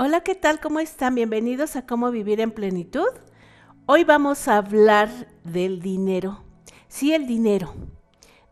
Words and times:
Hola, 0.00 0.20
¿qué 0.20 0.36
tal? 0.36 0.60
¿Cómo 0.60 0.78
están? 0.78 1.16
Bienvenidos 1.16 1.74
a 1.74 1.84
Cómo 1.84 2.12
Vivir 2.12 2.40
en 2.40 2.52
Plenitud. 2.52 3.08
Hoy 3.84 4.04
vamos 4.04 4.46
a 4.46 4.58
hablar 4.58 5.08
del 5.42 5.80
dinero. 5.80 6.44
Sí, 6.86 7.12
el 7.12 7.26
dinero. 7.26 7.74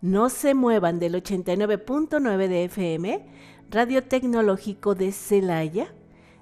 No 0.00 0.28
se 0.28 0.54
muevan 0.54 0.98
del 0.98 1.14
89.9 1.14 2.48
de 2.48 2.64
FM, 2.64 3.26
Radio 3.70 4.02
Tecnológico 4.02 4.96
de 4.96 5.12
Celaya. 5.12 5.94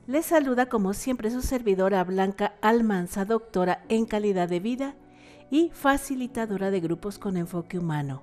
Les 0.07 0.25
saluda 0.25 0.71
como 0.71 0.95
siempre 0.95 1.31
su 1.31 1.43
servidora 1.43 2.03
Blanca 2.03 2.55
Almanza, 2.63 3.27
doctora 3.27 3.85
en 3.91 4.07
calidad 4.07 4.49
de 4.49 4.61
vida 4.61 4.95
y 5.51 5.71
facilitadora 5.75 6.71
de 6.71 6.81
grupos 6.81 7.19
con 7.19 7.37
enfoque 7.37 7.79
humano. 7.79 8.23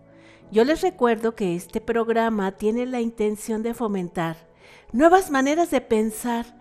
Yo 0.52 0.64
les 0.64 0.82
recuerdo 0.82 1.36
que 1.36 1.56
este 1.56 1.80
programa 1.80 2.54
tiene 2.54 2.88
la 2.88 3.02
intención 3.02 3.62
de 3.62 3.76
fomentar 3.76 4.50
nuevas 4.92 5.30
maneras 5.30 5.70
de 5.70 5.82
pensar 5.82 6.60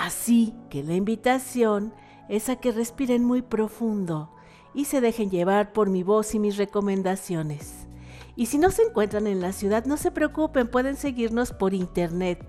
Así 0.00 0.54
que 0.70 0.82
la 0.82 0.94
invitación 0.94 1.92
es 2.30 2.48
a 2.48 2.56
que 2.56 2.72
respiren 2.72 3.24
muy 3.24 3.42
profundo 3.42 4.30
y 4.72 4.86
se 4.86 5.02
dejen 5.02 5.30
llevar 5.30 5.74
por 5.74 5.90
mi 5.90 6.02
voz 6.02 6.34
y 6.34 6.38
mis 6.38 6.56
recomendaciones. 6.56 7.86
Y 8.34 8.46
si 8.46 8.56
no 8.56 8.70
se 8.70 8.84
encuentran 8.84 9.26
en 9.26 9.42
la 9.42 9.52
ciudad, 9.52 9.84
no 9.84 9.98
se 9.98 10.10
preocupen, 10.10 10.68
pueden 10.68 10.96
seguirnos 10.96 11.52
por 11.52 11.74
internet. 11.74 12.42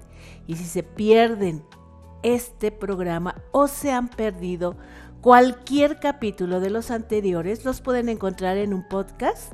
Y 0.47 0.55
si 0.55 0.63
se 0.63 0.83
pierden 0.83 1.65
este 2.23 2.71
programa 2.71 3.35
o 3.51 3.67
se 3.67 3.91
han 3.91 4.07
perdido 4.07 4.77
cualquier 5.19 5.99
capítulo 5.99 6.61
de 6.61 6.69
los 6.69 6.91
anteriores, 6.91 7.65
los 7.65 7.81
pueden 7.81 8.07
encontrar 8.07 8.55
en 8.55 8.73
un 8.73 8.87
podcast 8.87 9.51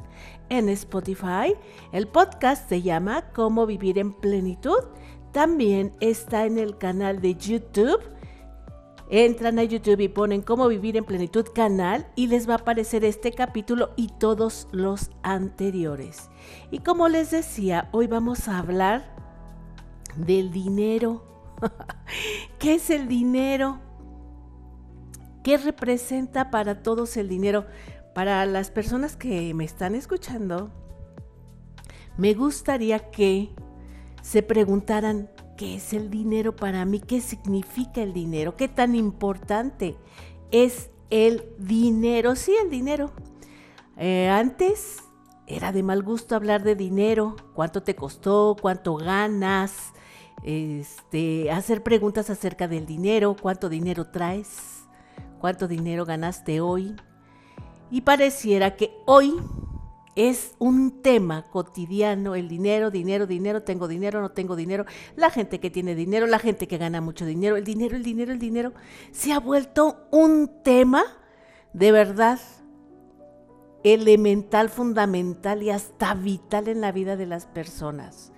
en 0.50 0.70
Spotify. 0.70 1.56
El 1.92 2.08
podcast 2.08 2.70
se 2.70 2.84
llama 2.84 3.32
Cómo 3.34 3.66
vivir 3.66 3.98
en 3.98 4.14
plenitud 4.14 4.84
también 5.32 5.94
está 6.00 6.46
en 6.46 6.58
el 6.58 6.78
canal 6.78 7.22
de 7.22 7.36
YouTube. 7.36 8.00
Entran 9.12 9.58
a 9.58 9.64
YouTube 9.64 10.02
y 10.02 10.08
ponen 10.08 10.42
cómo 10.42 10.68
vivir 10.68 10.96
en 10.96 11.04
plenitud 11.04 11.46
canal 11.54 12.08
y 12.16 12.28
les 12.28 12.48
va 12.48 12.54
a 12.54 12.58
aparecer 12.58 13.04
este 13.04 13.32
capítulo 13.32 13.90
y 13.96 14.08
todos 14.20 14.68
los 14.72 15.10
anteriores. 15.24 16.30
Y 16.70 16.80
como 16.80 17.08
les 17.08 17.32
decía, 17.32 17.90
hoy 17.92 18.06
vamos 18.06 18.48
a 18.48 18.60
hablar 18.60 19.16
del 20.16 20.52
dinero. 20.52 21.24
¿Qué 22.60 22.76
es 22.76 22.90
el 22.92 23.08
dinero? 23.08 23.80
¿Qué 25.44 25.58
representa 25.58 26.52
para 26.52 26.84
todos 26.84 27.18
el 27.18 27.30
dinero? 27.30 27.66
Para 28.14 28.46
las 28.46 28.70
personas 28.70 29.16
que 29.16 29.54
me 29.56 29.64
están 29.64 29.96
escuchando, 29.96 30.72
me 32.18 32.34
gustaría 32.34 33.10
que 33.12 33.50
se 34.22 34.44
preguntaran, 34.44 35.30
¿qué 35.58 35.76
es 35.76 35.94
el 35.94 36.10
dinero 36.10 36.56
para 36.56 36.86
mí? 36.86 37.00
¿Qué 37.00 37.22
significa 37.22 38.02
el 38.02 38.14
dinero? 38.14 38.56
¿Qué 38.56 38.68
tan 38.68 38.96
importante 38.96 39.98
es 40.52 40.90
el 41.10 41.44
dinero? 41.58 42.36
Sí, 42.36 42.56
el 42.62 42.70
dinero. 42.70 43.12
Eh, 43.98 44.30
antes 44.30 45.04
era 45.48 45.72
de 45.72 45.84
mal 45.84 46.04
gusto 46.04 46.36
hablar 46.36 46.64
de 46.64 46.76
dinero, 46.76 47.36
cuánto 47.54 47.82
te 47.84 47.96
costó, 47.96 48.56
cuánto 48.62 48.96
ganas, 48.96 49.94
este, 50.44 51.52
hacer 51.52 51.84
preguntas 51.84 52.30
acerca 52.30 52.68
del 52.68 52.86
dinero, 52.86 53.36
cuánto 53.40 53.68
dinero 53.68 54.06
traes, 54.06 54.86
cuánto 55.40 55.68
dinero 55.68 56.06
ganaste 56.06 56.62
hoy. 56.62 56.96
Y 57.92 58.02
pareciera 58.02 58.76
que 58.76 58.92
hoy 59.06 59.34
es 60.28 60.54
un 60.60 61.02
tema 61.02 61.48
cotidiano, 61.50 62.36
el 62.36 62.50
dinero, 62.50 62.92
dinero, 62.92 63.26
dinero, 63.26 63.64
tengo 63.64 63.88
dinero, 63.88 64.20
no 64.20 64.32
tengo 64.32 64.58
dinero, 64.58 64.86
la 65.16 65.30
gente 65.30 65.62
que 65.62 65.70
tiene 65.70 65.96
dinero, 65.96 66.28
la 66.28 66.40
gente 66.40 66.68
que 66.68 66.78
gana 66.78 67.00
mucho 67.00 67.26
dinero, 67.26 67.56
el 67.56 67.64
dinero, 67.64 67.96
el 67.96 68.04
dinero, 68.04 68.34
el 68.34 68.40
dinero, 68.40 68.74
se 69.14 69.32
ha 69.32 69.40
vuelto 69.40 70.08
un 70.12 70.62
tema 70.62 71.04
de 71.72 71.94
verdad 71.94 72.38
elemental, 73.86 74.68
fundamental 74.68 75.64
y 75.64 75.70
hasta 75.70 76.16
vital 76.16 76.68
en 76.68 76.82
la 76.82 76.92
vida 76.92 77.16
de 77.16 77.26
las 77.26 77.46
personas. 77.46 78.34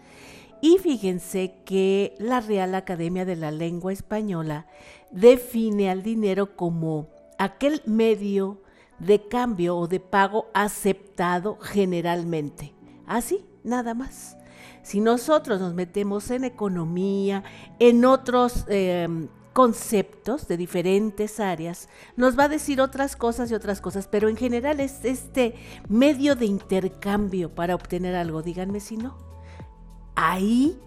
Y 0.62 0.78
fíjense 0.78 1.56
que 1.66 2.14
la 2.20 2.42
Real 2.42 2.76
Academia 2.76 3.26
de 3.26 3.38
la 3.38 3.50
Lengua 3.50 3.92
Española 3.92 4.68
define 5.10 5.90
al 5.90 6.04
dinero 6.04 6.56
como 6.56 7.10
aquel 7.40 7.82
medio 7.88 8.62
de 9.02 9.28
cambio 9.28 9.78
o 9.78 9.88
de 9.88 10.00
pago 10.00 10.48
aceptado 10.54 11.58
generalmente. 11.60 12.74
Así, 13.08 13.46
nada 13.64 13.94
más. 13.94 14.38
Si 14.84 15.00
nosotros 15.00 15.60
nos 15.60 15.74
metemos 15.74 16.32
en 16.32 16.44
economía, 16.44 17.44
en 17.80 18.06
otros 18.06 18.66
em, 18.68 19.28
conceptos 19.54 20.48
de 20.48 20.58
diferentes 20.58 21.40
áreas, 21.40 21.90
nos 22.16 22.38
va 22.38 22.46
a 22.46 22.50
decir 22.50 22.80
otras 22.80 23.16
cosas 23.16 23.52
y 23.52 23.54
otras 23.54 23.82
cosas, 23.82 24.08
pero 24.08 24.30
en 24.30 24.38
general 24.38 24.80
es 24.80 25.04
este 25.04 25.56
medio 25.90 26.36
de 26.36 26.46
intercambio 26.46 27.54
para 27.54 27.76
obtener 27.76 28.16
algo, 28.16 28.42
díganme 28.42 28.80
si 28.80 28.98
no. 28.98 29.18
Ahí 30.16 30.80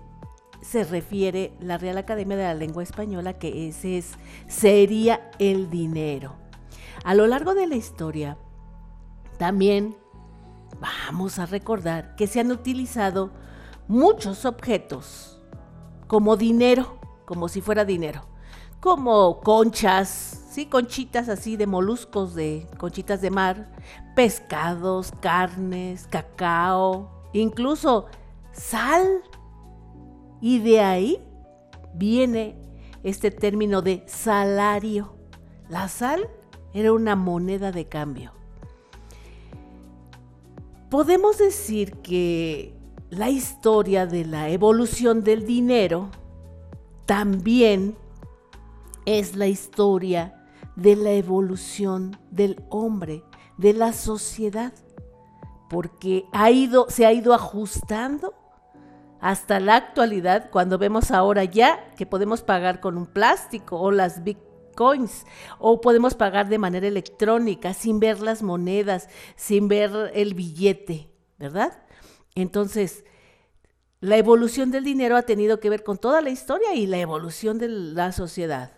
se 0.62 0.84
refiere 0.84 1.52
la 1.60 1.78
Real 1.78 1.98
Academia 1.98 2.36
de 2.36 2.44
la 2.44 2.54
Lengua 2.54 2.82
Española 2.82 3.34
que 3.34 3.68
ese 3.68 3.98
es, 3.98 4.12
sería 4.48 5.30
el 5.38 5.68
dinero. 5.68 6.43
A 7.04 7.14
lo 7.14 7.26
largo 7.26 7.54
de 7.54 7.66
la 7.66 7.76
historia, 7.76 8.38
también 9.36 9.94
vamos 10.80 11.38
a 11.38 11.44
recordar 11.44 12.16
que 12.16 12.26
se 12.26 12.40
han 12.40 12.50
utilizado 12.50 13.30
muchos 13.88 14.46
objetos 14.46 15.38
como 16.06 16.38
dinero, 16.38 16.98
como 17.26 17.48
si 17.48 17.60
fuera 17.60 17.84
dinero, 17.84 18.22
como 18.80 19.40
conchas, 19.40 20.46
sí, 20.48 20.64
conchitas 20.64 21.28
así 21.28 21.58
de 21.58 21.66
moluscos 21.66 22.34
de 22.34 22.66
conchitas 22.78 23.20
de 23.20 23.30
mar, 23.30 23.70
pescados, 24.16 25.12
carnes, 25.20 26.06
cacao, 26.06 27.28
incluso 27.34 28.06
sal. 28.52 29.22
Y 30.40 30.60
de 30.60 30.80
ahí 30.80 31.28
viene 31.92 32.58
este 33.02 33.30
término 33.30 33.82
de 33.82 34.04
salario. 34.06 35.18
La 35.68 35.88
sal 35.88 36.30
era 36.74 36.92
una 36.92 37.16
moneda 37.16 37.72
de 37.72 37.86
cambio. 37.86 38.32
Podemos 40.90 41.38
decir 41.38 41.96
que 41.98 42.74
la 43.10 43.30
historia 43.30 44.06
de 44.06 44.24
la 44.24 44.48
evolución 44.50 45.22
del 45.22 45.46
dinero 45.46 46.10
también 47.06 47.96
es 49.06 49.36
la 49.36 49.46
historia 49.46 50.44
de 50.76 50.96
la 50.96 51.12
evolución 51.12 52.16
del 52.30 52.62
hombre, 52.70 53.22
de 53.56 53.72
la 53.72 53.92
sociedad, 53.92 54.72
porque 55.70 56.24
ha 56.32 56.50
ido, 56.50 56.86
se 56.88 57.06
ha 57.06 57.12
ido 57.12 57.34
ajustando 57.34 58.34
hasta 59.20 59.60
la 59.60 59.76
actualidad, 59.76 60.50
cuando 60.50 60.76
vemos 60.76 61.10
ahora 61.10 61.44
ya 61.44 61.92
que 61.96 62.04
podemos 62.04 62.42
pagar 62.42 62.80
con 62.80 62.98
un 62.98 63.06
plástico 63.06 63.80
o 63.80 63.90
las 63.90 64.22
big 64.22 64.38
o 65.58 65.80
podemos 65.80 66.14
pagar 66.14 66.48
de 66.48 66.58
manera 66.58 66.86
electrónica 66.86 67.74
sin 67.74 68.00
ver 68.00 68.20
las 68.20 68.42
monedas, 68.42 69.08
sin 69.36 69.68
ver 69.68 70.12
el 70.14 70.34
billete, 70.34 71.10
¿verdad? 71.38 71.82
Entonces, 72.34 73.04
la 74.00 74.16
evolución 74.16 74.70
del 74.70 74.84
dinero 74.84 75.16
ha 75.16 75.22
tenido 75.22 75.60
que 75.60 75.70
ver 75.70 75.82
con 75.82 75.98
toda 75.98 76.20
la 76.20 76.30
historia 76.30 76.74
y 76.74 76.86
la 76.86 76.98
evolución 76.98 77.58
de 77.58 77.68
la 77.68 78.12
sociedad. 78.12 78.72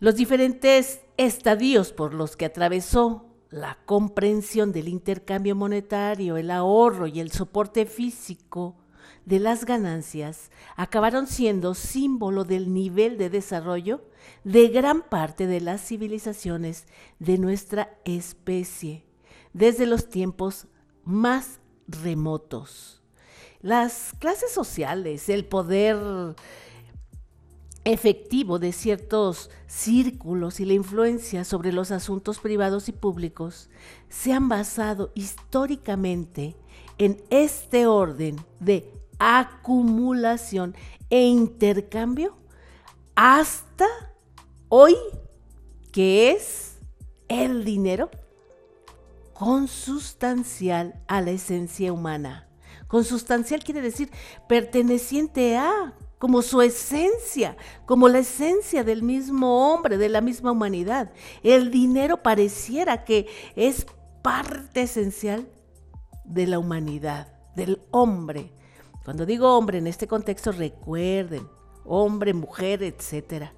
Los 0.00 0.16
diferentes 0.16 1.00
estadios 1.16 1.92
por 1.92 2.14
los 2.14 2.36
que 2.36 2.46
atravesó 2.46 3.26
la 3.50 3.78
comprensión 3.84 4.72
del 4.72 4.88
intercambio 4.88 5.54
monetario, 5.54 6.38
el 6.38 6.50
ahorro 6.50 7.06
y 7.06 7.20
el 7.20 7.30
soporte 7.30 7.84
físico 7.84 8.81
de 9.24 9.38
las 9.38 9.64
ganancias 9.64 10.50
acabaron 10.76 11.26
siendo 11.26 11.74
símbolo 11.74 12.44
del 12.44 12.72
nivel 12.72 13.18
de 13.18 13.30
desarrollo 13.30 14.02
de 14.44 14.68
gran 14.68 15.02
parte 15.02 15.46
de 15.46 15.60
las 15.60 15.80
civilizaciones 15.86 16.86
de 17.18 17.38
nuestra 17.38 17.96
especie, 18.04 19.04
desde 19.52 19.86
los 19.86 20.08
tiempos 20.08 20.66
más 21.04 21.60
remotos. 21.86 23.02
Las 23.60 24.12
clases 24.18 24.50
sociales, 24.50 25.28
el 25.28 25.44
poder 25.44 26.34
efectivo 27.84 28.58
de 28.58 28.72
ciertos 28.72 29.50
círculos 29.66 30.60
y 30.60 30.64
la 30.64 30.72
influencia 30.72 31.44
sobre 31.44 31.72
los 31.72 31.90
asuntos 31.90 32.38
privados 32.38 32.88
y 32.88 32.92
públicos 32.92 33.70
se 34.08 34.32
han 34.32 34.48
basado 34.48 35.10
históricamente 35.14 36.56
en 36.98 37.22
este 37.30 37.86
orden 37.86 38.36
de 38.60 39.01
acumulación 39.22 40.74
e 41.10 41.26
intercambio 41.26 42.36
hasta 43.14 43.86
hoy, 44.68 44.96
que 45.92 46.32
es 46.32 46.78
el 47.28 47.64
dinero 47.64 48.10
consustancial 49.34 51.00
a 51.06 51.20
la 51.20 51.30
esencia 51.32 51.92
humana. 51.92 52.48
Consustancial 52.88 53.62
quiere 53.64 53.80
decir 53.80 54.10
perteneciente 54.48 55.56
a, 55.56 55.94
como 56.18 56.42
su 56.42 56.60
esencia, 56.62 57.56
como 57.86 58.08
la 58.08 58.20
esencia 58.20 58.84
del 58.84 59.02
mismo 59.02 59.72
hombre, 59.72 59.98
de 59.98 60.08
la 60.08 60.20
misma 60.20 60.52
humanidad. 60.52 61.12
El 61.42 61.70
dinero 61.70 62.22
pareciera 62.22 63.04
que 63.04 63.26
es 63.56 63.86
parte 64.22 64.82
esencial 64.82 65.48
de 66.24 66.46
la 66.46 66.58
humanidad, 66.58 67.32
del 67.56 67.80
hombre. 67.90 68.52
Cuando 69.04 69.26
digo 69.26 69.56
hombre 69.56 69.78
en 69.78 69.86
este 69.86 70.06
contexto, 70.06 70.52
recuerden, 70.52 71.48
hombre, 71.84 72.34
mujer, 72.34 72.82
etc. 72.82 73.50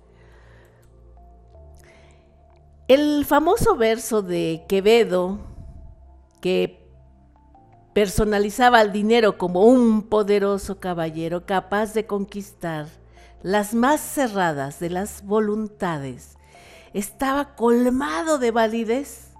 El 2.88 3.24
famoso 3.26 3.76
verso 3.76 4.22
de 4.22 4.64
Quevedo, 4.68 5.38
que 6.40 6.88
personalizaba 7.92 8.80
al 8.80 8.92
dinero 8.92 9.38
como 9.38 9.64
un 9.64 10.02
poderoso 10.02 10.80
caballero 10.80 11.46
capaz 11.46 11.94
de 11.94 12.06
conquistar 12.06 12.86
las 13.42 13.74
más 13.74 14.00
cerradas 14.00 14.80
de 14.80 14.90
las 14.90 15.24
voluntades, 15.24 16.36
estaba 16.94 17.54
colmado 17.54 18.38
de 18.38 18.50
validez, 18.50 19.32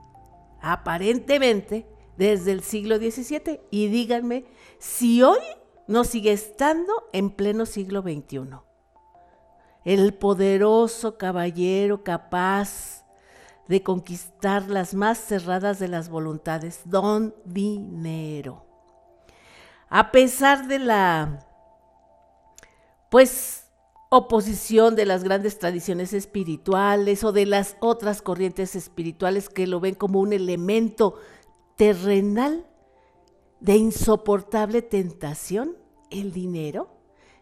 aparentemente 0.60 1.86
desde 2.18 2.52
el 2.52 2.62
siglo 2.62 2.98
XVII, 2.98 3.60
y 3.70 3.88
díganme 3.88 4.44
si 4.78 5.22
hoy 5.22 5.40
no 5.86 6.04
sigue 6.04 6.32
estando 6.32 6.92
en 7.12 7.30
pleno 7.30 7.66
siglo 7.66 8.02
XXI. 8.02 8.58
El 9.84 10.14
poderoso 10.14 11.18
caballero 11.18 12.02
capaz 12.02 13.04
de 13.68 13.82
conquistar 13.82 14.68
las 14.70 14.94
más 14.94 15.18
cerradas 15.18 15.78
de 15.78 15.88
las 15.88 16.08
voluntades, 16.08 16.80
don 16.84 17.34
dinero. 17.44 18.66
A 19.88 20.10
pesar 20.10 20.66
de 20.66 20.78
la, 20.78 21.46
pues, 23.10 23.64
oposición 24.10 24.96
de 24.96 25.06
las 25.06 25.24
grandes 25.24 25.58
tradiciones 25.58 26.12
espirituales 26.12 27.24
o 27.24 27.32
de 27.32 27.46
las 27.46 27.76
otras 27.80 28.22
corrientes 28.22 28.76
espirituales 28.76 29.48
que 29.48 29.66
lo 29.66 29.80
ven 29.80 29.94
como 29.94 30.20
un 30.20 30.32
elemento 30.32 31.16
terrenal 31.76 32.66
de 33.60 33.76
insoportable 33.76 34.82
tentación, 34.82 35.76
el 36.10 36.32
dinero 36.32 36.90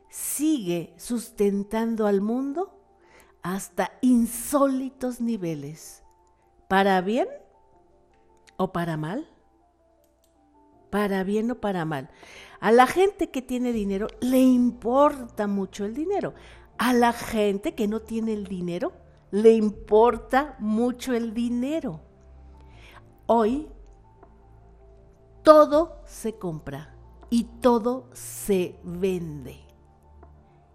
sigue 0.09 0.94
sustentando 0.97 2.06
al 2.06 2.20
mundo 2.20 2.79
hasta 3.43 3.93
insólitos 4.03 5.20
niveles 5.20 6.03
¿Para 6.73 7.03
bien 7.03 7.29
o 8.56 8.73
para 8.73 8.97
mal? 8.97 9.29
¿Para 10.88 11.23
bien 11.23 11.50
o 11.50 11.61
para 11.61 11.85
mal? 11.85 12.09
A 12.61 12.73
la 12.73 12.87
gente 12.87 13.29
que 13.29 13.43
tiene 13.43 13.75
dinero 13.75 14.06
le 14.23 14.41
importa 14.41 15.47
mucho 15.47 15.85
el 15.85 15.93
dinero. 15.93 16.32
A 16.79 16.94
la 16.94 17.12
gente 17.12 17.75
que 17.75 17.88
no 17.88 18.00
tiene 18.00 18.32
el 18.32 18.47
dinero 18.47 18.94
le 19.31 19.53
importa 19.53 20.56
mucho 20.61 21.12
el 21.12 21.35
dinero. 21.35 22.00
Hoy 23.26 23.69
todo 25.43 26.00
se 26.06 26.35
compra 26.35 26.94
y 27.31 27.44
todo 27.44 28.09
se 28.12 28.79
vende. 28.85 29.59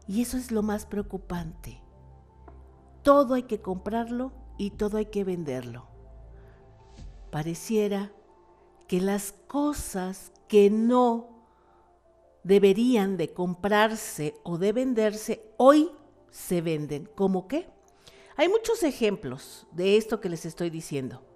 Y 0.08 0.22
eso 0.22 0.38
es 0.38 0.52
lo 0.52 0.64
más 0.64 0.86
preocupante. 0.86 1.82
Todo 3.04 3.36
hay 3.36 3.44
que 3.44 3.62
comprarlo 3.62 4.32
y 4.58 4.72
todo 4.72 4.98
hay 4.98 5.06
que 5.08 5.24
venderlo. 5.24 5.88
Pareciera 7.32 8.12
que 8.88 9.02
las 9.02 9.34
cosas 9.48 10.32
que 10.48 10.70
no 10.70 11.30
deberían 12.44 13.18
de 13.18 13.34
comprarse 13.34 14.34
o 14.44 14.58
de 14.58 14.72
venderse 14.72 15.54
hoy 15.58 15.92
se 16.32 16.62
venden. 16.62 17.10
¿Cómo 17.16 17.48
qué? 17.48 17.70
Hay 18.38 18.48
muchos 18.48 18.84
ejemplos 18.84 19.68
de 19.72 19.98
esto 19.98 20.22
que 20.22 20.30
les 20.30 20.46
estoy 20.46 20.70
diciendo. 20.70 21.27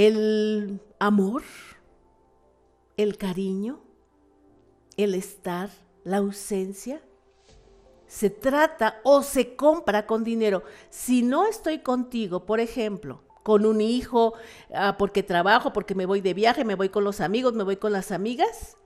El 0.00 0.80
amor, 1.00 1.42
el 2.96 3.18
cariño, 3.18 3.80
el 4.96 5.16
estar, 5.16 5.70
la 6.04 6.18
ausencia, 6.18 7.02
se 8.06 8.30
trata 8.30 9.00
o 9.02 9.24
se 9.24 9.56
compra 9.56 10.06
con 10.06 10.22
dinero. 10.22 10.62
Si 10.88 11.22
no 11.22 11.46
estoy 11.46 11.80
contigo, 11.80 12.46
por 12.46 12.60
ejemplo, 12.60 13.24
con 13.42 13.66
un 13.66 13.80
hijo, 13.80 14.34
ah, 14.72 14.94
porque 14.96 15.24
trabajo, 15.24 15.72
porque 15.72 15.96
me 15.96 16.06
voy 16.06 16.20
de 16.20 16.32
viaje, 16.32 16.64
me 16.64 16.76
voy 16.76 16.90
con 16.90 17.02
los 17.02 17.20
amigos, 17.20 17.54
me 17.54 17.64
voy 17.64 17.78
con 17.78 17.90
las 17.90 18.12
amigas, 18.12 18.76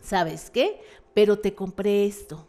¿sabes 0.00 0.50
qué? 0.50 0.80
Pero 1.14 1.40
te 1.40 1.56
compré 1.56 2.06
esto, 2.06 2.46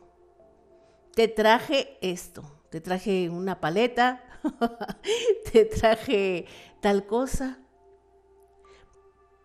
te 1.16 1.28
traje 1.28 1.98
esto, 2.02 2.44
te 2.70 2.82
traje 2.82 3.32
una 3.32 3.60
paleta, 3.60 4.24
te 5.52 5.66
traje 5.66 6.46
tal 6.82 7.08
cosa. 7.08 7.58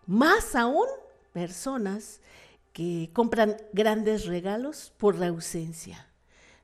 Más 0.07 0.55
aún, 0.55 0.87
personas 1.33 2.21
que 2.73 3.09
compran 3.13 3.57
grandes 3.73 4.25
regalos 4.25 4.93
por 4.97 5.15
la 5.17 5.27
ausencia 5.27 6.07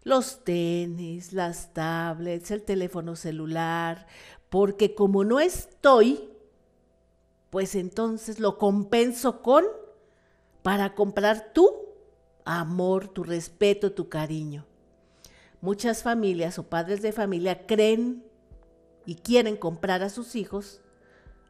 los 0.03 0.43
tenis, 0.43 1.33
las 1.33 1.73
tablets, 1.73 2.51
el 2.51 2.63
teléfono 2.63 3.15
celular, 3.15 4.07
porque 4.49 4.95
como 4.95 5.23
no 5.23 5.39
estoy, 5.39 6.29
pues 7.49 7.75
entonces 7.75 8.39
lo 8.39 8.57
compenso 8.57 9.41
con 9.41 9.65
para 10.63 10.95
comprar 10.95 11.53
tu 11.53 11.69
amor, 12.45 13.07
tu 13.07 13.23
respeto, 13.23 13.91
tu 13.91 14.09
cariño. 14.09 14.65
Muchas 15.59 16.01
familias 16.01 16.57
o 16.57 16.63
padres 16.63 17.01
de 17.01 17.11
familia 17.11 17.67
creen 17.67 18.23
y 19.05 19.15
quieren 19.15 19.57
comprar 19.57 20.01
a 20.01 20.09
sus 20.09 20.35
hijos 20.35 20.81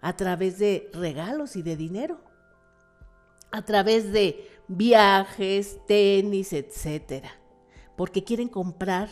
a 0.01 0.15
través 0.15 0.57
de 0.59 0.89
regalos 0.93 1.55
y 1.55 1.61
de 1.61 1.77
dinero, 1.77 2.19
a 3.51 3.63
través 3.63 4.11
de 4.11 4.49
viajes, 4.67 5.79
tenis, 5.87 6.53
etcétera 6.53 7.41
porque 8.01 8.23
quieren 8.23 8.49
comprar 8.49 9.09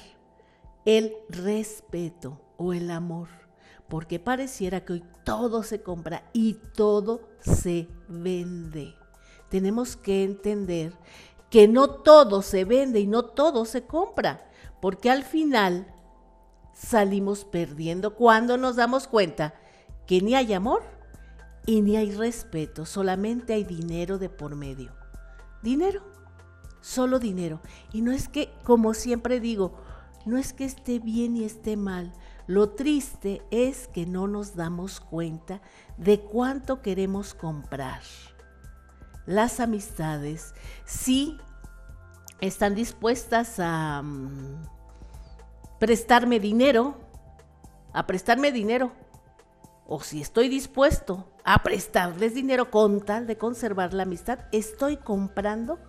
el 0.84 1.14
respeto 1.30 2.42
o 2.58 2.74
el 2.74 2.90
amor, 2.90 3.28
porque 3.88 4.18
pareciera 4.20 4.84
que 4.84 4.94
hoy 4.94 5.04
todo 5.24 5.62
se 5.62 5.84
compra 5.84 6.24
y 6.34 6.56
todo 6.76 7.30
se 7.40 7.88
vende. 8.08 8.96
Tenemos 9.50 9.96
que 9.96 10.24
entender 10.24 10.94
que 11.52 11.68
no 11.68 11.88
todo 11.88 12.42
se 12.42 12.66
vende 12.66 13.00
y 13.00 13.06
no 13.06 13.26
todo 13.26 13.64
se 13.66 13.86
compra, 13.86 14.50
porque 14.82 15.12
al 15.12 15.24
final 15.24 15.94
salimos 16.74 17.46
perdiendo 17.46 18.16
cuando 18.16 18.58
nos 18.58 18.76
damos 18.76 19.08
cuenta 19.08 19.54
que 20.10 20.20
ni 20.20 20.36
hay 20.36 20.54
amor 20.54 20.82
y 21.66 21.80
ni 21.80 21.96
hay 21.96 22.12
respeto, 22.12 22.86
solamente 22.86 23.54
hay 23.54 23.64
dinero 23.64 24.18
de 24.18 24.28
por 24.28 24.56
medio. 24.56 24.92
Dinero 25.62 26.02
solo 26.82 27.20
dinero. 27.20 27.62
Y 27.94 28.02
no 28.02 28.12
es 28.12 28.28
que, 28.28 28.52
como 28.64 28.94
siempre 28.94 29.40
digo, 29.40 29.74
no 30.26 30.38
es 30.38 30.54
que 30.54 30.66
esté 30.66 31.00
bien 31.00 31.38
y 31.38 31.44
esté 31.44 31.78
mal. 31.78 32.14
Lo 32.48 32.70
triste 32.70 33.42
es 33.52 33.88
que 33.88 34.06
no 34.06 34.28
nos 34.28 34.56
damos 34.56 35.00
cuenta 35.00 35.62
de 35.98 36.20
cuánto 36.20 36.82
queremos 36.82 37.34
comprar. 37.34 38.02
Las 39.26 39.60
amistades 39.60 40.54
sí 40.86 41.38
están 42.42 42.74
dispuestas 42.74 43.60
a 43.60 44.02
mm, 44.02 44.66
prestarme 45.80 46.40
dinero, 46.40 46.98
a 47.94 48.08
prestarme 48.08 48.52
dinero, 48.52 48.92
o 49.92 50.02
si 50.02 50.22
estoy 50.22 50.50
dispuesto 50.50 51.34
a 51.44 51.64
prestarles 51.64 52.36
dinero 52.36 52.70
con 52.70 53.02
tal 53.02 53.26
de 53.26 53.40
conservar 53.40 53.92
la 53.96 54.04
amistad, 54.04 54.46
estoy 54.52 54.98
comprando 54.98 55.80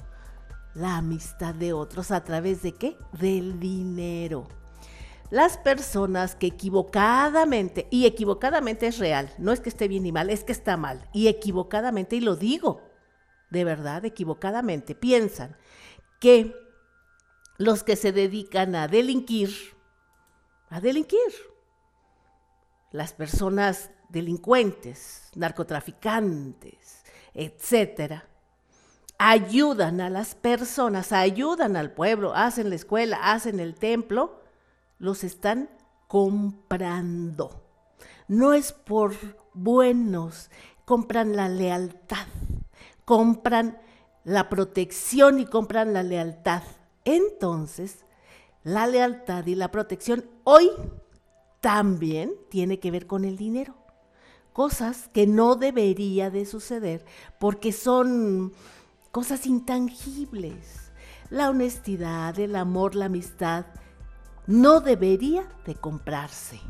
la 0.74 0.96
amistad 0.96 1.54
de 1.54 1.74
otros 1.74 2.10
a 2.10 2.24
través 2.24 2.62
de 2.62 2.72
qué? 2.72 2.96
Del 3.12 3.60
dinero. 3.60 4.48
Las 5.28 5.58
personas 5.58 6.34
que 6.34 6.46
equivocadamente, 6.46 7.88
y 7.90 8.06
equivocadamente 8.06 8.86
es 8.86 8.98
real, 8.98 9.30
no 9.36 9.52
es 9.52 9.60
que 9.60 9.68
esté 9.68 9.86
bien 9.86 10.04
ni 10.04 10.12
mal, 10.12 10.30
es 10.30 10.44
que 10.44 10.52
está 10.52 10.78
mal, 10.78 11.06
y 11.12 11.28
equivocadamente, 11.28 12.16
y 12.16 12.20
lo 12.20 12.36
digo, 12.36 12.80
de 13.50 13.64
verdad, 13.64 14.06
equivocadamente, 14.06 14.94
piensan 14.94 15.58
que 16.20 16.56
los 17.58 17.84
que 17.84 17.96
se 17.96 18.12
dedican 18.12 18.74
a 18.74 18.88
delinquir, 18.88 19.50
a 20.70 20.80
delinquir, 20.80 21.49
las 22.90 23.12
personas 23.12 23.90
delincuentes, 24.08 25.30
narcotraficantes, 25.34 27.04
etcétera, 27.34 28.26
ayudan 29.18 30.00
a 30.00 30.10
las 30.10 30.34
personas, 30.34 31.12
ayudan 31.12 31.76
al 31.76 31.92
pueblo, 31.92 32.34
hacen 32.34 32.70
la 32.70 32.76
escuela, 32.76 33.32
hacen 33.32 33.60
el 33.60 33.74
templo, 33.74 34.40
los 34.98 35.24
están 35.24 35.70
comprando. 36.08 37.62
No 38.28 38.52
es 38.52 38.72
por 38.72 39.14
buenos, 39.54 40.50
compran 40.84 41.36
la 41.36 41.48
lealtad, 41.48 42.26
compran 43.04 43.78
la 44.24 44.48
protección 44.48 45.38
y 45.38 45.46
compran 45.46 45.92
la 45.92 46.02
lealtad 46.02 46.62
Entonces, 47.04 48.04
la 48.62 48.86
lealtad 48.86 49.46
y 49.46 49.54
la 49.54 49.70
protección 49.70 50.24
hoy 50.44 50.70
también 51.60 52.32
tiene 52.48 52.78
que 52.80 52.90
ver 52.90 53.06
con 53.06 53.24
el 53.24 53.36
dinero. 53.36 53.74
Cosas 54.52 55.08
que 55.12 55.26
no 55.26 55.54
debería 55.54 56.30
de 56.30 56.44
suceder 56.44 57.04
porque 57.38 57.72
son 57.72 58.52
cosas 59.10 59.46
intangibles. 59.46 60.92
La 61.30 61.48
honestidad, 61.50 62.38
el 62.38 62.56
amor, 62.56 62.94
la 62.94 63.06
amistad, 63.06 63.66
no 64.46 64.80
debería 64.80 65.44
de 65.64 65.76
comprarse, 65.76 66.60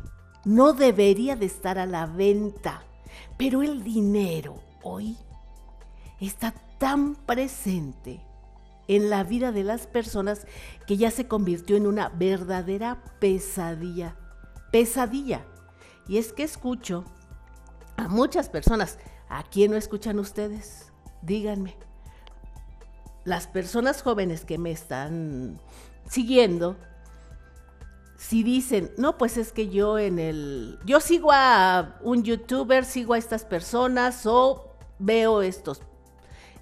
no 0.45 0.73
debería 0.73 1.35
de 1.35 1.47
estar 1.47 1.79
a 1.79 1.87
la 1.87 2.05
venta. 2.05 2.83
Pero 3.37 3.63
el 3.63 3.83
dinero 3.83 4.59
hoy 4.83 5.17
está 6.19 6.53
tan 6.77 7.15
presente 7.15 8.21
en 8.87 9.09
la 9.09 9.23
vida 9.23 9.51
de 9.51 9.63
las 9.63 9.87
personas 9.87 10.45
que 10.85 10.97
ya 10.97 11.09
se 11.11 11.27
convirtió 11.27 11.75
en 11.75 11.87
una 11.87 12.09
verdadera 12.09 13.03
pesadilla. 13.19 14.15
Pesadilla. 14.71 15.45
Y 16.07 16.17
es 16.17 16.33
que 16.33 16.43
escucho 16.43 17.05
a 17.97 18.07
muchas 18.07 18.49
personas. 18.49 18.97
¿A 19.29 19.43
quién 19.43 19.71
no 19.71 19.77
escuchan 19.77 20.19
ustedes? 20.19 20.91
Díganme. 21.21 21.75
Las 23.23 23.47
personas 23.47 24.01
jóvenes 24.01 24.45
que 24.45 24.57
me 24.57 24.71
están 24.71 25.59
siguiendo, 26.09 26.75
si 28.17 28.43
dicen, 28.43 28.91
no, 28.97 29.17
pues 29.17 29.37
es 29.37 29.51
que 29.51 29.69
yo 29.69 29.99
en 29.99 30.17
el, 30.17 30.79
yo 30.85 30.99
sigo 30.99 31.31
a 31.31 31.99
un 32.01 32.23
youtuber, 32.23 32.83
sigo 32.83 33.13
a 33.13 33.17
estas 33.17 33.45
personas 33.45 34.25
o 34.25 34.75
veo 34.97 35.41
estos, 35.41 35.81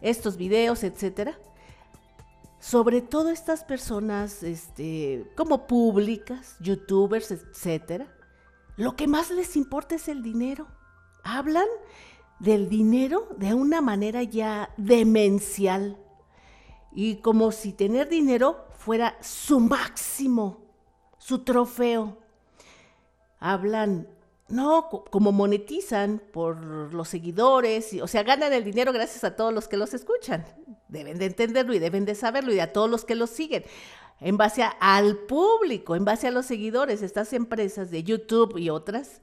estos 0.02 0.36
videos, 0.36 0.84
etcétera 0.84 1.40
sobre 2.60 3.02
todo 3.02 3.30
estas 3.30 3.64
personas 3.64 4.44
este, 4.44 5.32
como 5.36 5.66
públicas, 5.66 6.58
youtubers, 6.60 7.32
etcétera, 7.32 8.08
lo 8.76 8.96
que 8.96 9.08
más 9.08 9.32
les 9.32 9.56
importa 9.56 9.96
es 9.96 10.08
el 10.08 10.22
dinero. 10.22 10.68
Hablan 11.24 11.68
del 12.40 12.70
dinero 12.70 13.28
de 13.38 13.54
una 13.54 13.82
manera 13.82 14.24
ya 14.24 14.74
demencial 14.78 15.98
y 16.92 17.18
como 17.18 17.52
si 17.52 17.74
tener 17.74 18.10
dinero 18.10 18.66
fuera 18.78 19.18
su 19.22 19.60
máximo, 19.60 20.62
su 21.18 21.44
trofeo. 21.44 22.18
Hablan 23.40 24.08
no, 24.50 24.90
como 24.90 25.32
monetizan 25.32 26.22
por 26.32 26.64
los 26.94 27.08
seguidores, 27.08 27.94
o 28.02 28.08
sea, 28.08 28.24
ganan 28.24 28.54
el 28.54 28.64
dinero 28.64 28.92
gracias 28.92 29.24
a 29.24 29.36
todos 29.36 29.54
los 29.54 29.68
que 29.68 29.78
los 29.78 29.94
escuchan. 29.94 30.46
Deben 30.88 31.18
de 31.18 31.26
entenderlo 31.26 31.74
y 31.74 31.80
deben 31.80 32.06
de 32.06 32.16
saberlo 32.16 32.54
y 32.54 32.60
a 32.60 32.74
todos 32.74 32.90
los 32.90 33.06
que 33.06 33.16
los 33.16 33.30
siguen. 33.30 33.64
En 34.20 34.38
base 34.38 34.64
al 34.80 35.18
público, 35.18 35.96
en 35.96 36.04
base 36.04 36.28
a 36.28 36.32
los 36.32 36.46
seguidores, 36.46 37.02
estas 37.02 37.32
empresas 37.34 37.90
de 37.92 38.04
YouTube 38.04 38.58
y 38.58 38.70
otras 38.70 39.22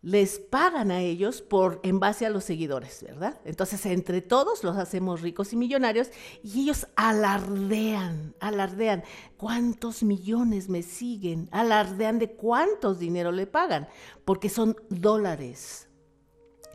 les 0.00 0.38
pagan 0.38 0.90
a 0.92 1.00
ellos 1.00 1.42
por 1.42 1.80
en 1.82 1.98
base 1.98 2.24
a 2.24 2.30
los 2.30 2.44
seguidores, 2.44 3.02
¿verdad? 3.02 3.40
Entonces, 3.44 3.84
entre 3.86 4.22
todos 4.22 4.62
los 4.62 4.76
hacemos 4.76 5.22
ricos 5.22 5.52
y 5.52 5.56
millonarios 5.56 6.10
y 6.42 6.62
ellos 6.62 6.86
alardean, 6.94 8.34
alardean 8.38 9.02
cuántos 9.36 10.04
millones 10.04 10.68
me 10.68 10.82
siguen, 10.82 11.48
alardean 11.50 12.18
de 12.20 12.30
cuántos 12.30 13.00
dinero 13.00 13.32
le 13.32 13.46
pagan, 13.46 13.88
porque 14.24 14.48
son 14.48 14.76
dólares. 14.88 15.88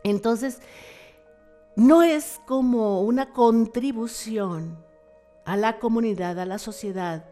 Entonces, 0.02 0.60
no 1.76 2.02
es 2.02 2.40
como 2.46 3.02
una 3.02 3.32
contribución 3.32 4.84
a 5.46 5.56
la 5.56 5.78
comunidad, 5.78 6.38
a 6.38 6.46
la 6.46 6.58
sociedad, 6.58 7.24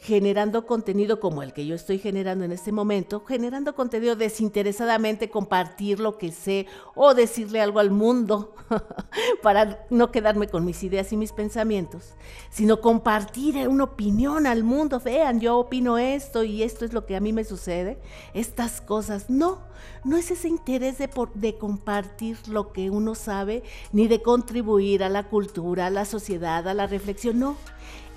generando 0.00 0.64
contenido 0.64 1.18
como 1.18 1.42
el 1.42 1.52
que 1.52 1.66
yo 1.66 1.74
estoy 1.74 1.98
generando 1.98 2.44
en 2.44 2.52
este 2.52 2.70
momento, 2.70 3.24
generando 3.24 3.74
contenido 3.74 4.14
desinteresadamente, 4.14 5.28
compartir 5.28 5.98
lo 5.98 6.18
que 6.18 6.30
sé 6.30 6.66
o 6.94 7.14
decirle 7.14 7.60
algo 7.60 7.80
al 7.80 7.90
mundo 7.90 8.54
para 9.42 9.86
no 9.90 10.12
quedarme 10.12 10.46
con 10.46 10.64
mis 10.64 10.82
ideas 10.84 11.12
y 11.12 11.16
mis 11.16 11.32
pensamientos, 11.32 12.14
sino 12.48 12.80
compartir 12.80 13.68
una 13.68 13.84
opinión 13.84 14.46
al 14.46 14.62
mundo. 14.62 15.00
Vean, 15.00 15.40
yo 15.40 15.58
opino 15.58 15.98
esto 15.98 16.44
y 16.44 16.62
esto 16.62 16.84
es 16.84 16.92
lo 16.92 17.04
que 17.04 17.16
a 17.16 17.20
mí 17.20 17.32
me 17.32 17.42
sucede. 17.42 17.98
Estas 18.34 18.80
cosas, 18.80 19.28
no, 19.28 19.58
no 20.04 20.16
es 20.16 20.30
ese 20.30 20.46
interés 20.46 20.98
de, 20.98 21.10
de 21.34 21.58
compartir 21.58 22.38
lo 22.46 22.72
que 22.72 22.88
uno 22.90 23.16
sabe, 23.16 23.64
ni 23.92 24.06
de 24.06 24.22
contribuir 24.22 25.02
a 25.02 25.08
la 25.08 25.24
cultura, 25.24 25.86
a 25.86 25.90
la 25.90 26.04
sociedad, 26.04 26.68
a 26.68 26.74
la 26.74 26.86
reflexión, 26.86 27.40
no 27.40 27.56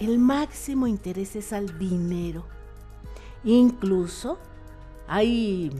el 0.01 0.17
máximo 0.17 0.87
interés 0.87 1.35
es 1.35 1.53
al 1.53 1.77
dinero. 1.77 2.43
Incluso 3.43 4.39
hay 5.07 5.71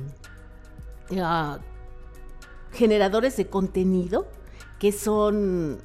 ah, 1.20 1.58
generadores 2.72 3.36
de 3.38 3.48
contenido 3.48 4.28
que 4.78 4.92
son, 4.92 5.80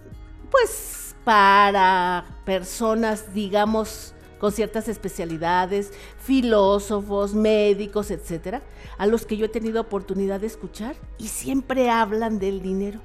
pues, 0.50 1.16
para 1.24 2.26
personas, 2.44 3.32
digamos, 3.32 4.12
con 4.38 4.52
ciertas 4.52 4.86
especialidades, 4.88 5.92
filósofos, 6.18 7.34
médicos, 7.34 8.10
etcétera, 8.10 8.62
a 8.98 9.06
los 9.06 9.24
que 9.24 9.38
yo 9.38 9.46
he 9.46 9.48
tenido 9.48 9.80
oportunidad 9.80 10.40
de 10.40 10.48
escuchar 10.48 10.94
y 11.16 11.28
siempre 11.28 11.88
hablan 11.88 12.38
del 12.38 12.60
dinero. 12.60 13.00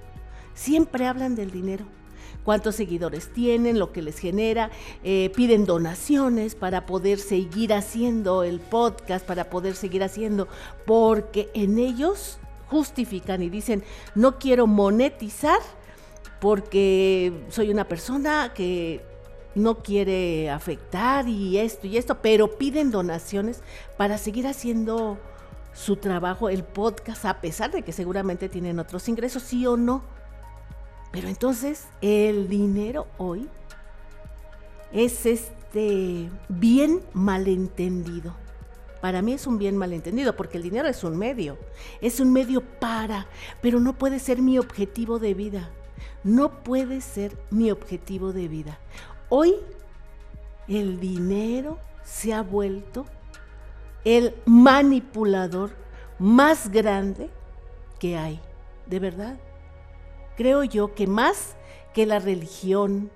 Siempre 0.54 1.08
hablan 1.08 1.36
del 1.36 1.52
dinero 1.52 1.86
cuántos 2.44 2.76
seguidores 2.76 3.32
tienen, 3.34 3.80
lo 3.80 3.92
que 3.92 4.02
les 4.02 4.18
genera, 4.20 4.72
eh, 5.04 5.32
piden 5.36 5.66
donaciones 5.66 6.56
para 6.56 6.86
poder 6.86 7.20
seguir 7.20 7.74
haciendo 7.74 8.44
el 8.44 8.60
podcast, 8.60 9.26
para 9.26 9.50
poder 9.50 9.76
seguir 9.76 10.04
haciendo, 10.04 10.48
porque 10.86 11.50
en 11.54 11.80
ellos 11.80 12.40
justifican 12.68 13.42
y 13.44 13.50
dicen, 13.50 13.84
no 14.16 14.40
quiero 14.40 14.66
monetizar 14.68 15.60
porque 16.40 17.46
soy 17.50 17.70
una 17.70 17.88
persona 17.88 18.52
que 18.56 19.06
no 19.54 19.80
quiere 19.84 20.50
afectar 20.50 21.28
y 21.28 21.58
esto 21.58 21.86
y 21.88 21.98
esto, 21.98 22.22
pero 22.22 22.58
piden 22.58 22.90
donaciones 22.90 23.62
para 23.98 24.18
seguir 24.18 24.48
haciendo 24.48 25.20
su 25.74 25.98
trabajo, 25.98 26.50
el 26.50 26.64
podcast, 26.64 27.26
a 27.26 27.42
pesar 27.42 27.72
de 27.72 27.82
que 27.82 27.92
seguramente 27.92 28.50
tienen 28.50 28.80
otros 28.80 29.08
ingresos, 29.08 29.44
sí 29.44 29.66
o 29.68 29.78
no. 29.78 30.04
Pero 31.12 31.28
entonces 31.28 31.88
el 32.02 32.48
dinero 32.48 33.08
hoy 33.18 33.50
es 34.94 35.26
este 35.26 36.30
bien 36.48 37.02
malentendido. 37.14 38.34
Para 39.02 39.22
mí 39.22 39.34
es 39.34 39.48
un 39.48 39.58
bien 39.58 39.76
malentendido 39.78 40.36
porque 40.36 40.58
el 40.58 40.64
dinero 40.64 40.88
es 40.88 41.04
un 41.04 41.18
medio, 41.18 41.58
es 42.02 42.20
un 42.20 42.32
medio 42.32 42.62
para, 42.62 43.28
pero 43.62 43.80
no 43.80 43.98
puede 43.98 44.20
ser 44.20 44.42
mi 44.42 44.58
objetivo 44.58 45.20
de 45.20 45.34
vida. 45.34 45.70
No 46.24 46.64
puede 46.64 47.02
ser 47.02 47.36
mi 47.50 47.72
objetivo 47.72 48.32
de 48.32 48.48
vida. 48.48 48.80
Hoy 49.30 49.56
el 50.68 51.00
dinero 51.00 51.80
se 52.04 52.34
ha 52.34 52.44
vuelto 52.44 53.06
el 54.06 54.36
manipulador 54.46 55.72
más 56.20 56.70
grande 56.70 57.30
que 58.00 58.18
hay, 58.18 58.40
de 58.86 59.00
verdad 59.00 59.38
creo 60.42 60.64
yo 60.64 60.96
que 60.96 61.06
más 61.06 61.56
que 61.94 62.08
la 62.08 62.18
religión, 62.18 63.12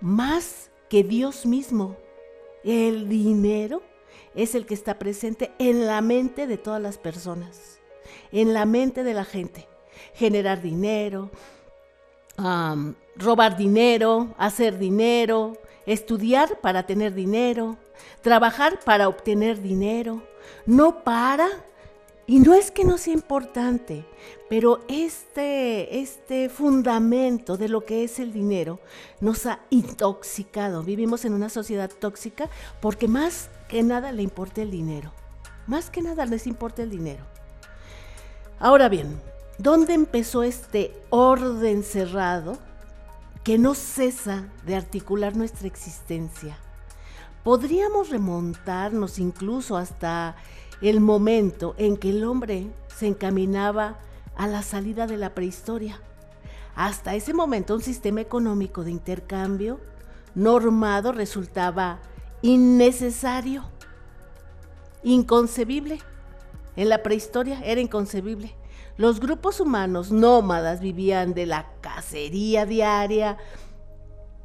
más 0.00 0.70
que 0.88 1.02
Dios 1.02 1.44
mismo, 1.44 1.96
el 2.62 3.08
dinero 3.08 3.82
es 4.36 4.54
el 4.54 4.66
que 4.66 4.74
está 4.74 4.96
presente 4.96 5.50
en 5.58 5.88
la 5.88 6.00
mente 6.00 6.46
de 6.46 6.58
todas 6.58 6.80
las 6.80 6.96
personas, 6.96 7.80
en 8.30 8.54
la 8.54 8.66
mente 8.66 9.02
de 9.02 9.14
la 9.14 9.24
gente. 9.24 9.66
Generar 10.14 10.62
dinero, 10.62 11.30
robar 13.16 13.56
dinero, 13.56 14.32
hacer 14.38 14.78
dinero, 14.78 15.54
estudiar 15.86 16.60
para 16.60 16.86
tener 16.86 17.14
dinero, 17.14 17.78
trabajar 18.20 18.78
para 18.84 19.08
obtener 19.08 19.60
dinero, 19.60 20.22
no 20.66 21.02
para 21.02 21.48
y 22.30 22.38
no 22.38 22.54
es 22.54 22.70
que 22.70 22.84
no 22.84 22.96
sea 22.96 23.12
importante, 23.12 24.06
pero 24.48 24.84
este, 24.86 25.98
este 25.98 26.48
fundamento 26.48 27.56
de 27.56 27.68
lo 27.68 27.84
que 27.84 28.04
es 28.04 28.20
el 28.20 28.32
dinero 28.32 28.78
nos 29.20 29.46
ha 29.46 29.58
intoxicado. 29.68 30.84
Vivimos 30.84 31.24
en 31.24 31.32
una 31.32 31.48
sociedad 31.48 31.90
tóxica 31.90 32.48
porque 32.80 33.08
más 33.08 33.48
que 33.66 33.82
nada 33.82 34.12
le 34.12 34.22
importa 34.22 34.62
el 34.62 34.70
dinero. 34.70 35.12
Más 35.66 35.90
que 35.90 36.02
nada 36.02 36.24
les 36.24 36.46
importa 36.46 36.84
el 36.84 36.90
dinero. 36.90 37.24
Ahora 38.60 38.88
bien, 38.88 39.20
¿dónde 39.58 39.94
empezó 39.94 40.44
este 40.44 40.96
orden 41.10 41.82
cerrado 41.82 42.58
que 43.42 43.58
no 43.58 43.74
cesa 43.74 44.44
de 44.64 44.76
articular 44.76 45.34
nuestra 45.34 45.66
existencia? 45.66 46.56
Podríamos 47.42 48.10
remontarnos 48.10 49.18
incluso 49.18 49.76
hasta 49.76 50.36
el 50.80 51.00
momento 51.00 51.74
en 51.78 51.96
que 51.96 52.10
el 52.10 52.24
hombre 52.24 52.70
se 52.88 53.06
encaminaba 53.06 53.98
a 54.36 54.46
la 54.46 54.62
salida 54.62 55.06
de 55.06 55.16
la 55.16 55.34
prehistoria. 55.34 56.00
Hasta 56.74 57.14
ese 57.14 57.34
momento 57.34 57.74
un 57.74 57.82
sistema 57.82 58.20
económico 58.20 58.84
de 58.84 58.90
intercambio 58.90 59.80
normado 60.34 61.12
resultaba 61.12 61.98
innecesario, 62.42 63.64
inconcebible. 65.02 65.98
En 66.76 66.88
la 66.88 67.02
prehistoria 67.02 67.60
era 67.62 67.80
inconcebible. 67.80 68.54
Los 68.96 69.20
grupos 69.20 69.60
humanos 69.60 70.10
nómadas 70.10 70.80
vivían 70.80 71.34
de 71.34 71.46
la 71.46 71.66
cacería 71.80 72.66
diaria, 72.66 73.38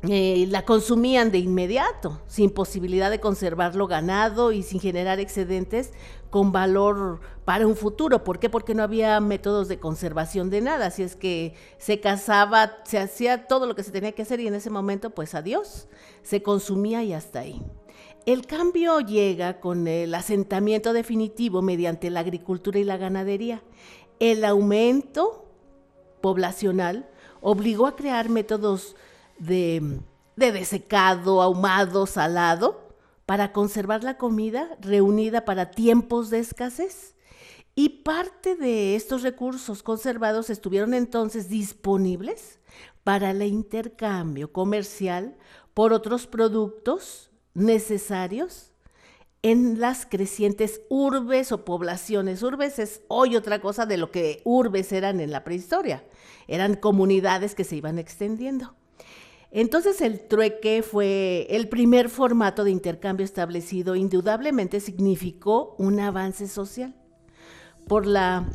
eh, 0.10 0.46
la 0.50 0.66
consumían 0.66 1.32
de 1.32 1.40
inmediato, 1.40 2.22
sin 2.28 2.50
posibilidad 2.50 3.10
de 3.10 3.20
conservarlo 3.20 3.88
ganado 3.88 4.52
y 4.52 4.64
sin 4.64 4.80
generar 4.80 5.20
excedentes 5.20 5.92
con 6.30 6.52
valor 6.52 7.22
para 7.46 7.66
un 7.66 7.76
futuro. 7.76 8.24
¿Por 8.24 8.40
qué? 8.40 8.50
Porque 8.50 8.76
no 8.76 8.84
había 8.84 9.20
métodos 9.20 9.68
de 9.68 9.80
conservación 9.80 10.50
de 10.50 10.62
nada. 10.62 10.88
Así 10.88 11.04
es 11.04 11.16
que 11.16 11.54
se 11.78 12.00
cazaba, 12.00 12.78
se 12.84 12.98
hacía 12.98 13.48
todo 13.48 13.66
lo 13.66 13.76
que 13.76 13.84
se 13.84 13.92
tenía 13.92 14.12
que 14.12 14.24
hacer 14.24 14.40
y 14.40 14.48
en 14.48 14.56
ese 14.56 14.70
momento, 14.70 15.12
pues 15.12 15.34
adiós, 15.36 15.88
se 16.24 16.44
consumía 16.44 17.04
y 17.04 17.14
hasta 17.14 17.40
ahí. 17.40 17.62
El 18.26 18.48
cambio 18.48 19.00
llega 19.02 19.60
con 19.60 19.88
el 19.88 20.14
asentamiento 20.16 20.94
definitivo 20.94 21.62
mediante 21.62 22.10
la 22.10 22.22
agricultura 22.22 22.80
y 22.80 22.84
la 22.84 22.98
ganadería. 22.98 23.62
El 24.20 24.44
aumento 24.44 25.46
poblacional 26.22 27.08
obligó 27.42 27.86
a 27.86 27.96
crear 27.96 28.30
métodos 28.30 28.96
de, 29.38 30.00
desecado, 30.36 31.42
ahumado, 31.42 32.06
salado, 32.06 32.90
para 33.26 33.52
conservar 33.52 34.04
la 34.04 34.18
comida 34.18 34.78
reunida 34.80 35.46
para 35.46 35.72
tiempos 35.72 36.30
de 36.30 36.40
escasez. 36.40 37.16
Y 37.74 37.90
parte 38.04 38.56
de 38.56 38.96
estos 38.96 39.22
recursos 39.22 39.84
conservados 39.84 40.50
estuvieron 40.50 40.94
entonces 40.94 41.50
disponibles 41.50 42.60
para 43.04 43.32
el 43.32 43.42
intercambio 43.44 44.54
comercial 44.54 45.36
por 45.74 45.92
otros 45.92 46.26
productos 46.26 47.30
necesarios 47.54 48.72
en 49.42 49.80
las 49.80 50.06
crecientes 50.06 50.82
urbes 50.90 51.52
o 51.52 51.66
poblaciones. 51.66 52.42
Urbes 52.42 52.80
es 52.80 53.02
hoy 53.10 53.36
otra 53.36 53.62
cosa 53.62 53.86
de 53.86 53.98
lo 53.98 54.10
que 54.10 54.42
urbes 54.44 54.92
eran 54.92 55.20
en 55.20 55.32
la 55.32 55.44
prehistoria. 55.44 56.04
Eran 56.48 56.76
comunidades 56.76 57.54
que 57.54 57.64
se 57.64 57.76
iban 57.76 58.00
extendiendo. 58.00 58.76
Entonces 59.58 60.02
el 60.02 60.20
trueque 60.20 60.84
fue 60.84 61.48
el 61.50 61.70
primer 61.70 62.10
formato 62.10 62.66
de 62.66 62.72
intercambio 62.72 63.24
establecido, 63.24 63.96
indudablemente 63.96 64.82
significó 64.82 65.76
un 65.78 65.98
avance 66.02 66.50
social. 66.50 66.94
Por 67.88 68.06
la 68.06 68.50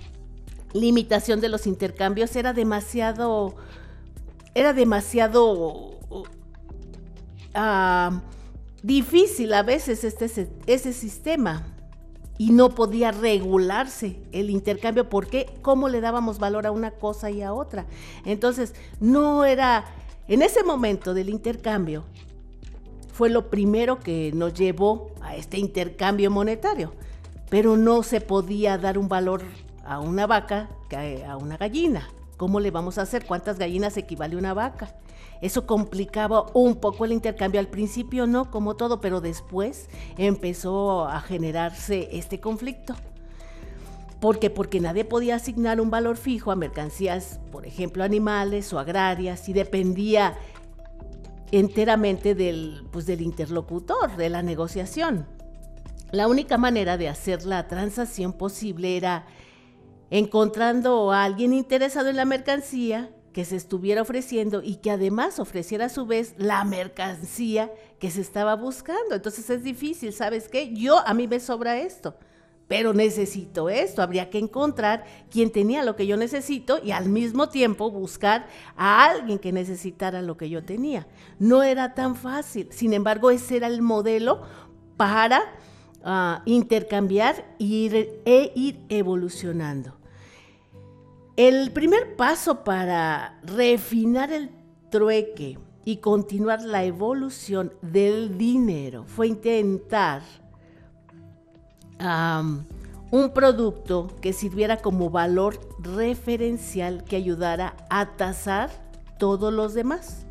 limitación 0.75 1.41
de 1.41 1.49
los 1.49 1.67
intercambios 1.67 2.37
era 2.37 2.53
demasiado, 2.53 3.55
era 4.55 4.75
demasiado 4.75 5.99
ah, 7.55 8.21
difícil 8.83 9.55
a 9.55 9.63
veces 9.63 10.05
este, 10.05 10.51
ese 10.67 10.93
sistema 10.93 11.65
y 12.37 12.53
no 12.53 12.75
podía 12.75 13.11
regularse 13.11 14.21
el 14.33 14.51
intercambio 14.51 15.09
porque 15.09 15.47
cómo 15.63 15.89
le 15.89 16.03
dábamos 16.03 16.39
valor 16.39 16.67
a 16.67 16.73
una 16.73 16.91
cosa 16.91 17.31
y 17.31 17.41
a 17.41 17.55
otra. 17.55 17.87
Entonces 18.27 18.75
no 19.01 19.47
era 19.47 19.87
en 20.31 20.43
ese 20.43 20.63
momento 20.63 21.13
del 21.13 21.29
intercambio 21.29 22.05
fue 23.13 23.31
lo 23.31 23.51
primero 23.51 23.99
que 23.99 24.31
nos 24.33 24.55
llevó 24.55 25.11
a 25.21 25.35
este 25.35 25.59
intercambio 25.59 26.31
monetario, 26.31 26.93
pero 27.51 27.77
no 27.77 28.05
se 28.05 28.21
podía 28.21 28.79
dar 28.79 28.97
un 28.97 29.09
valor 29.09 29.43
a 29.85 29.99
una 29.99 30.29
vaca 30.29 30.71
que 30.89 31.25
a 31.25 31.37
una 31.37 31.57
gallina. 31.57 32.09
¿Cómo 32.37 32.61
le 32.61 32.71
vamos 32.71 32.97
a 32.97 33.03
hacer? 33.03 33.27
¿Cuántas 33.27 33.59
gallinas 33.59 33.97
equivale 33.97 34.37
una 34.37 34.55
vaca? 34.55 34.95
Eso 35.41 35.67
complicaba 35.67 36.47
un 36.55 36.77
poco 36.77 37.05
el 37.05 37.11
intercambio. 37.11 37.59
Al 37.59 37.67
principio 37.67 38.29
no, 38.29 38.53
como 38.53 38.77
todo, 38.77 39.01
pero 39.01 39.21
después 39.21 39.89
empezó 40.17 41.09
a 41.09 41.21
generarse 41.21 42.09
este 42.13 42.39
conflicto. 42.39 42.95
¿Por 44.21 44.39
qué? 44.39 44.51
Porque 44.51 44.81
nadie 44.81 45.07
podía 45.07 45.37
asignar 45.37 45.81
un 45.81 45.91
valor 45.91 46.19
fijo 46.19 46.53
a 46.53 46.57
mercancías, 46.57 47.41
por 47.51 47.65
ejemplo, 47.65 48.05
animales 48.05 48.73
o 48.75 48.79
agrarias, 48.79 49.49
y 49.49 49.55
dependía 49.55 50.37
enteramente 51.53 52.35
del, 52.35 52.87
pues, 52.93 53.07
del 53.07 53.23
interlocutor, 53.23 54.17
de 54.17 54.29
la 54.29 54.43
negociación. 54.43 55.27
La 56.13 56.29
única 56.29 56.59
manera 56.59 56.99
de 56.99 57.09
hacer 57.09 57.47
la 57.47 57.67
transacción 57.67 58.35
posible 58.35 58.97
era 58.97 59.25
encontrando 60.11 61.13
a 61.13 61.25
alguien 61.25 61.55
interesado 61.55 62.09
en 62.11 62.17
la 62.17 62.25
mercancía 62.25 63.11
que 63.33 63.45
se 63.45 63.57
estuviera 63.57 64.03
ofreciendo 64.03 64.61
y 64.63 64.77
que 64.77 64.91
además 64.91 65.39
ofreciera 65.39 65.87
a 65.87 65.89
su 65.89 66.05
vez 66.05 66.35
la 66.37 66.65
mercancía 66.65 67.73
que 67.99 68.11
se 68.11 68.21
estaba 68.21 68.57
buscando. 68.57 69.15
Entonces 69.15 69.49
es 69.49 69.63
difícil, 69.63 70.13
¿sabes 70.13 70.49
qué? 70.49 70.75
Yo 70.75 70.99
a 71.07 71.15
mí 71.15 71.27
me 71.27 71.41
sobra 71.41 71.79
esto 71.81 72.17
pero 72.71 72.95
necesito 72.95 73.69
esto. 73.69 74.01
Habría 74.01 74.31
que 74.31 74.39
encontrar 74.39 75.05
quien 75.29 75.51
tenía 75.51 75.83
lo 75.83 75.97
que 75.97 76.07
yo 76.07 76.17
necesito 76.17 76.79
y 76.81 76.93
al 76.93 77.09
mismo 77.09 77.49
tiempo 77.49 77.91
buscar 77.91 78.47
a 78.77 79.07
alguien 79.07 79.41
que 79.41 79.51
necesitara 79.51 80.23
lo 80.23 80.37
que 80.37 80.49
yo 80.49 80.63
tenía. 80.63 81.09
No 81.41 81.65
era 81.65 81.95
tan 81.95 82.15
fácil. 82.15 82.69
Sin 82.71 82.93
embargo, 82.93 83.33
ese 83.33 83.57
era 83.57 83.67
el 83.67 83.83
modelo 83.83 84.43
para 84.97 85.43
ah, 86.05 86.43
intercambiar 86.45 87.57
e 87.59 88.53
ir 88.55 88.79
evolucionando. 88.89 89.97
El 91.35 91.73
primer 91.73 92.15
paso 92.15 92.63
para 92.63 93.41
refinar 93.43 94.33
el 94.33 94.49
trueque 94.93 95.59
y 95.85 95.97
continuar 95.97 96.63
la 96.63 96.85
evolución 96.85 97.73
del 97.83 98.39
dinero 98.39 99.07
fue 99.07 99.27
intentar 99.27 100.23
un 102.01 103.31
producto 103.35 104.09
que 104.21 104.33
sirviera 104.33 104.79
como 104.79 105.11
valor 105.11 105.59
referencial 105.79 107.05
que 107.05 107.17
ayudara 107.17 107.77
a 107.91 108.17
tasar 108.17 108.71
todos 109.19 109.53
los 109.53 109.75
demás. 109.75 110.25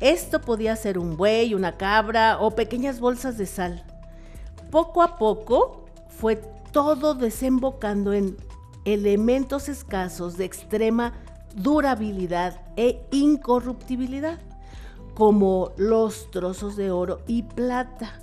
Esto 0.00 0.40
podía 0.40 0.74
ser 0.76 0.98
un 0.98 1.16
buey, 1.16 1.54
una 1.54 1.76
cabra 1.76 2.38
o 2.40 2.52
pequeñas 2.52 2.98
bolsas 3.00 3.38
de 3.38 3.46
sal. 3.46 3.84
Poco 4.70 5.02
a 5.02 5.16
poco 5.16 5.84
fue 6.08 6.36
todo 6.72 7.14
desembocando 7.14 8.12
en 8.12 8.36
elementos 8.84 9.68
escasos 9.68 10.36
de 10.36 10.44
extrema 10.44 11.12
durabilidad 11.54 12.60
e 12.76 13.06
incorruptibilidad, 13.12 14.38
como 15.14 15.72
los 15.76 16.30
trozos 16.30 16.76
de 16.76 16.90
oro 16.90 17.20
y 17.26 17.42
plata. 17.42 18.18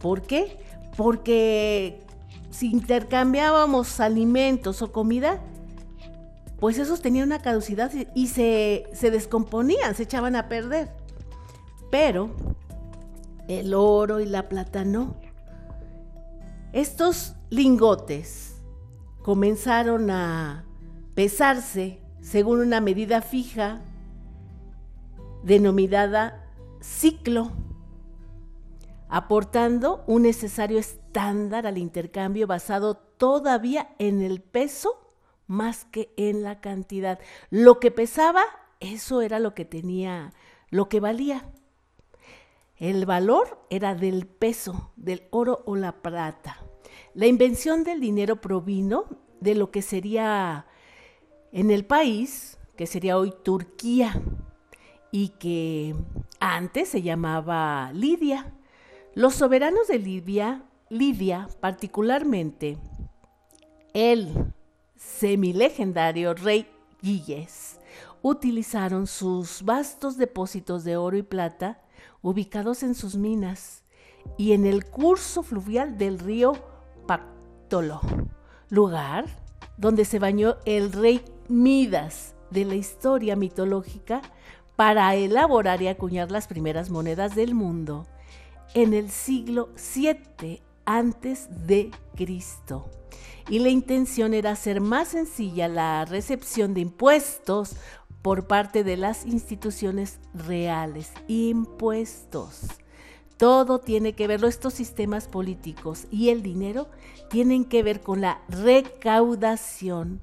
¿Por 0.00 0.22
qué? 0.22 0.58
Porque 0.98 2.04
si 2.50 2.72
intercambiábamos 2.72 4.00
alimentos 4.00 4.82
o 4.82 4.90
comida, 4.90 5.40
pues 6.58 6.76
esos 6.76 7.00
tenían 7.00 7.28
una 7.28 7.40
caducidad 7.40 7.92
y 8.16 8.26
se, 8.26 8.84
descomponían, 9.00 9.94
se 9.94 10.02
echaban 10.02 10.34
a 10.34 10.48
perder. 10.48 10.90
Pero 11.92 12.34
el 13.46 13.74
oro 13.74 14.18
y 14.18 14.26
la 14.26 14.48
plata 14.48 14.84
no. 14.84 15.14
Estos 16.72 17.36
lingotes 17.48 18.56
comenzaron 19.22 20.10
a 20.10 20.64
pesarse 21.14 22.02
según 22.20 22.58
una 22.58 22.80
medida 22.80 23.22
fija 23.22 23.82
denominada 25.44 26.44
ciclo 26.80 27.52
aportando 29.08 30.04
un 30.06 30.22
necesario 30.22 30.78
estándar 30.78 31.66
al 31.66 31.78
intercambio 31.78 32.46
basado 32.46 32.96
todavía 32.96 33.94
en 33.98 34.22
el 34.22 34.40
peso 34.40 34.98
más 35.46 35.86
que 35.86 36.12
en 36.16 36.42
la 36.42 36.60
cantidad. 36.60 37.18
Lo 37.50 37.80
que 37.80 37.90
pesaba, 37.90 38.42
eso 38.80 39.22
era 39.22 39.38
lo 39.38 39.54
que 39.54 39.64
tenía, 39.64 40.32
lo 40.70 40.88
que 40.88 41.00
valía. 41.00 41.50
El 42.76 43.06
valor 43.06 43.64
era 43.70 43.94
del 43.94 44.26
peso, 44.26 44.92
del 44.96 45.22
oro 45.30 45.62
o 45.66 45.74
la 45.74 45.92
plata. 46.02 46.62
La 47.14 47.26
invención 47.26 47.82
del 47.82 48.00
dinero 48.00 48.40
provino 48.40 49.06
de 49.40 49.54
lo 49.54 49.70
que 49.70 49.82
sería 49.82 50.66
en 51.50 51.70
el 51.70 51.84
país, 51.84 52.58
que 52.76 52.86
sería 52.86 53.18
hoy 53.18 53.32
Turquía, 53.42 54.20
y 55.10 55.30
que 55.30 55.96
antes 56.38 56.90
se 56.90 57.00
llamaba 57.00 57.90
Lidia 57.94 58.52
los 59.18 59.34
soberanos 59.34 59.88
de 59.88 59.98
Libia, 59.98 60.62
Lidia 60.90 61.48
particularmente, 61.58 62.78
el 63.92 64.54
semilegendario 64.94 66.34
rey 66.34 66.68
Gilles, 67.02 67.80
utilizaron 68.22 69.08
sus 69.08 69.64
vastos 69.64 70.18
depósitos 70.18 70.84
de 70.84 70.96
oro 70.96 71.16
y 71.16 71.24
plata 71.24 71.82
ubicados 72.22 72.84
en 72.84 72.94
sus 72.94 73.16
minas 73.16 73.82
y 74.36 74.52
en 74.52 74.64
el 74.64 74.84
curso 74.84 75.42
fluvial 75.42 75.98
del 75.98 76.20
río 76.20 76.52
Pactolo, 77.08 78.00
lugar 78.68 79.24
donde 79.78 80.04
se 80.04 80.20
bañó 80.20 80.58
el 80.64 80.92
rey 80.92 81.24
Midas 81.48 82.36
de 82.52 82.64
la 82.64 82.76
historia 82.76 83.34
mitológica 83.34 84.22
para 84.76 85.12
elaborar 85.16 85.82
y 85.82 85.88
acuñar 85.88 86.30
las 86.30 86.46
primeras 86.46 86.88
monedas 86.88 87.34
del 87.34 87.56
mundo 87.56 88.06
en 88.74 88.94
el 88.94 89.10
siglo 89.10 89.70
7 89.76 90.62
antes 90.84 91.48
de 91.66 91.90
Cristo. 92.16 92.90
Y 93.48 93.60
la 93.60 93.70
intención 93.70 94.34
era 94.34 94.50
hacer 94.50 94.80
más 94.80 95.08
sencilla 95.08 95.68
la 95.68 96.04
recepción 96.04 96.74
de 96.74 96.80
impuestos 96.80 97.76
por 98.22 98.46
parte 98.46 98.84
de 98.84 98.96
las 98.96 99.24
instituciones 99.24 100.18
reales. 100.34 101.12
Impuestos. 101.28 102.66
Todo 103.36 103.78
tiene 103.78 104.14
que 104.14 104.26
ver, 104.26 104.44
estos 104.44 104.74
sistemas 104.74 105.28
políticos 105.28 106.06
y 106.10 106.30
el 106.30 106.42
dinero 106.42 106.88
tienen 107.30 107.64
que 107.64 107.82
ver 107.82 108.00
con 108.00 108.20
la 108.20 108.42
recaudación 108.48 110.20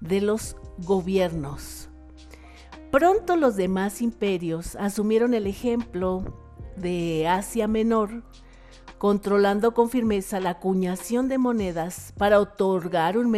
de 0.00 0.20
los 0.20 0.56
gobiernos. 0.78 1.90
Pronto 2.90 3.36
los 3.36 3.56
demás 3.56 4.00
imperios 4.00 4.76
asumieron 4.76 5.34
el 5.34 5.46
ejemplo 5.46 6.43
de 6.76 7.26
Asia 7.28 7.68
Menor, 7.68 8.22
controlando 8.98 9.74
con 9.74 9.90
firmeza 9.90 10.40
la 10.40 10.50
acuñación 10.50 11.28
de 11.28 11.38
monedas 11.38 12.12
para 12.16 12.40
otorgar 12.40 13.18
un, 13.18 13.34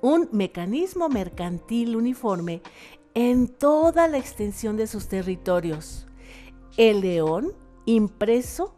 un, 0.00 0.28
mecanismo 0.32 1.08
mercantil 1.08 1.96
uniforme 1.96 2.62
en 3.14 3.48
toda 3.48 4.08
la 4.08 4.18
extensión 4.18 4.76
de 4.76 4.86
sus 4.86 5.08
territorios. 5.08 6.06
El 6.76 7.02
león 7.02 7.52
impreso 7.84 8.74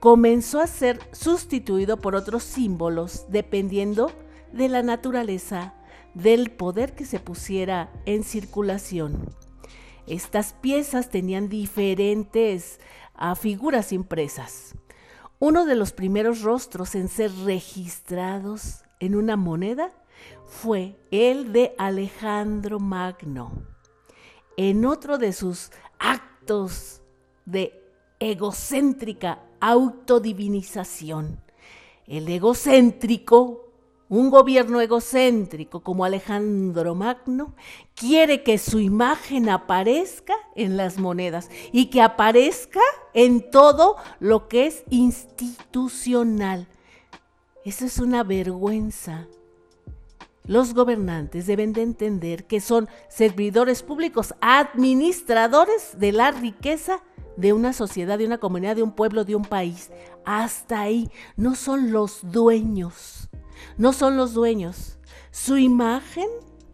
comenzó 0.00 0.60
a 0.60 0.66
ser 0.66 0.98
sustituido 1.12 1.98
por 1.98 2.14
otros 2.14 2.42
símbolos 2.42 3.26
dependiendo 3.28 4.10
de 4.52 4.68
la 4.68 4.82
naturaleza 4.82 5.74
del 6.14 6.50
poder 6.50 6.94
que 6.94 7.04
se 7.04 7.20
pusiera 7.20 7.92
en 8.06 8.24
circulación. 8.24 9.28
Estas 10.06 10.54
piezas 10.54 11.10
tenían 11.10 11.48
diferentes 11.48 12.80
ah, 13.18 13.34
figuras 13.34 13.92
impresas. 13.92 14.74
Uno 15.38 15.66
de 15.66 15.76
los 15.76 15.92
primeros 15.92 16.42
rostros 16.42 16.94
en 16.94 17.08
ser 17.08 17.32
registrados 17.44 18.84
en 19.00 19.14
una 19.14 19.36
moneda 19.36 19.92
fue 20.46 20.96
el 21.10 21.52
de 21.52 21.74
Alejandro 21.78 22.80
Magno. 22.80 23.52
En 24.56 24.84
otro 24.84 25.18
de 25.18 25.32
sus 25.32 25.70
actos 25.98 27.02
de 27.44 27.80
egocéntrica 28.18 29.44
autodivinización, 29.60 31.40
el 32.06 32.28
egocéntrico 32.28 33.67
un 34.08 34.30
gobierno 34.30 34.80
egocéntrico 34.80 35.80
como 35.80 36.04
Alejandro 36.04 36.94
Magno 36.94 37.54
quiere 37.94 38.42
que 38.42 38.58
su 38.58 38.80
imagen 38.80 39.48
aparezca 39.48 40.34
en 40.56 40.76
las 40.76 40.98
monedas 40.98 41.50
y 41.72 41.86
que 41.86 42.00
aparezca 42.00 42.80
en 43.12 43.50
todo 43.50 43.96
lo 44.18 44.48
que 44.48 44.66
es 44.66 44.84
institucional. 44.88 46.66
Eso 47.64 47.84
es 47.84 47.98
una 47.98 48.22
vergüenza. 48.22 49.28
Los 50.44 50.72
gobernantes 50.72 51.46
deben 51.46 51.74
de 51.74 51.82
entender 51.82 52.46
que 52.46 52.60
son 52.62 52.88
servidores 53.10 53.82
públicos, 53.82 54.34
administradores 54.40 55.98
de 55.98 56.12
la 56.12 56.30
riqueza 56.30 57.02
de 57.36 57.52
una 57.52 57.74
sociedad, 57.74 58.16
de 58.16 58.24
una 58.24 58.38
comunidad, 58.38 58.74
de 58.74 58.82
un 58.82 58.92
pueblo, 58.92 59.24
de 59.24 59.36
un 59.36 59.44
país. 59.44 59.90
Hasta 60.24 60.80
ahí 60.80 61.10
no 61.36 61.54
son 61.54 61.92
los 61.92 62.20
dueños 62.22 63.27
no 63.78 63.92
son 63.92 64.16
los 64.16 64.34
dueños. 64.34 64.98
Su 65.30 65.56
imagen, 65.56 66.28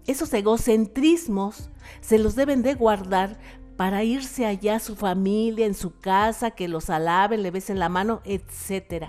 esos 0.06 0.32
egocentrismos, 0.32 1.70
se 2.00 2.18
los 2.18 2.34
deben 2.34 2.62
de 2.62 2.74
guardar 2.74 3.38
para 3.76 4.04
irse 4.04 4.46
allá 4.46 4.76
a 4.76 4.80
su 4.80 4.96
familia, 4.96 5.66
en 5.66 5.74
su 5.74 5.98
casa, 5.98 6.52
que 6.52 6.68
los 6.68 6.90
alaben, 6.90 7.42
le 7.42 7.50
besen 7.50 7.78
la 7.78 7.88
mano, 7.88 8.22
etc. 8.24 9.06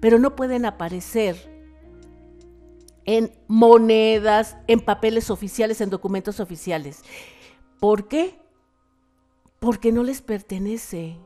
Pero 0.00 0.18
no 0.18 0.36
pueden 0.36 0.64
aparecer 0.64 1.58
en 3.04 3.32
monedas, 3.48 4.56
en 4.66 4.80
papeles 4.80 5.30
oficiales, 5.30 5.80
en 5.80 5.90
documentos 5.90 6.40
oficiales. 6.40 7.02
¿Por 7.80 8.08
qué? 8.08 8.38
Porque 9.60 9.92
no 9.92 10.02
les 10.02 10.22
pertenece, 10.22 11.16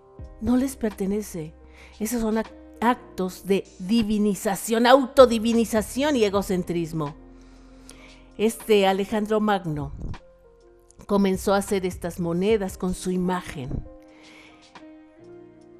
no 0.40 0.56
les 0.56 0.76
pertenece. 0.76 1.54
Esas 1.98 2.20
son 2.20 2.42
actos 2.82 3.46
de 3.46 3.64
divinización, 3.78 4.86
autodivinización 4.86 6.16
y 6.16 6.24
egocentrismo. 6.24 7.14
Este 8.36 8.86
Alejandro 8.86 9.40
Magno 9.40 9.92
comenzó 11.06 11.54
a 11.54 11.58
hacer 11.58 11.86
estas 11.86 12.20
monedas 12.20 12.76
con 12.76 12.94
su 12.94 13.10
imagen. 13.10 13.70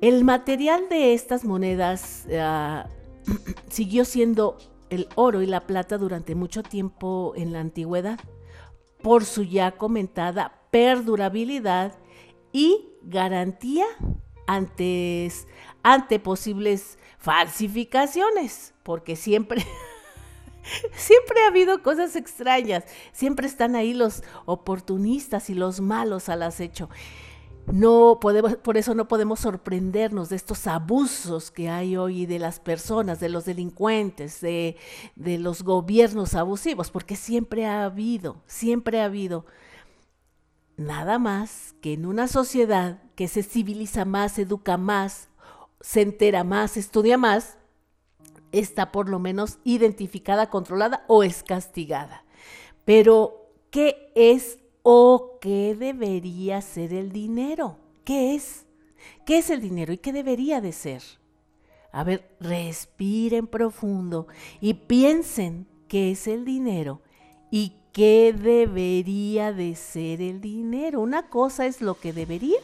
El 0.01 0.25
material 0.25 0.89
de 0.89 1.15
estas 1.15 1.45
monedas 1.45 2.27
ah, 2.39 2.87
siguió 3.69 4.05
siendo 4.05 4.59
el 4.91 5.09
oro 5.15 5.43
y 5.43 5.47
la 5.47 5.67
plata 5.67 5.97
durante 5.97 6.35
mucho 6.35 6.63
tiempo 6.63 7.33
en 7.37 7.53
la 7.53 7.61
antigüedad, 7.61 8.19
por 9.03 9.25
su 9.25 9.43
ya 9.43 9.73
comentada 9.73 10.61
perdurabilidad 10.71 11.95
y 12.53 12.91
garantía 13.03 13.87
antes, 14.47 15.47
ante 15.83 16.19
posibles 16.19 16.99
falsificaciones, 17.19 18.75
porque 18.83 19.17
siempre, 19.17 19.65
siempre 20.95 21.43
ha 21.43 21.49
habido 21.49 21.83
cosas 21.83 22.17
extrañas, 22.17 22.85
siempre 23.13 23.47
están 23.47 23.77
ahí 23.77 23.95
los 23.95 24.23
oportunistas 24.45 25.51
y 25.51 25.55
los 25.55 25.81
malos 25.81 26.29
al 26.29 26.43
acecho. 26.43 26.89
No 27.67 28.19
podemos, 28.21 28.57
por 28.57 28.77
eso 28.77 28.93
no 28.97 29.07
podemos 29.07 29.39
sorprendernos 29.39 30.29
de 30.29 30.37
estos 30.37 30.67
abusos 30.67 31.53
que 31.53 31.69
hay 31.69 31.97
hoy 31.97 32.27
de 32.27 32.41
las 32.41 32.59
personas, 32.59 33.21
de 33.21 33.29
los 33.29 33.45
delincuentes, 33.45 34.41
de, 34.41 34.77
de 35.15 35.39
los 35.39 35.63
gobiernos 35.63 36.35
abusivos, 36.35 36.91
porque 36.91 37.15
siempre 37.15 37.65
ha 37.67 37.85
habido, 37.85 38.43
siempre 38.47 39.01
ha 39.01 39.05
habido. 39.05 39.47
Nada 40.77 41.21
más 41.21 41.77
que 41.81 41.93
en 41.93 42.05
una 42.05 42.27
sociedad 42.27 43.01
que 43.15 43.29
se 43.29 43.45
civiliza 43.45 44.05
más, 44.05 44.41
educa 44.41 44.77
más, 44.77 45.29
se 45.83 46.01
entera 46.01 46.45
más, 46.45 46.77
estudia 46.77 47.19
más, 47.19 47.59
está 48.53 48.93
por 48.93 49.09
lo 49.09 49.19
menos 49.19 49.59
identificada, 49.65 50.49
controlada 50.49 51.05
o 51.09 51.23
es 51.23 51.43
castigada. 51.43 52.25
Pero, 52.85 53.51
¿qué 53.71 54.11
es 54.15 54.59
o 54.83 55.39
qué 55.41 55.75
debería 55.75 56.61
ser 56.63 56.95
el 56.95 57.13
dinero? 57.13 57.79
¿Qué 58.05 58.35
es? 58.35 58.67
¿Qué 59.27 59.39
es 59.39 59.51
el 59.51 59.61
dinero 59.61 59.93
y 59.93 59.99
qué 59.99 60.13
debería 60.13 60.61
de 60.61 60.73
ser? 60.73 61.03
A 61.91 62.05
ver, 62.05 62.35
respiren 62.41 63.47
profundo 63.47 64.27
y 64.61 64.75
piensen 64.75 65.67
qué 65.89 66.13
es 66.13 66.27
el 66.27 66.45
dinero 66.45 67.03
y 67.51 67.75
qué 67.93 68.35
debería 68.37 69.53
de 69.53 69.75
ser 69.75 70.23
el 70.23 70.41
dinero. 70.41 71.01
Una 71.01 71.29
cosa 71.29 71.67
es 71.67 71.83
lo 71.83 71.95
que 71.95 72.13
debería 72.13 72.59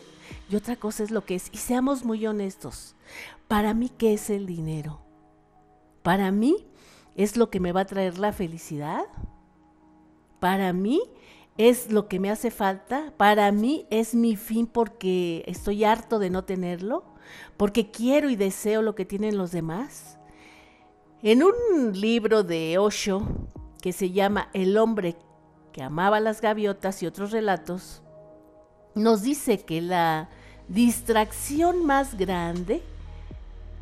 y 0.51 0.57
otra 0.57 0.77
cosa 0.77 1.03
es 1.03 1.11
lo 1.11 1.25
que 1.25 1.35
es. 1.35 1.51
Y 1.53 1.59
seamos 1.59 2.05
muy 2.05 2.27
honestos. 2.27 2.95
Para 3.49 3.75
mí, 3.75 3.91
¿qué 3.97 4.15
es 4.15 4.31
el 4.31 4.47
dinero? 4.47 5.01
Para 6.03 6.31
mí 6.31 6.67
es 7.17 7.37
lo 7.37 7.51
que 7.51 7.61
me 7.61 7.73
va 7.73 7.83
a 7.83 7.87
traer 7.87 8.19
la 8.19 8.33
felicidad. 8.33 9.05
Para 10.41 10.73
mí 10.73 11.03
es 11.57 11.93
lo 11.93 12.09
que 12.09 12.21
me 12.21 12.31
hace 12.31 12.51
falta. 12.51 13.13
Para 13.17 13.51
mí 13.53 13.87
es 13.91 14.15
mi 14.15 14.37
fin 14.37 14.67
porque 14.67 15.45
estoy 15.47 15.85
harto 15.85 16.19
de 16.19 16.31
no 16.31 16.45
tenerlo. 16.45 17.05
Porque 17.57 17.91
quiero 17.91 18.31
y 18.31 18.37
deseo 18.37 18.81
lo 18.83 18.95
que 18.95 19.05
tienen 19.05 19.37
los 19.37 19.53
demás. 19.53 20.19
En 21.23 21.43
un 21.43 22.01
libro 22.01 22.43
de 22.43 22.79
Osho 22.79 23.27
que 23.83 23.93
se 23.93 24.13
llama 24.13 24.49
El 24.53 24.79
hombre 24.79 25.17
que 25.73 25.83
amaba 25.83 26.21
las 26.21 26.41
gaviotas 26.41 27.03
y 27.03 27.07
otros 27.07 27.31
relatos, 27.33 28.03
nos 28.99 29.23
dice 29.23 29.61
que 29.61 29.81
la 29.81 30.29
distracción 30.69 31.87
más 31.87 32.17
grande 32.17 32.83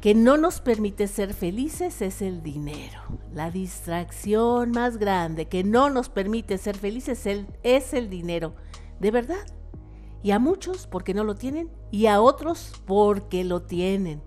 que 0.01 0.15
no 0.15 0.37
nos 0.37 0.61
permite 0.61 1.09
ser 1.09 1.35
felices 1.35 2.01
es 2.01 2.23
el 2.23 2.43
dinero. 2.43 3.01
La 3.35 3.51
distracción 3.51 4.71
más 4.71 4.99
grande 4.99 5.47
que 5.47 5.65
no 5.65 5.91
nos 5.91 6.09
permite 6.09 6.59
ser 6.59 6.77
felices 6.77 7.27
es 7.63 7.93
el, 7.95 8.09
dinero. 8.09 8.55
De 9.01 9.11
verdad. 9.11 9.45
Y 10.23 10.31
a 10.31 10.39
muchos 10.39 10.87
porque 10.87 11.15
no 11.15 11.25
lo 11.25 11.35
tienen 11.35 11.71
y 11.91 12.07
a 12.07 12.21
otros 12.21 12.73
porque 12.87 13.43
lo 13.43 13.63
tienen. 13.63 14.23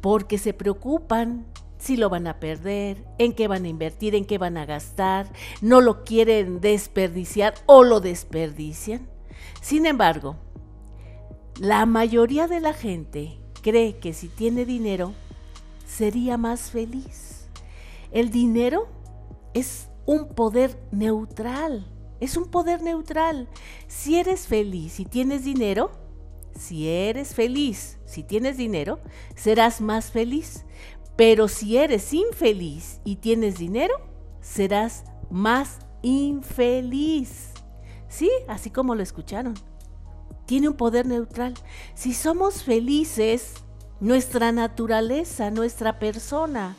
Porque 0.00 0.38
se 0.38 0.54
preocupan 0.54 1.46
si 1.78 1.96
lo 1.96 2.08
van 2.08 2.26
a 2.26 2.40
perder, 2.40 3.04
en 3.18 3.32
qué 3.32 3.46
van 3.46 3.64
a 3.64 3.68
invertir, 3.68 4.14
en 4.14 4.24
qué 4.24 4.38
van 4.38 4.56
a 4.56 4.66
gastar, 4.66 5.30
no 5.60 5.80
lo 5.80 6.02
quieren 6.02 6.60
desperdiciar 6.60 7.54
o 7.66 7.84
lo 7.84 8.00
desperdician. 8.00 9.08
Sin 9.60 9.86
embargo, 9.86 10.36
la 11.58 11.86
mayoría 11.86 12.46
de 12.46 12.60
la 12.60 12.72
gente 12.72 13.38
cree 13.62 13.98
que 13.98 14.12
si 14.12 14.28
tiene 14.28 14.64
dinero, 14.64 15.12
sería 15.86 16.36
más 16.36 16.70
feliz. 16.70 17.48
El 18.12 18.30
dinero 18.30 18.88
es 19.54 19.88
un 20.06 20.28
poder 20.28 20.80
neutral, 20.92 21.86
es 22.20 22.36
un 22.36 22.50
poder 22.50 22.82
neutral. 22.82 23.48
Si 23.86 24.18
eres 24.18 24.46
feliz 24.46 25.00
y 25.00 25.04
tienes 25.04 25.44
dinero, 25.44 25.90
si 26.58 26.88
eres 26.88 27.34
feliz, 27.34 27.98
si 28.04 28.22
tienes 28.22 28.56
dinero, 28.56 29.00
serás 29.34 29.80
más 29.80 30.10
feliz. 30.10 30.64
Pero 31.16 31.48
si 31.48 31.76
eres 31.76 32.12
infeliz 32.14 33.00
y 33.04 33.16
tienes 33.16 33.58
dinero, 33.58 33.94
serás 34.40 35.04
más 35.30 35.78
infeliz. 36.02 37.47
Sí, 38.08 38.30
así 38.48 38.70
como 38.70 38.94
lo 38.94 39.02
escucharon. 39.02 39.54
Tiene 40.46 40.68
un 40.68 40.74
poder 40.74 41.06
neutral. 41.06 41.54
Si 41.94 42.14
somos 42.14 42.62
felices, 42.62 43.54
nuestra 44.00 44.52
naturaleza, 44.52 45.50
nuestra 45.50 45.98
persona, 45.98 46.76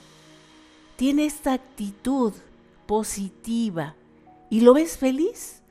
tiene 0.96 1.26
esta 1.26 1.54
actitud 1.54 2.34
positiva 2.86 3.96
y 4.50 4.62
lo 4.62 4.74
ves 4.74 4.98
feliz. 4.98 5.62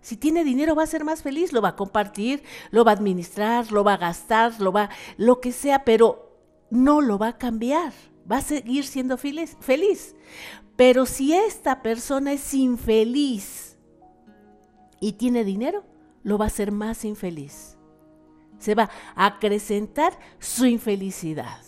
Si 0.00 0.16
tiene 0.16 0.44
dinero 0.44 0.74
va 0.74 0.82
a 0.82 0.86
ser 0.86 1.04
más 1.04 1.22
feliz, 1.22 1.52
lo 1.52 1.62
va 1.62 1.70
a 1.70 1.76
compartir, 1.76 2.42
lo 2.70 2.84
va 2.84 2.92
a 2.92 2.94
administrar, 2.94 3.72
lo 3.72 3.84
va 3.84 3.94
a 3.94 3.98
gastar, 3.98 4.60
lo 4.60 4.70
va 4.72 4.90
lo 5.16 5.40
que 5.40 5.52
sea, 5.52 5.84
pero 5.84 6.38
no 6.70 7.00
lo 7.00 7.18
va 7.18 7.28
a 7.28 7.38
cambiar. 7.38 7.92
Va 8.30 8.38
a 8.38 8.42
seguir 8.42 8.84
siendo 8.84 9.16
feliz, 9.16 9.56
feliz. 9.60 10.14
Pero 10.76 11.06
si 11.06 11.32
esta 11.32 11.82
persona 11.82 12.32
es 12.32 12.52
infeliz 12.52 13.63
y 15.00 15.12
tiene 15.12 15.44
dinero, 15.44 15.84
lo 16.22 16.38
va 16.38 16.46
a 16.46 16.48
hacer 16.48 16.72
más 16.72 17.04
infeliz. 17.04 17.76
Se 18.58 18.74
va 18.74 18.90
a 19.14 19.26
acrecentar 19.26 20.18
su 20.38 20.66
infelicidad. 20.66 21.58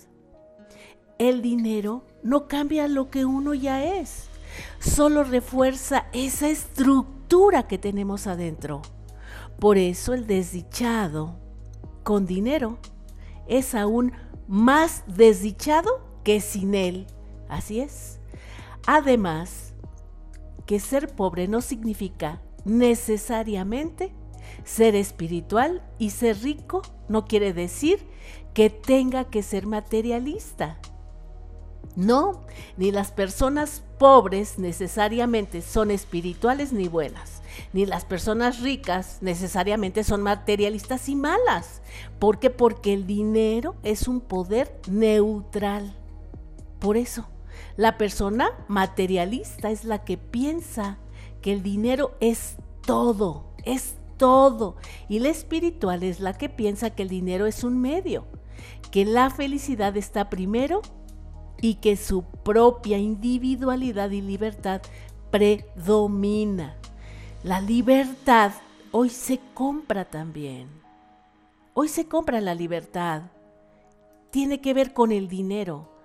El 1.19 1.43
dinero 1.43 2.05
no 2.23 2.49
cambia 2.49 2.89
lo 2.89 3.11
que 3.11 3.25
uno 3.25 3.55
ya 3.55 3.85
es, 3.85 4.29
solo 4.81 5.25
refuerza 5.25 6.07
esa 6.13 6.49
estructura 6.49 7.67
que 7.67 7.79
tenemos 7.79 8.27
adentro. 8.27 8.83
Por 9.59 9.79
eso 9.79 10.13
el 10.13 10.27
desdichado 10.27 11.39
con 12.03 12.27
dinero 12.27 12.79
es 13.47 13.75
aún 13.75 14.13
más 14.47 15.05
desdichado 15.07 16.07
que 16.23 16.41
sin 16.41 16.75
él. 16.75 17.07
Así 17.49 17.81
es. 17.81 18.21
Además, 18.87 19.75
que 20.67 20.81
ser 20.81 21.15
pobre 21.15 21.49
no 21.49 21.61
significa 21.61 22.43
necesariamente 22.67 24.13
ser 24.65 24.97
espiritual 24.97 25.83
y 25.99 26.11
ser 26.11 26.43
rico 26.43 26.83
no 27.09 27.25
quiere 27.25 27.53
decir 27.53 28.05
que 28.53 28.69
tenga 28.71 29.25
que 29.25 29.43
ser 29.43 29.67
materialista. 29.67 30.79
No, 31.95 32.45
ni 32.77 32.91
las 32.91 33.13
personas 33.13 33.83
pobres 33.99 34.59
necesariamente 34.59 35.63
son 35.63 35.91
espirituales 35.91 36.73
ni 36.73 36.89
buenas, 36.89 37.41
ni 37.73 37.87
las 37.87 38.05
personas 38.05 38.61
ricas 38.61 39.19
necesariamente 39.23 40.05
son 40.05 40.21
materialistas 40.21 41.09
y 41.09 41.15
malas. 41.15 41.81
¿Por 42.19 42.39
qué? 42.39 42.51
Porque 42.51 42.93
el 42.93 43.07
dinero 43.07 43.77
es 43.83 44.09
un 44.09 44.21
poder 44.21 44.79
neutral. 44.91 45.97
Por 46.81 46.97
eso, 46.99 47.29
la 47.77 47.97
persona 47.97 48.51
materialista 48.69 49.71
es 49.71 49.85
la 49.85 50.05
que 50.05 50.19
piensa 50.19 50.99
que 51.47 51.53
el 51.53 51.63
dinero 51.63 52.17
es 52.19 52.57
todo, 52.85 53.53
es 53.63 53.95
todo. 54.17 54.75
Y 55.09 55.21
la 55.21 55.29
espiritual 55.29 56.03
es 56.03 56.19
la 56.19 56.37
que 56.37 56.49
piensa 56.49 56.91
que 56.91 57.05
el 57.05 57.09
dinero 57.09 57.47
es 57.47 57.63
un 57.63 57.81
medio, 57.81 58.27
que 58.91 59.05
la 59.05 59.31
felicidad 59.31 59.97
está 59.97 60.29
primero 60.29 60.83
y 61.63 61.75
que 61.75 61.95
su 61.95 62.25
propia 62.25 62.99
individualidad 62.99 64.11
y 64.11 64.23
libertad 64.23 64.83
predomina. 65.31 66.75
La 67.45 67.61
libertad 67.61 68.51
hoy 68.91 69.09
se 69.09 69.39
compra 69.55 70.05
también. 70.05 70.67
Hoy 71.75 71.87
se 71.87 72.09
compra 72.09 72.41
la 72.41 72.57
libertad. 72.57 73.23
Tiene 74.33 74.61
que 74.61 74.75
ver 74.75 74.93
con 74.93 75.13
el 75.13 75.29
dinero 75.29 75.97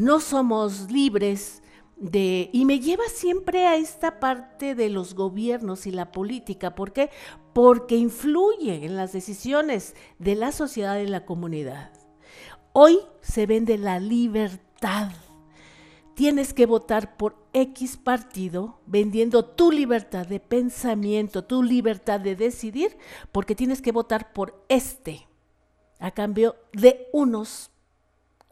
no 0.00 0.20
somos 0.20 0.90
libres 0.90 1.62
Y 2.00 2.64
me 2.64 2.80
lleva 2.80 3.04
siempre 3.12 3.66
a 3.66 3.76
esta 3.76 4.20
parte 4.20 4.74
de 4.74 4.88
los 4.88 5.14
gobiernos 5.14 5.86
y 5.86 5.90
la 5.90 6.12
política. 6.12 6.74
¿Por 6.74 6.92
qué? 6.92 7.10
Porque 7.52 7.96
influye 7.96 8.86
en 8.86 8.96
las 8.96 9.12
decisiones 9.12 9.94
de 10.18 10.34
la 10.34 10.50
sociedad 10.50 10.98
y 10.98 11.06
la 11.06 11.26
comunidad. 11.26 11.92
Hoy 12.72 13.00
se 13.20 13.44
vende 13.44 13.76
la 13.76 14.00
libertad. 14.00 15.10
Tienes 16.14 16.54
que 16.54 16.64
votar 16.64 17.18
por 17.18 17.36
X 17.52 17.98
partido 17.98 18.80
vendiendo 18.86 19.44
tu 19.44 19.70
libertad 19.70 20.26
de 20.26 20.40
pensamiento, 20.40 21.44
tu 21.44 21.62
libertad 21.62 22.20
de 22.20 22.34
decidir, 22.34 22.96
porque 23.30 23.54
tienes 23.54 23.82
que 23.82 23.92
votar 23.92 24.32
por 24.32 24.64
este 24.68 25.26
a 25.98 26.10
cambio 26.12 26.56
de 26.72 27.08
unos 27.12 27.69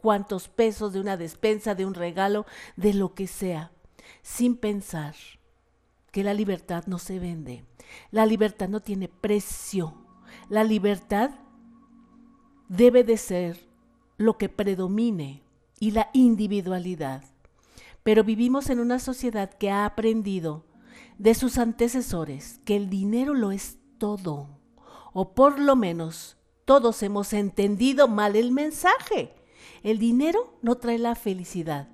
cuantos 0.01 0.47
pesos 0.47 0.93
de 0.93 0.99
una 0.99 1.17
despensa, 1.17 1.75
de 1.75 1.85
un 1.85 1.93
regalo, 1.93 2.45
de 2.75 2.93
lo 2.93 3.13
que 3.13 3.27
sea, 3.27 3.71
sin 4.21 4.55
pensar 4.55 5.15
que 6.11 6.23
la 6.23 6.33
libertad 6.33 6.85
no 6.87 6.99
se 6.99 7.19
vende. 7.19 7.65
La 8.11 8.25
libertad 8.25 8.69
no 8.69 8.79
tiene 8.79 9.07
precio. 9.07 9.93
La 10.49 10.63
libertad 10.63 11.31
debe 12.67 13.03
de 13.03 13.17
ser 13.17 13.67
lo 14.17 14.37
que 14.37 14.49
predomine 14.49 15.43
y 15.79 15.91
la 15.91 16.09
individualidad. 16.13 17.23
Pero 18.03 18.23
vivimos 18.23 18.69
en 18.69 18.79
una 18.79 18.99
sociedad 18.99 19.53
que 19.53 19.71
ha 19.71 19.85
aprendido 19.85 20.65
de 21.17 21.35
sus 21.35 21.57
antecesores 21.57 22.59
que 22.65 22.75
el 22.75 22.89
dinero 22.89 23.33
lo 23.33 23.51
es 23.51 23.77
todo, 23.97 24.47
o 25.13 25.33
por 25.33 25.59
lo 25.59 25.75
menos 25.75 26.37
todos 26.65 27.03
hemos 27.03 27.33
entendido 27.33 28.07
mal 28.07 28.35
el 28.35 28.51
mensaje. 28.51 29.38
El 29.83 29.99
dinero 29.99 30.57
no 30.61 30.75
trae 30.75 30.97
la 30.97 31.15
felicidad. 31.15 31.89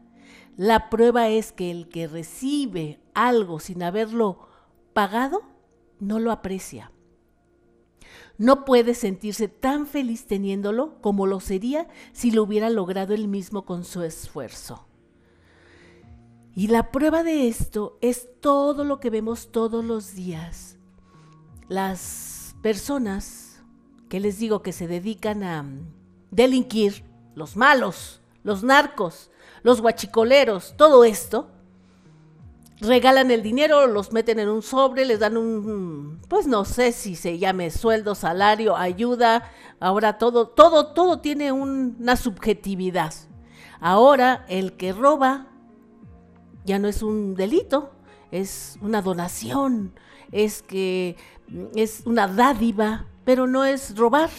La 0.58 0.90
prueba 0.90 1.30
es 1.30 1.52
que 1.52 1.72
el 1.72 1.90
que 1.90 2.08
recibe 2.08 3.00
algo 3.14 3.60
sin 3.60 3.84
haberlo 3.84 4.48
pagado, 4.94 5.44
no 6.00 6.20
lo 6.20 6.32
aprecia. 6.32 6.92
No 8.38 8.66
puede 8.66 8.94
sentirse 8.94 9.48
tan 9.48 9.88
feliz 9.88 10.26
teniéndolo 10.26 11.02
como 11.02 11.26
lo 11.26 11.40
sería 11.40 11.88
si 12.12 12.32
lo 12.32 12.44
hubiera 12.44 12.70
logrado 12.70 13.14
él 13.14 13.28
mismo 13.28 13.66
con 13.66 13.86
su 13.86 14.04
esfuerzo. 14.04 14.86
Y 16.54 16.68
la 16.68 16.92
prueba 16.92 17.24
de 17.24 17.48
esto 17.48 17.98
es 18.02 18.30
todo 18.40 18.86
lo 18.86 19.00
que 19.02 19.10
vemos 19.10 19.52
todos 19.52 19.84
los 19.84 20.16
días. 20.16 20.78
Las 21.68 22.56
personas 22.62 23.62
que 24.08 24.20
les 24.22 24.40
digo 24.40 24.62
que 24.62 24.72
se 24.72 24.88
dedican 24.88 25.44
a 25.44 25.66
delinquir, 26.32 27.04
los 27.36 27.56
malos, 27.56 28.22
los 28.44 28.64
narcos, 28.64 29.30
los 29.64 29.82
guachicoleros, 29.82 30.76
todo 30.78 31.04
esto, 31.04 31.50
regalan 32.80 33.32
el 33.32 33.42
dinero, 33.42 33.88
los 33.88 34.12
meten 34.12 34.40
en 34.40 34.50
un 34.50 34.62
sobre, 34.62 35.06
les 35.06 35.20
dan 35.20 35.38
un, 35.38 36.20
pues 36.28 36.48
no 36.48 36.66
sé 36.66 36.92
si 36.92 37.16
se 37.16 37.38
llame 37.38 37.72
sueldo, 37.72 38.16
salario, 38.16 38.76
ayuda, 38.76 39.50
ahora 39.80 40.18
todo, 40.18 40.48
todo, 40.48 40.94
todo 40.94 41.20
tiene 41.20 41.52
una 41.52 42.16
subjetividad. 42.16 43.14
Ahora 43.80 44.46
el 44.48 44.78
que 44.78 44.94
roba 44.94 45.48
ya 46.66 46.80
no 46.80 46.88
es 46.88 47.04
un 47.04 47.36
delito, 47.36 47.92
es 48.32 48.78
una 48.82 49.02
donación, 49.02 49.94
es 50.32 50.62
que 50.62 51.16
es 51.76 52.04
una 52.06 52.28
dádiva, 52.28 53.06
pero 53.24 53.48
no 53.48 53.66
es 53.66 53.96
robar. 53.96 54.30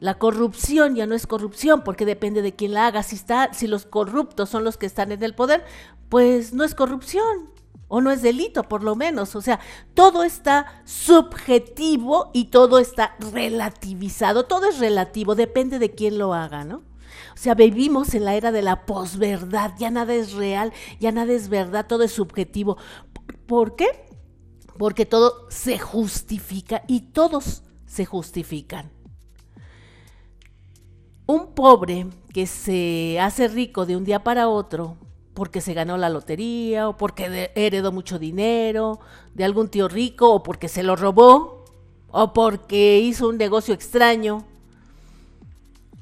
La 0.00 0.18
corrupción 0.18 0.96
ya 0.96 1.06
no 1.06 1.14
es 1.14 1.26
corrupción 1.26 1.82
porque 1.84 2.06
depende 2.06 2.40
de 2.40 2.56
quién 2.56 2.72
la 2.72 2.86
haga. 2.86 3.02
Si, 3.02 3.16
está, 3.16 3.52
si 3.52 3.66
los 3.66 3.84
corruptos 3.84 4.48
son 4.48 4.64
los 4.64 4.78
que 4.78 4.86
están 4.86 5.12
en 5.12 5.22
el 5.22 5.34
poder, 5.34 5.62
pues 6.08 6.54
no 6.54 6.64
es 6.64 6.74
corrupción 6.74 7.50
o 7.86 8.00
no 8.00 8.10
es 8.10 8.22
delito, 8.22 8.62
por 8.62 8.82
lo 8.82 8.96
menos. 8.96 9.36
O 9.36 9.42
sea, 9.42 9.60
todo 9.92 10.22
está 10.22 10.82
subjetivo 10.86 12.30
y 12.32 12.46
todo 12.46 12.78
está 12.78 13.14
relativizado. 13.32 14.46
Todo 14.46 14.70
es 14.70 14.78
relativo, 14.78 15.34
depende 15.34 15.78
de 15.78 15.90
quién 15.90 16.16
lo 16.16 16.32
haga, 16.32 16.64
¿no? 16.64 16.76
O 17.34 17.36
sea, 17.36 17.54
vivimos 17.54 18.14
en 18.14 18.24
la 18.24 18.36
era 18.36 18.52
de 18.52 18.62
la 18.62 18.86
posverdad, 18.86 19.72
ya 19.78 19.90
nada 19.90 20.14
es 20.14 20.32
real, 20.32 20.72
ya 20.98 21.12
nada 21.12 21.32
es 21.32 21.48
verdad, 21.48 21.86
todo 21.86 22.04
es 22.04 22.12
subjetivo. 22.12 22.78
¿Por 23.46 23.76
qué? 23.76 23.86
Porque 24.78 25.04
todo 25.04 25.46
se 25.50 25.78
justifica 25.78 26.82
y 26.86 27.00
todos 27.12 27.64
se 27.86 28.06
justifican. 28.06 28.99
Un 31.30 31.54
pobre 31.54 32.08
que 32.34 32.44
se 32.48 33.20
hace 33.20 33.46
rico 33.46 33.86
de 33.86 33.94
un 33.96 34.04
día 34.04 34.24
para 34.24 34.48
otro 34.48 34.96
porque 35.32 35.60
se 35.60 35.74
ganó 35.74 35.96
la 35.96 36.08
lotería 36.08 36.88
o 36.88 36.96
porque 36.96 37.52
heredó 37.54 37.92
mucho 37.92 38.18
dinero 38.18 38.98
de 39.32 39.44
algún 39.44 39.68
tío 39.68 39.86
rico 39.86 40.34
o 40.34 40.42
porque 40.42 40.66
se 40.66 40.82
lo 40.82 40.96
robó 40.96 41.66
o 42.10 42.32
porque 42.32 42.98
hizo 42.98 43.28
un 43.28 43.38
negocio 43.38 43.72
extraño 43.72 44.44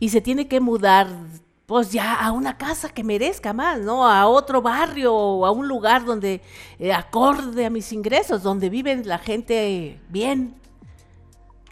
y 0.01 0.09
se 0.09 0.23
tiene 0.23 0.49
que 0.49 0.61
mudar 0.61 1.09
pues 1.67 1.93
ya 1.93 2.15
a 2.15 2.33
una 2.33 2.57
casa 2.57 2.89
que 2.89 3.05
merezca 3.05 3.53
más, 3.53 3.81
¿no? 3.81 4.09
A 4.09 4.27
otro 4.29 4.63
barrio 4.63 5.15
o 5.15 5.45
a 5.45 5.51
un 5.51 5.69
lugar 5.69 6.07
donde 6.07 6.41
eh, 6.79 6.95
acorde 6.95 7.67
a 7.67 7.71
mis 7.71 7.93
ingresos, 7.93 8.43
donde 8.43 8.71
viven 8.71 9.07
la 9.07 9.19
gente 9.19 10.01
bien. 10.09 10.55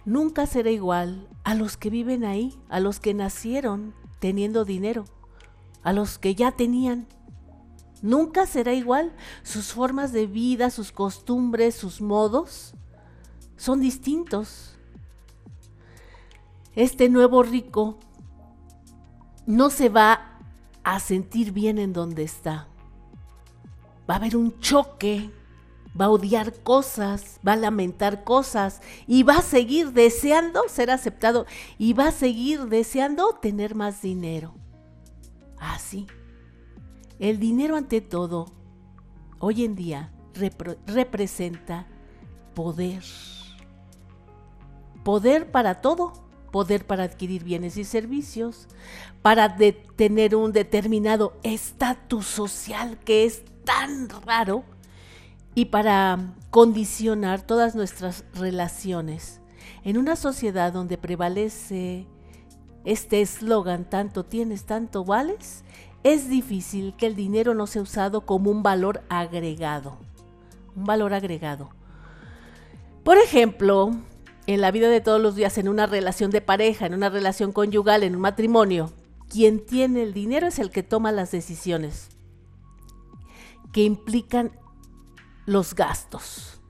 nunca 0.04 0.44
será 0.44 0.70
igual 0.70 1.26
a 1.46 1.54
los 1.54 1.76
que 1.76 1.90
viven 1.90 2.24
ahí, 2.24 2.58
a 2.68 2.80
los 2.80 2.98
que 2.98 3.14
nacieron 3.14 3.94
teniendo 4.18 4.64
dinero, 4.64 5.04
a 5.84 5.92
los 5.92 6.18
que 6.18 6.34
ya 6.34 6.50
tenían. 6.50 7.06
Nunca 8.02 8.46
será 8.46 8.74
igual. 8.74 9.14
Sus 9.44 9.72
formas 9.72 10.12
de 10.12 10.26
vida, 10.26 10.70
sus 10.70 10.90
costumbres, 10.90 11.76
sus 11.76 12.00
modos 12.00 12.74
son 13.56 13.78
distintos. 13.80 14.76
Este 16.74 17.08
nuevo 17.08 17.44
rico 17.44 18.00
no 19.46 19.70
se 19.70 19.88
va 19.88 20.40
a 20.82 20.98
sentir 20.98 21.52
bien 21.52 21.78
en 21.78 21.92
donde 21.92 22.24
está. 22.24 22.66
Va 24.10 24.14
a 24.14 24.16
haber 24.16 24.36
un 24.36 24.58
choque, 24.58 25.30
va 25.98 26.06
a 26.06 26.10
odiar 26.10 26.52
cosas, 26.62 27.40
va 27.46 27.52
a 27.52 27.56
lamentar 27.56 28.24
cosas 28.24 28.80
y 29.06 29.22
va 29.22 29.38
a 29.38 29.42
seguir 29.42 29.92
deseando 29.92 30.62
ser 30.68 30.90
aceptado 30.90 31.46
y 31.78 31.92
va 31.92 32.08
a 32.08 32.12
seguir 32.12 32.66
deseando 32.66 33.34
tener 33.40 33.74
más 33.74 34.02
dinero. 34.02 34.54
Así. 35.58 36.06
el 37.18 37.38
dinero 37.38 37.76
ante 37.76 38.02
todo, 38.02 38.52
hoy 39.38 39.64
en 39.64 39.74
día, 39.74 40.12
representa 40.86 41.86
poder. 42.54 43.02
Poder 45.02 45.50
para 45.50 45.80
todo 45.80 46.26
poder 46.56 46.86
para 46.86 47.04
adquirir 47.04 47.44
bienes 47.44 47.76
y 47.76 47.84
servicios, 47.84 48.66
para 49.20 49.58
tener 49.96 50.34
un 50.34 50.52
determinado 50.52 51.38
estatus 51.42 52.24
social 52.24 52.98
que 53.04 53.26
es 53.26 53.44
tan 53.64 54.08
raro 54.08 54.64
y 55.56 55.64
para 55.64 56.34
condicionar 56.50 57.40
todas 57.40 57.74
nuestras 57.74 58.24
relaciones. 58.34 59.40
En 59.84 59.96
una 59.96 60.14
sociedad 60.14 60.70
donde 60.70 60.98
prevalece 60.98 62.06
este 62.84 63.22
eslogan, 63.22 63.88
tanto 63.88 64.26
tienes, 64.26 64.64
tanto 64.66 65.02
vales, 65.02 65.64
es 66.04 66.28
difícil 66.28 66.94
que 66.96 67.06
el 67.06 67.16
dinero 67.16 67.54
no 67.54 67.66
sea 67.66 67.80
usado 67.80 68.26
como 68.26 68.50
un 68.50 68.62
valor 68.62 69.02
agregado. 69.08 69.96
Un 70.76 70.84
valor 70.84 71.14
agregado. 71.14 71.70
Por 73.02 73.16
ejemplo, 73.16 73.92
en 74.46 74.60
la 74.60 74.70
vida 74.70 74.90
de 74.90 75.00
todos 75.00 75.22
los 75.22 75.36
días, 75.36 75.56
en 75.56 75.68
una 75.68 75.86
relación 75.86 76.30
de 76.30 76.42
pareja, 76.42 76.84
en 76.84 76.92
una 76.92 77.08
relación 77.08 77.52
conyugal, 77.52 78.02
en 78.02 78.14
un 78.14 78.20
matrimonio, 78.20 78.92
quien 79.30 79.64
tiene 79.64 80.02
el 80.02 80.12
dinero 80.12 80.48
es 80.48 80.58
el 80.58 80.70
que 80.70 80.82
toma 80.82 81.12
las 81.12 81.30
decisiones 81.30 82.10
que 83.72 83.82
implican 83.82 84.52
los 85.46 85.74
gastos. 85.74 86.60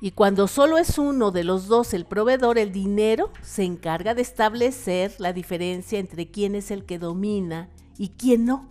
Y 0.00 0.12
cuando 0.12 0.46
solo 0.46 0.78
es 0.78 0.98
uno 0.98 1.30
de 1.30 1.42
los 1.42 1.66
dos 1.66 1.92
el 1.92 2.04
proveedor, 2.04 2.58
el 2.58 2.70
dinero 2.70 3.32
se 3.42 3.64
encarga 3.64 4.14
de 4.14 4.22
establecer 4.22 5.14
la 5.18 5.32
diferencia 5.32 5.98
entre 5.98 6.30
quién 6.30 6.54
es 6.54 6.70
el 6.70 6.84
que 6.84 6.98
domina 6.98 7.68
y 7.96 8.10
quién 8.10 8.44
no. 8.44 8.68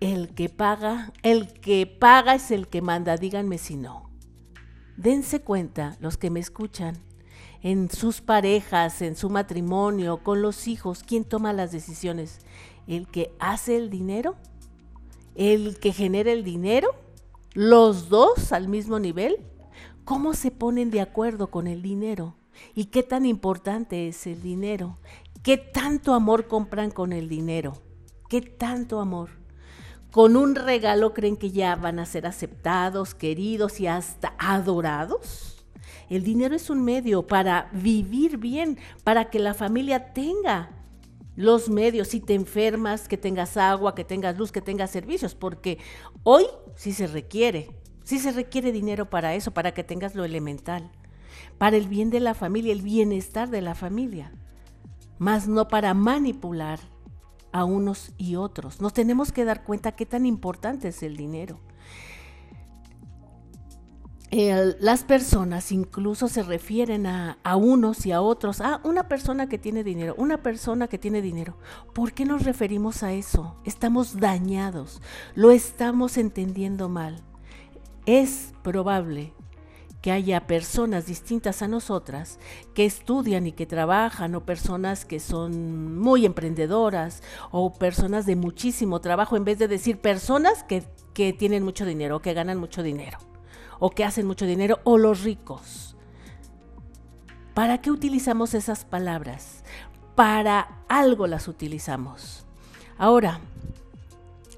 El 0.00 0.34
que 0.34 0.48
paga, 0.48 1.12
el 1.22 1.52
que 1.52 1.86
paga 1.86 2.34
es 2.34 2.50
el 2.50 2.68
que 2.68 2.82
manda, 2.82 3.16
díganme 3.16 3.58
si 3.58 3.76
no. 3.76 4.10
Dense 4.96 5.40
cuenta, 5.40 5.96
los 6.00 6.16
que 6.16 6.30
me 6.30 6.40
escuchan, 6.40 6.98
en 7.62 7.90
sus 7.90 8.20
parejas, 8.20 9.00
en 9.02 9.16
su 9.16 9.30
matrimonio, 9.30 10.22
con 10.22 10.42
los 10.42 10.68
hijos, 10.68 11.02
¿quién 11.02 11.24
toma 11.24 11.52
las 11.52 11.72
decisiones? 11.72 12.40
¿El 12.86 13.08
que 13.08 13.32
hace 13.38 13.76
el 13.76 13.90
dinero? 13.90 14.36
¿El 15.34 15.78
que 15.78 15.92
genera 15.92 16.32
el 16.32 16.44
dinero? 16.44 17.07
¿Los 17.60 18.08
dos 18.08 18.52
al 18.52 18.68
mismo 18.68 19.00
nivel? 19.00 19.44
¿Cómo 20.04 20.34
se 20.34 20.52
ponen 20.52 20.92
de 20.92 21.00
acuerdo 21.00 21.50
con 21.50 21.66
el 21.66 21.82
dinero? 21.82 22.36
¿Y 22.72 22.84
qué 22.84 23.02
tan 23.02 23.26
importante 23.26 24.06
es 24.06 24.28
el 24.28 24.40
dinero? 24.40 24.96
¿Qué 25.42 25.56
tanto 25.56 26.14
amor 26.14 26.46
compran 26.46 26.92
con 26.92 27.12
el 27.12 27.28
dinero? 27.28 27.82
¿Qué 28.28 28.42
tanto 28.42 29.00
amor? 29.00 29.30
¿Con 30.12 30.36
un 30.36 30.54
regalo 30.54 31.14
creen 31.14 31.36
que 31.36 31.50
ya 31.50 31.74
van 31.74 31.98
a 31.98 32.06
ser 32.06 32.28
aceptados, 32.28 33.16
queridos 33.16 33.80
y 33.80 33.88
hasta 33.88 34.34
adorados? 34.38 35.66
El 36.08 36.22
dinero 36.22 36.54
es 36.54 36.70
un 36.70 36.84
medio 36.84 37.26
para 37.26 37.70
vivir 37.72 38.36
bien, 38.36 38.78
para 39.02 39.30
que 39.30 39.40
la 39.40 39.52
familia 39.52 40.12
tenga 40.12 40.77
los 41.38 41.70
medios, 41.70 42.08
si 42.08 42.18
te 42.18 42.34
enfermas, 42.34 43.06
que 43.06 43.16
tengas 43.16 43.56
agua, 43.56 43.94
que 43.94 44.02
tengas 44.02 44.36
luz, 44.36 44.50
que 44.50 44.60
tengas 44.60 44.90
servicios, 44.90 45.36
porque 45.36 45.78
hoy 46.24 46.44
sí 46.74 46.92
se 46.92 47.06
requiere, 47.06 47.70
sí 48.02 48.18
se 48.18 48.32
requiere 48.32 48.72
dinero 48.72 49.08
para 49.08 49.36
eso, 49.36 49.52
para 49.52 49.72
que 49.72 49.84
tengas 49.84 50.16
lo 50.16 50.24
elemental, 50.24 50.90
para 51.56 51.76
el 51.76 51.86
bien 51.86 52.10
de 52.10 52.18
la 52.18 52.34
familia, 52.34 52.72
el 52.72 52.82
bienestar 52.82 53.50
de 53.50 53.62
la 53.62 53.76
familia, 53.76 54.32
más 55.18 55.46
no 55.46 55.68
para 55.68 55.94
manipular 55.94 56.80
a 57.52 57.62
unos 57.62 58.10
y 58.18 58.34
otros. 58.34 58.80
Nos 58.80 58.92
tenemos 58.92 59.30
que 59.30 59.44
dar 59.44 59.62
cuenta 59.62 59.92
qué 59.92 60.06
tan 60.06 60.26
importante 60.26 60.88
es 60.88 61.04
el 61.04 61.16
dinero 61.16 61.60
las 64.30 65.04
personas 65.04 65.72
incluso 65.72 66.28
se 66.28 66.42
refieren 66.42 67.06
a, 67.06 67.38
a, 67.42 67.56
unos 67.56 68.04
y 68.04 68.12
a 68.12 68.20
otros. 68.20 68.60
Ah, 68.60 68.80
una 68.84 69.08
persona 69.08 69.48
que 69.48 69.58
tiene 69.58 69.82
dinero, 69.82 70.14
una 70.18 70.42
persona 70.42 70.86
que 70.86 70.98
tiene 70.98 71.22
dinero. 71.22 71.56
¿Por 71.94 72.12
qué 72.12 72.26
nos 72.26 72.44
referimos 72.44 73.02
a 73.02 73.12
eso? 73.12 73.56
Estamos 73.64 74.20
dañados, 74.20 75.00
lo 75.34 75.50
estamos 75.50 76.18
entendiendo 76.18 76.88
mal. 76.88 77.22
Es 78.04 78.52
probable 78.62 79.32
que 80.02 80.12
haya 80.12 80.46
personas 80.46 81.06
distintas 81.06 81.62
a 81.62 81.68
nosotras 81.68 82.38
que 82.74 82.84
estudian 82.84 83.46
y 83.46 83.52
que 83.52 83.66
trabajan 83.66 84.34
o 84.34 84.44
personas 84.44 85.04
que 85.04 85.20
son 85.20 85.98
muy 85.98 86.24
emprendedoras 86.24 87.22
o 87.50 87.72
personas 87.72 88.24
de 88.26 88.36
muchísimo 88.36 89.00
trabajo 89.00 89.36
en 89.36 89.44
vez 89.44 89.58
de 89.58 89.68
decir 89.68 90.00
personas 90.00 90.62
que, 90.64 90.84
que 91.14 91.32
tienen 91.32 91.64
mucho 91.64 91.84
dinero 91.84 92.16
o 92.16 92.22
que 92.22 92.34
ganan 92.34 92.58
mucho 92.58 92.82
dinero 92.82 93.18
o 93.78 93.90
que 93.90 94.04
hacen 94.04 94.26
mucho 94.26 94.46
dinero 94.46 94.80
o 94.84 94.98
los 94.98 95.22
ricos. 95.22 95.96
¿Para 97.54 97.78
qué 97.80 97.90
utilizamos 97.90 98.54
esas 98.54 98.84
palabras? 98.84 99.64
Para 100.14 100.82
algo 100.88 101.26
las 101.26 101.48
utilizamos. 101.48 102.46
Ahora, 102.96 103.40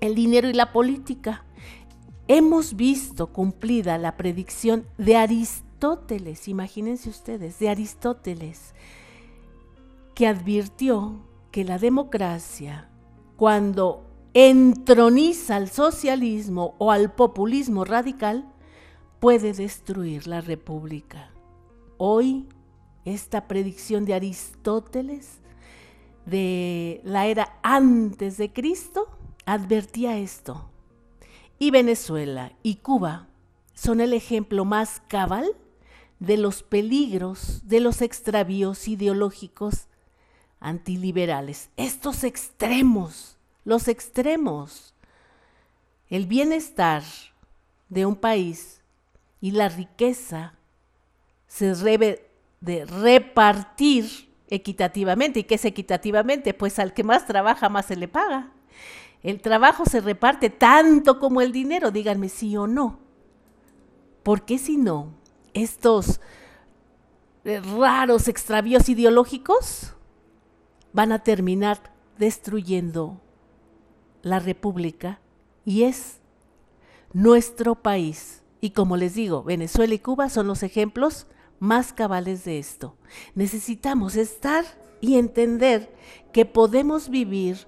el 0.00 0.14
dinero 0.14 0.48
y 0.48 0.52
la 0.52 0.72
política. 0.72 1.44
Hemos 2.28 2.74
visto 2.76 3.28
cumplida 3.28 3.98
la 3.98 4.16
predicción 4.16 4.86
de 4.98 5.16
Aristóteles, 5.16 6.48
imagínense 6.48 7.10
ustedes, 7.10 7.58
de 7.58 7.68
Aristóteles, 7.68 8.74
que 10.14 10.26
advirtió 10.26 11.16
que 11.50 11.64
la 11.64 11.78
democracia, 11.78 12.88
cuando 13.36 14.04
entroniza 14.32 15.56
al 15.56 15.70
socialismo 15.70 16.74
o 16.78 16.92
al 16.92 17.12
populismo 17.12 17.84
radical, 17.84 18.49
puede 19.20 19.52
destruir 19.52 20.26
la 20.26 20.40
república. 20.40 21.30
Hoy, 21.98 22.48
esta 23.04 23.46
predicción 23.46 24.06
de 24.06 24.14
Aristóteles 24.14 25.38
de 26.24 27.00
la 27.04 27.26
era 27.26 27.58
antes 27.62 28.38
de 28.38 28.52
Cristo 28.52 29.08
advertía 29.44 30.18
esto. 30.18 30.70
Y 31.58 31.70
Venezuela 31.70 32.52
y 32.62 32.76
Cuba 32.76 33.28
son 33.74 34.00
el 34.00 34.14
ejemplo 34.14 34.64
más 34.64 35.02
cabal 35.08 35.54
de 36.18 36.38
los 36.38 36.62
peligros, 36.62 37.60
de 37.64 37.80
los 37.80 38.00
extravíos 38.00 38.88
ideológicos 38.88 39.86
antiliberales. 40.60 41.70
Estos 41.76 42.24
extremos, 42.24 43.36
los 43.64 43.88
extremos. 43.88 44.94
El 46.08 46.26
bienestar 46.26 47.02
de 47.88 48.06
un 48.06 48.16
país 48.16 48.79
y 49.40 49.52
la 49.52 49.68
riqueza 49.68 50.54
se 51.46 51.74
debe 51.74 52.30
de 52.60 52.84
repartir 52.84 54.30
equitativamente. 54.48 55.40
¿Y 55.40 55.44
qué 55.44 55.54
es 55.54 55.64
equitativamente? 55.64 56.54
Pues 56.54 56.78
al 56.78 56.92
que 56.92 57.04
más 57.04 57.26
trabaja, 57.26 57.68
más 57.68 57.86
se 57.86 57.96
le 57.96 58.08
paga. 58.08 58.52
El 59.22 59.40
trabajo 59.40 59.84
se 59.84 60.00
reparte 60.00 60.50
tanto 60.50 61.18
como 61.18 61.40
el 61.40 61.52
dinero, 61.52 61.90
díganme 61.90 62.28
sí 62.28 62.56
o 62.56 62.66
no. 62.66 62.98
Porque 64.22 64.58
si 64.58 64.76
no, 64.76 65.14
estos 65.54 66.20
eh, 67.44 67.60
raros 67.60 68.28
extravíos 68.28 68.88
ideológicos 68.88 69.94
van 70.92 71.12
a 71.12 71.20
terminar 71.20 71.94
destruyendo 72.18 73.20
la 74.22 74.38
república 74.38 75.20
y 75.64 75.84
es 75.84 76.20
nuestro 77.12 77.74
país 77.74 78.39
y 78.60 78.70
como 78.70 78.96
les 78.96 79.14
digo, 79.14 79.42
Venezuela 79.42 79.94
y 79.94 79.98
Cuba 79.98 80.28
son 80.28 80.46
los 80.46 80.62
ejemplos 80.62 81.26
más 81.58 81.92
cabales 81.92 82.44
de 82.44 82.58
esto. 82.58 82.96
Necesitamos 83.34 84.16
estar 84.16 84.64
y 85.00 85.16
entender 85.16 85.94
que 86.32 86.44
podemos 86.44 87.08
vivir 87.08 87.66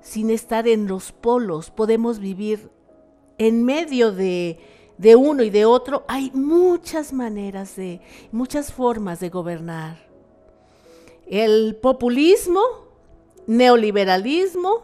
sin 0.00 0.30
estar 0.30 0.68
en 0.68 0.86
los 0.86 1.12
polos, 1.12 1.70
podemos 1.70 2.18
vivir 2.18 2.70
en 3.38 3.64
medio 3.64 4.12
de, 4.12 4.58
uno 5.16 5.42
y 5.42 5.50
de 5.50 5.64
otro. 5.64 6.04
Hay 6.08 6.30
muchas 6.34 7.12
maneras 7.12 7.76
de, 7.76 8.00
muchas 8.32 8.72
formas 8.72 9.20
de 9.20 9.30
gobernar. 9.30 10.04
el 11.26 11.76
populismo, 11.76 12.60
neoliberalismo, 13.46 14.82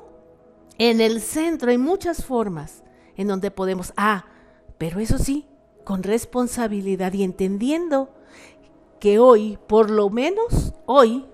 en 0.78 1.02
el 1.02 1.20
centro 1.20 1.70
hay 1.70 1.76
muchas 1.76 2.24
formas 2.24 2.82
en 3.16 3.28
donde 3.28 3.50
podemos, 3.50 3.92
ah, 3.98 4.24
pero 4.78 4.98
eso 4.98 5.18
sí, 5.18 5.46
con 5.90 6.04
responsabilidad 6.04 7.12
y 7.14 7.24
entendiendo 7.24 8.10
que 9.00 9.18
hoy, 9.18 9.58
por 9.66 9.90
lo 9.90 10.08
menos 10.08 10.72
hoy, 10.86 11.26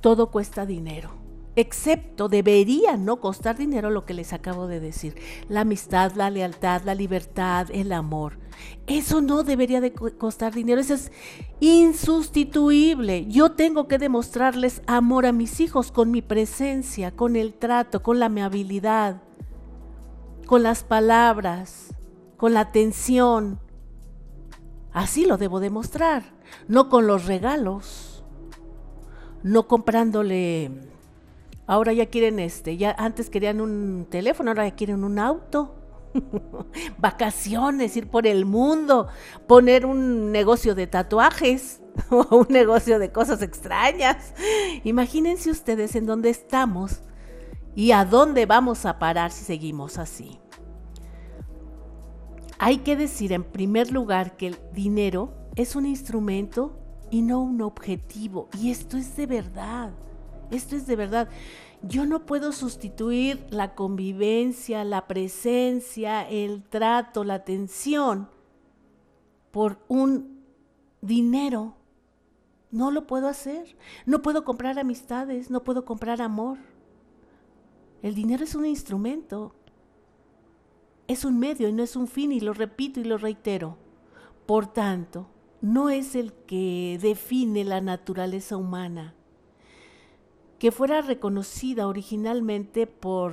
todo 0.00 0.30
cuesta 0.30 0.64
dinero 0.64 1.10
excepto 1.56 2.28
debería 2.28 2.96
no 2.96 3.16
costar 3.18 3.56
dinero 3.56 3.90
lo 3.90 4.04
que 4.04 4.14
les 4.14 4.32
acabo 4.32 4.68
de 4.68 4.78
decir. 4.78 5.16
La 5.48 5.62
amistad, 5.62 6.12
la 6.12 6.30
lealtad, 6.30 6.82
la 6.84 6.94
libertad, 6.94 7.66
el 7.72 7.90
amor. 7.90 8.38
Eso 8.86 9.20
no 9.20 9.42
debería 9.42 9.80
de 9.80 9.92
costar 9.92 10.54
dinero, 10.54 10.80
eso 10.80 10.94
es 10.94 11.10
insustituible. 11.58 13.26
Yo 13.26 13.50
tengo 13.50 13.88
que 13.88 13.98
demostrarles 13.98 14.80
amor 14.86 15.26
a 15.26 15.32
mis 15.32 15.58
hijos 15.58 15.90
con 15.90 16.12
mi 16.12 16.22
presencia, 16.22 17.10
con 17.10 17.34
el 17.34 17.54
trato, 17.54 18.00
con 18.04 18.20
la 18.20 18.26
amabilidad, 18.26 19.22
con 20.46 20.62
las 20.62 20.84
palabras, 20.84 21.97
con 22.38 22.54
la 22.54 22.60
atención. 22.60 23.60
Así 24.92 25.26
lo 25.26 25.36
debo 25.36 25.60
demostrar, 25.60 26.22
no 26.66 26.88
con 26.88 27.06
los 27.06 27.26
regalos, 27.26 28.24
no 29.42 29.68
comprándole 29.68 30.88
Ahora 31.68 31.92
ya 31.92 32.06
quieren 32.06 32.38
este, 32.38 32.78
ya 32.78 32.96
antes 32.98 33.28
querían 33.28 33.60
un 33.60 34.06
teléfono, 34.08 34.50
ahora 34.50 34.66
ya 34.66 34.74
quieren 34.74 35.04
un 35.04 35.18
auto. 35.18 35.74
Vacaciones, 36.98 37.94
ir 37.94 38.08
por 38.08 38.26
el 38.26 38.46
mundo, 38.46 39.08
poner 39.46 39.84
un 39.84 40.32
negocio 40.32 40.74
de 40.74 40.86
tatuajes 40.86 41.82
o 42.10 42.38
un 42.38 42.46
negocio 42.48 42.98
de 42.98 43.12
cosas 43.12 43.42
extrañas. 43.42 44.32
Imagínense 44.82 45.50
ustedes 45.50 45.94
en 45.94 46.06
dónde 46.06 46.30
estamos 46.30 47.02
y 47.76 47.92
a 47.92 48.06
dónde 48.06 48.46
vamos 48.46 48.86
a 48.86 48.98
parar 48.98 49.30
si 49.30 49.44
seguimos 49.44 49.98
así. 49.98 50.40
Hay 52.58 52.78
que 52.78 52.96
decir 52.96 53.32
en 53.32 53.44
primer 53.44 53.92
lugar 53.92 54.36
que 54.36 54.48
el 54.48 54.58
dinero 54.72 55.32
es 55.54 55.76
un 55.76 55.86
instrumento 55.86 56.76
y 57.10 57.22
no 57.22 57.40
un 57.40 57.62
objetivo. 57.62 58.48
Y 58.60 58.70
esto 58.70 58.96
es 58.96 59.16
de 59.16 59.26
verdad. 59.26 59.92
Esto 60.50 60.74
es 60.74 60.86
de 60.86 60.96
verdad. 60.96 61.28
Yo 61.82 62.04
no 62.06 62.26
puedo 62.26 62.50
sustituir 62.50 63.46
la 63.50 63.74
convivencia, 63.76 64.82
la 64.84 65.06
presencia, 65.06 66.28
el 66.28 66.64
trato, 66.64 67.22
la 67.22 67.34
atención 67.34 68.28
por 69.52 69.78
un 69.86 70.42
dinero. 71.00 71.76
No 72.72 72.90
lo 72.90 73.06
puedo 73.06 73.28
hacer. 73.28 73.76
No 74.04 74.20
puedo 74.20 74.44
comprar 74.44 74.78
amistades, 74.78 75.50
no 75.50 75.62
puedo 75.62 75.84
comprar 75.84 76.20
amor. 76.20 76.58
El 78.02 78.14
dinero 78.14 78.42
es 78.42 78.54
un 78.56 78.66
instrumento. 78.66 79.54
Es 81.08 81.24
un 81.24 81.38
medio 81.38 81.68
y 81.68 81.72
no 81.72 81.82
es 81.82 81.96
un 81.96 82.06
fin, 82.06 82.30
y 82.30 82.40
lo 82.40 82.54
repito 82.54 83.00
y 83.00 83.04
lo 83.04 83.18
reitero. 83.18 83.76
Por 84.46 84.72
tanto, 84.72 85.26
no 85.60 85.90
es 85.90 86.14
el 86.14 86.32
que 86.32 86.98
define 87.02 87.64
la 87.64 87.80
naturaleza 87.80 88.56
humana 88.56 89.14
que 90.58 90.72
fuera 90.72 91.02
reconocida 91.02 91.86
originalmente 91.86 92.86
por, 92.86 93.32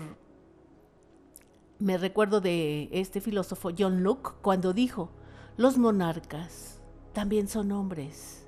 me 1.80 1.98
recuerdo 1.98 2.40
de 2.40 2.90
este 2.92 3.20
filósofo 3.20 3.72
John 3.78 4.04
Locke, 4.04 4.36
cuando 4.42 4.74
dijo, 4.74 5.10
los 5.58 5.78
monarcas 5.78 6.80
también 7.14 7.48
son 7.48 7.72
hombres. 7.72 8.48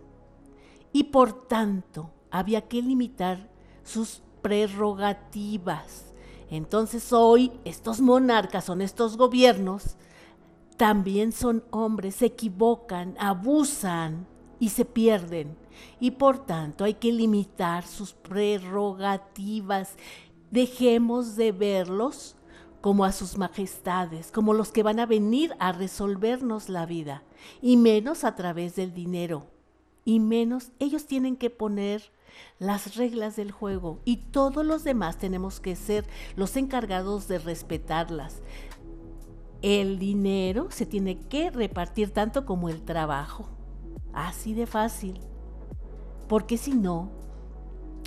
Y 0.94 1.06
por 1.06 1.48
tanto, 1.48 2.12
había 2.30 2.68
que 2.68 2.82
limitar 2.82 3.50
sus 3.84 4.22
prerrogativas. 4.42 6.07
Entonces 6.50 7.12
hoy 7.14 7.52
estos 7.66 8.00
monarcas 8.00 8.66
son 8.66 8.82
estos 8.82 9.18
gobiernos, 9.18 9.98
también 10.78 11.32
son 11.32 11.64
hombres, 11.72 12.16
se 12.16 12.28
equivocan, 12.28 13.16
abusan 13.20 14.28
y 14.60 14.70
se 14.70 14.86
pierden 14.86 15.58
y 16.00 16.12
por 16.12 16.46
tanto 16.46 16.84
hay 16.84 16.96
que 16.96 17.12
limitar 17.12 17.86
sus 17.86 18.14
prerrogativas. 18.14 19.96
Dejemos 20.52 21.36
de 21.36 21.52
verlos 21.52 22.36
como 22.82 23.06
a 23.06 23.12
sus 23.12 23.38
majestades, 23.38 24.32
como 24.32 24.54
los 24.54 24.72
que 24.72 24.84
van 24.84 25.00
a 25.00 25.06
venir 25.06 25.56
a 25.60 25.72
resolvernos 25.72 26.70
la 26.70 26.86
vida, 26.86 27.24
y 27.62 27.76
menos 27.76 28.24
a 28.24 28.36
través 28.36 28.76
del 28.76 28.94
dinero, 28.94 29.48
y 30.06 30.20
menos 30.20 30.72
ellos 30.80 31.06
tienen 31.06 31.36
que 31.36 31.50
poner 31.50 32.12
las 32.60 32.96
reglas 32.96 33.36
del 33.36 33.52
juego 33.52 34.00
y 34.06 34.18
todos 34.18 34.66
los 34.66 34.84
demás 34.84 35.18
tenemos 35.18 35.60
que 35.60 35.76
ser 35.76 36.06
los 36.36 36.56
encargados 36.58 37.28
de 37.28 37.40
respetarlas. 37.40 38.42
El 39.62 40.00
dinero 40.00 40.68
se 40.70 40.86
tiene 40.86 41.20
que 41.20 41.50
repartir 41.50 42.12
tanto 42.12 42.46
como 42.46 42.70
el 42.70 42.84
trabajo, 42.84 43.50
así 44.14 44.54
de 44.54 44.68
fácil 44.68 45.20
porque 46.28 46.58
si 46.58 46.74
no, 46.74 47.10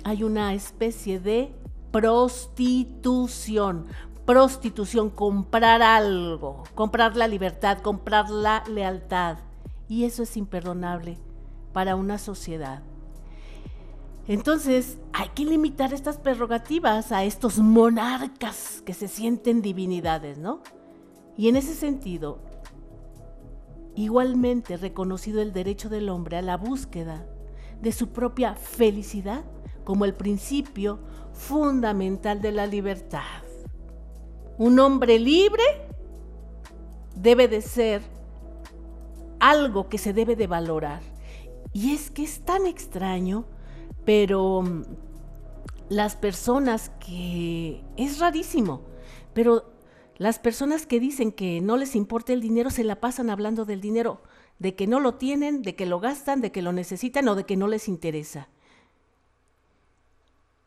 hay 0.03 0.23
una 0.23 0.53
especie 0.53 1.19
de 1.19 1.53
prostitución. 1.91 3.87
Prostitución, 4.25 5.09
comprar 5.09 5.81
algo, 5.81 6.63
comprar 6.75 7.17
la 7.17 7.27
libertad, 7.27 7.79
comprar 7.79 8.29
la 8.29 8.63
lealtad. 8.67 9.39
Y 9.89 10.05
eso 10.05 10.23
es 10.23 10.37
imperdonable 10.37 11.17
para 11.73 11.95
una 11.95 12.17
sociedad. 12.17 12.83
Entonces, 14.31 14.97
hay 15.11 15.27
que 15.35 15.43
limitar 15.43 15.93
estas 15.93 16.17
prerrogativas 16.17 17.11
a 17.11 17.25
estos 17.25 17.59
monarcas 17.59 18.81
que 18.85 18.93
se 18.93 19.09
sienten 19.09 19.61
divinidades, 19.61 20.37
¿no? 20.37 20.61
Y 21.35 21.49
en 21.49 21.57
ese 21.57 21.75
sentido, 21.75 22.39
igualmente 23.93 24.77
reconocido 24.77 25.41
el 25.41 25.51
derecho 25.51 25.89
del 25.89 26.07
hombre 26.07 26.37
a 26.37 26.41
la 26.41 26.55
búsqueda 26.55 27.27
de 27.81 27.91
su 27.91 28.13
propia 28.13 28.55
felicidad 28.55 29.43
como 29.83 30.05
el 30.05 30.13
principio 30.13 30.99
fundamental 31.33 32.41
de 32.41 32.53
la 32.53 32.67
libertad. 32.67 33.43
Un 34.57 34.79
hombre 34.79 35.19
libre 35.19 35.63
debe 37.17 37.49
de 37.49 37.59
ser 37.59 38.01
algo 39.41 39.89
que 39.89 39.97
se 39.97 40.13
debe 40.13 40.37
de 40.37 40.47
valorar. 40.47 41.01
Y 41.73 41.91
es 41.91 42.09
que 42.09 42.23
es 42.23 42.39
tan 42.45 42.65
extraño, 42.65 43.43
pero 44.05 44.61
mm, 44.61 44.83
las 45.89 46.15
personas 46.15 46.91
que... 47.05 47.83
es 47.97 48.19
rarísimo, 48.19 48.81
pero 49.33 49.71
las 50.17 50.39
personas 50.39 50.85
que 50.85 50.99
dicen 50.99 51.31
que 51.31 51.61
no 51.61 51.77
les 51.77 51.95
importa 51.95 52.33
el 52.33 52.41
dinero 52.41 52.69
se 52.69 52.83
la 52.83 52.99
pasan 52.99 53.29
hablando 53.29 53.65
del 53.65 53.81
dinero 53.81 54.21
de 54.61 54.75
que 54.75 54.85
no 54.85 54.99
lo 54.99 55.15
tienen, 55.15 55.63
de 55.63 55.75
que 55.75 55.87
lo 55.87 55.99
gastan, 55.99 56.39
de 56.39 56.51
que 56.51 56.61
lo 56.61 56.71
necesitan 56.71 57.27
o 57.27 57.33
de 57.33 57.45
que 57.45 57.57
no 57.57 57.67
les 57.67 57.87
interesa. 57.87 58.47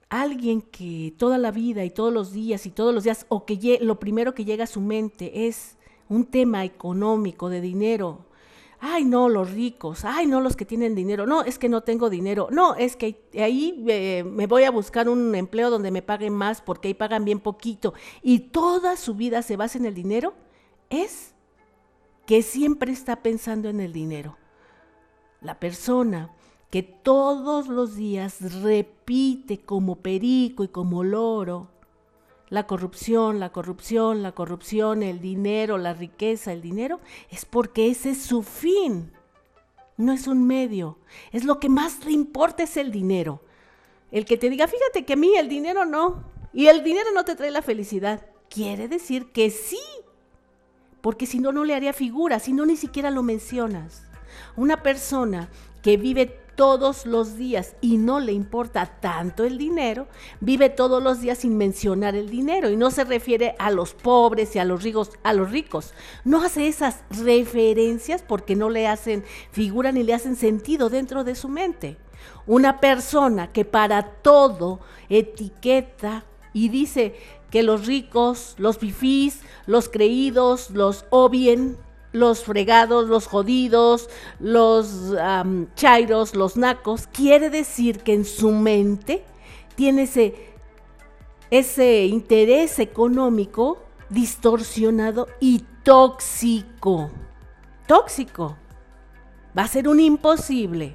Alguien 0.08 0.62
que 0.62 1.14
toda 1.16 1.38
la 1.38 1.52
vida 1.52 1.84
y 1.84 1.90
todos 1.90 2.12
los 2.12 2.32
días 2.32 2.66
y 2.66 2.70
todos 2.70 2.92
los 2.92 3.04
días, 3.04 3.24
o 3.28 3.46
que 3.46 3.78
lo 3.80 4.00
primero 4.00 4.34
que 4.34 4.44
llega 4.44 4.64
a 4.64 4.66
su 4.66 4.80
mente 4.80 5.46
es 5.46 5.76
un 6.08 6.24
tema 6.24 6.64
económico, 6.64 7.48
de 7.48 7.60
dinero. 7.60 8.26
Ay, 8.86 9.06
no, 9.06 9.30
los 9.30 9.50
ricos, 9.50 10.04
ay, 10.04 10.26
no, 10.26 10.42
los 10.42 10.56
que 10.56 10.66
tienen 10.66 10.94
dinero, 10.94 11.26
no, 11.26 11.40
es 11.40 11.58
que 11.58 11.70
no 11.70 11.80
tengo 11.80 12.10
dinero, 12.10 12.48
no, 12.50 12.74
es 12.74 12.96
que 12.96 13.30
ahí 13.40 13.82
eh, 13.88 14.24
me 14.24 14.46
voy 14.46 14.64
a 14.64 14.70
buscar 14.70 15.08
un 15.08 15.34
empleo 15.34 15.70
donde 15.70 15.90
me 15.90 16.02
paguen 16.02 16.34
más 16.34 16.60
porque 16.60 16.88
ahí 16.88 16.94
pagan 16.94 17.24
bien 17.24 17.40
poquito 17.40 17.94
y 18.22 18.40
toda 18.40 18.98
su 18.98 19.14
vida 19.14 19.40
se 19.40 19.56
basa 19.56 19.78
en 19.78 19.86
el 19.86 19.94
dinero, 19.94 20.34
es 20.90 21.32
que 22.26 22.42
siempre 22.42 22.92
está 22.92 23.22
pensando 23.22 23.70
en 23.70 23.80
el 23.80 23.94
dinero. 23.94 24.36
La 25.40 25.58
persona 25.58 26.30
que 26.68 26.82
todos 26.82 27.68
los 27.68 27.96
días 27.96 28.62
repite 28.62 29.62
como 29.62 29.96
perico 29.96 30.62
y 30.62 30.68
como 30.68 31.04
loro 31.04 31.70
la 32.48 32.66
corrupción, 32.66 33.40
la 33.40 33.50
corrupción, 33.50 34.22
la 34.22 34.32
corrupción, 34.32 35.02
el 35.02 35.20
dinero, 35.20 35.78
la 35.78 35.94
riqueza, 35.94 36.52
el 36.52 36.62
dinero, 36.62 37.00
es 37.30 37.44
porque 37.44 37.88
ese 37.88 38.10
es 38.10 38.22
su 38.22 38.42
fin. 38.42 39.12
No 39.96 40.12
es 40.12 40.26
un 40.26 40.46
medio. 40.46 40.98
Es 41.32 41.44
lo 41.44 41.60
que 41.60 41.68
más 41.68 42.04
le 42.04 42.12
importa 42.12 42.64
es 42.64 42.76
el 42.76 42.90
dinero. 42.90 43.40
El 44.10 44.24
que 44.24 44.36
te 44.36 44.50
diga, 44.50 44.66
fíjate 44.66 45.04
que 45.04 45.14
a 45.14 45.16
mí 45.16 45.34
el 45.36 45.48
dinero 45.48 45.84
no. 45.84 46.24
Y 46.52 46.66
el 46.66 46.84
dinero 46.84 47.10
no 47.14 47.24
te 47.24 47.36
trae 47.36 47.50
la 47.50 47.62
felicidad. 47.62 48.26
Quiere 48.48 48.88
decir 48.88 49.32
que 49.32 49.50
sí 49.50 49.78
porque 51.04 51.26
si 51.26 51.38
no, 51.38 51.52
no 51.52 51.66
le 51.66 51.74
haría 51.74 51.92
figura, 51.92 52.38
si 52.38 52.54
no, 52.54 52.64
ni 52.64 52.78
siquiera 52.78 53.10
lo 53.10 53.22
mencionas. 53.22 54.04
Una 54.56 54.82
persona 54.82 55.50
que 55.82 55.98
vive 55.98 56.40
todos 56.56 57.06
los 57.06 57.36
días 57.36 57.76
y 57.80 57.96
no 57.96 58.20
le 58.20 58.32
importa 58.32 58.86
tanto 58.86 59.44
el 59.44 59.58
dinero, 59.58 60.06
vive 60.40 60.70
todos 60.70 61.02
los 61.02 61.20
días 61.20 61.38
sin 61.38 61.56
mencionar 61.56 62.14
el 62.14 62.30
dinero 62.30 62.70
y 62.70 62.76
no 62.76 62.90
se 62.90 63.04
refiere 63.04 63.54
a 63.58 63.70
los 63.70 63.94
pobres 63.94 64.54
y 64.56 64.58
a 64.58 64.64
los 64.64 64.82
ricos, 64.82 65.10
a 65.22 65.32
los 65.32 65.50
ricos. 65.50 65.94
No 66.24 66.42
hace 66.42 66.68
esas 66.68 67.02
referencias 67.10 68.22
porque 68.22 68.56
no 68.56 68.70
le 68.70 68.86
hacen 68.86 69.24
figura 69.50 69.92
ni 69.92 70.02
le 70.02 70.14
hacen 70.14 70.36
sentido 70.36 70.90
dentro 70.90 71.24
de 71.24 71.34
su 71.34 71.48
mente. 71.48 71.96
Una 72.46 72.80
persona 72.80 73.52
que 73.52 73.64
para 73.64 74.02
todo 74.02 74.80
etiqueta 75.08 76.24
y 76.52 76.68
dice 76.68 77.14
que 77.50 77.62
los 77.62 77.86
ricos, 77.86 78.54
los 78.58 78.78
fifís, 78.78 79.40
los 79.66 79.88
creídos, 79.88 80.70
los 80.70 81.04
obien, 81.10 81.76
los 82.14 82.44
fregados, 82.44 83.08
los 83.08 83.26
jodidos, 83.26 84.08
los 84.38 85.14
chairos, 85.74 86.36
los 86.36 86.56
nacos, 86.56 87.08
quiere 87.08 87.50
decir 87.50 87.98
que 87.98 88.14
en 88.14 88.24
su 88.24 88.52
mente 88.52 89.24
tiene 89.74 90.08
ese 91.50 92.06
interés 92.06 92.78
económico 92.78 93.82
distorsionado 94.10 95.26
y 95.40 95.64
tóxico. 95.82 97.10
Tóxico. 97.88 98.56
Va 99.58 99.62
a 99.64 99.68
ser 99.68 99.88
un 99.88 99.98
imposible 99.98 100.94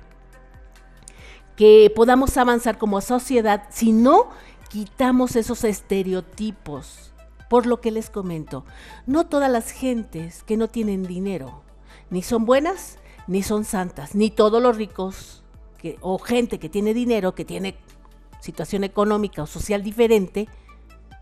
que 1.58 1.92
podamos 1.94 2.38
avanzar 2.38 2.78
como 2.78 3.02
sociedad 3.02 3.64
si 3.70 3.92
no 3.92 4.30
quitamos 4.70 5.36
esos 5.36 5.66
estereotipos. 5.66 7.09
Por 7.50 7.66
lo 7.66 7.82
que 7.82 7.92
les 7.92 8.10
comento, 8.10 8.64
no 9.08 9.26
todas 9.26 9.52
las 9.52 9.72
gentes 9.72 10.44
que 10.44 10.56
no 10.56 10.70
tienen 10.70 11.04
dinero, 11.04 11.64
ni 12.10 12.22
son 12.22 12.46
buenas, 12.46 13.00
ni 13.28 13.44
son 13.44 13.66
santas, 13.66 14.16
ni 14.16 14.30
todos 14.30 14.62
los 14.62 14.78
ricos 14.78 15.44
o 16.02 16.20
gente 16.20 16.60
que 16.60 16.70
tiene 16.70 16.94
dinero, 16.94 17.36
que 17.36 17.46
tiene 17.46 17.76
situación 18.42 18.84
económica 18.84 19.44
o 19.44 19.48
social 19.48 19.84
diferente, 19.84 20.48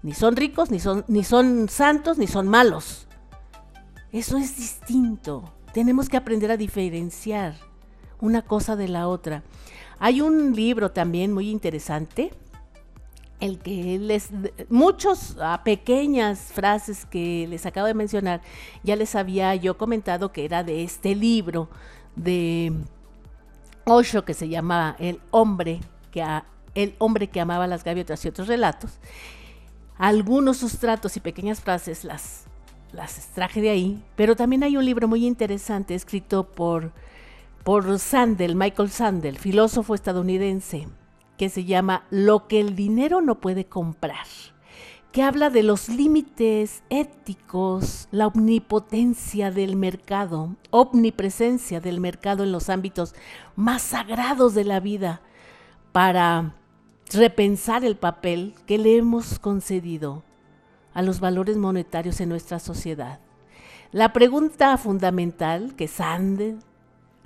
ni 0.03 0.13
son 0.13 0.36
ricos, 0.36 0.71
ni 0.71 0.80
son, 0.80 1.05
ni 1.07 1.23
son 1.23 1.69
santos, 1.69 2.17
ni 2.17 2.28
son 2.28 2.47
malos. 2.47 3.07
Eso 4.11 4.38
es 4.38 4.57
distinto. 4.57 5.53
Tenemos 5.73 6.09
que 6.09 6.17
aprender 6.17 6.51
a 6.51 6.57
diferenciar 6.57 7.55
una 8.19 8.41
cosa 8.41 8.75
de 8.75 8.88
la 8.88 9.07
otra. 9.07 9.43
Hay 9.99 10.21
un 10.21 10.55
libro 10.55 10.91
también 10.91 11.34
muy 11.34 11.49
interesante, 11.49 12.32
el 13.39 13.59
que 13.59 13.99
les, 13.99 14.29
muchos 14.69 15.38
a 15.39 15.63
pequeñas 15.63 16.51
frases 16.53 17.05
que 17.05 17.47
les 17.49 17.65
acabo 17.65 17.88
de 17.88 17.93
mencionar, 17.93 18.41
ya 18.83 18.95
les 18.95 19.15
había 19.15 19.53
yo 19.55 19.77
comentado 19.77 20.31
que 20.31 20.45
era 20.45 20.63
de 20.63 20.83
este 20.83 21.15
libro 21.15 21.69
de 22.15 22.73
Osho 23.85 24.25
que 24.25 24.33
se 24.33 24.49
llama 24.49 24.95
El 24.99 25.21
hombre 25.31 25.79
que, 26.11 26.25
el 26.73 26.95
hombre 26.97 27.27
que 27.27 27.39
amaba 27.39 27.67
las 27.67 27.83
gaviotas 27.83 28.23
y 28.25 28.27
otros 28.27 28.47
relatos. 28.47 28.91
Algunos 29.97 30.57
sustratos 30.57 31.17
y 31.17 31.19
pequeñas 31.19 31.61
frases 31.61 32.03
las, 32.03 32.45
las 32.91 33.17
extraje 33.17 33.61
de 33.61 33.69
ahí, 33.69 34.03
pero 34.15 34.35
también 34.35 34.63
hay 34.63 34.77
un 34.77 34.85
libro 34.85 35.07
muy 35.07 35.25
interesante 35.25 35.95
escrito 35.95 36.43
por 36.43 36.91
por 37.67 37.99
Sandel, 37.99 38.55
Michael 38.55 38.89
Sandel, 38.89 39.38
filósofo 39.38 39.93
estadounidense, 39.93 40.88
que 41.38 41.49
se 41.49 41.65
llama 41.65 42.05
Lo 42.09 42.47
que 42.47 42.59
el 42.59 42.75
dinero 42.75 43.21
no 43.21 43.39
puede 43.39 43.65
comprar, 43.65 44.25
que 45.11 45.23
habla 45.23 45.49
de 45.49 45.63
los 45.63 45.89
límites 45.89 46.83
éticos, 46.89 48.07
la 48.11 48.27
omnipotencia 48.27 49.51
del 49.51 49.75
mercado, 49.75 50.55
omnipresencia 50.69 51.79
del 51.79 51.99
mercado 51.99 52.43
en 52.43 52.51
los 52.51 52.69
ámbitos 52.69 53.15
más 53.55 53.81
sagrados 53.81 54.53
de 54.53 54.63
la 54.63 54.79
vida, 54.79 55.21
para 55.91 56.55
repensar 57.13 57.85
el 57.85 57.95
papel 57.95 58.53
que 58.65 58.77
le 58.77 58.97
hemos 58.97 59.39
concedido 59.39 60.23
a 60.93 61.01
los 61.01 61.19
valores 61.19 61.57
monetarios 61.57 62.19
en 62.19 62.29
nuestra 62.29 62.59
sociedad. 62.59 63.19
La 63.91 64.11
pregunta 64.11 64.77
fundamental 64.77 65.75
que 65.75 65.88
Sandel 65.88 66.59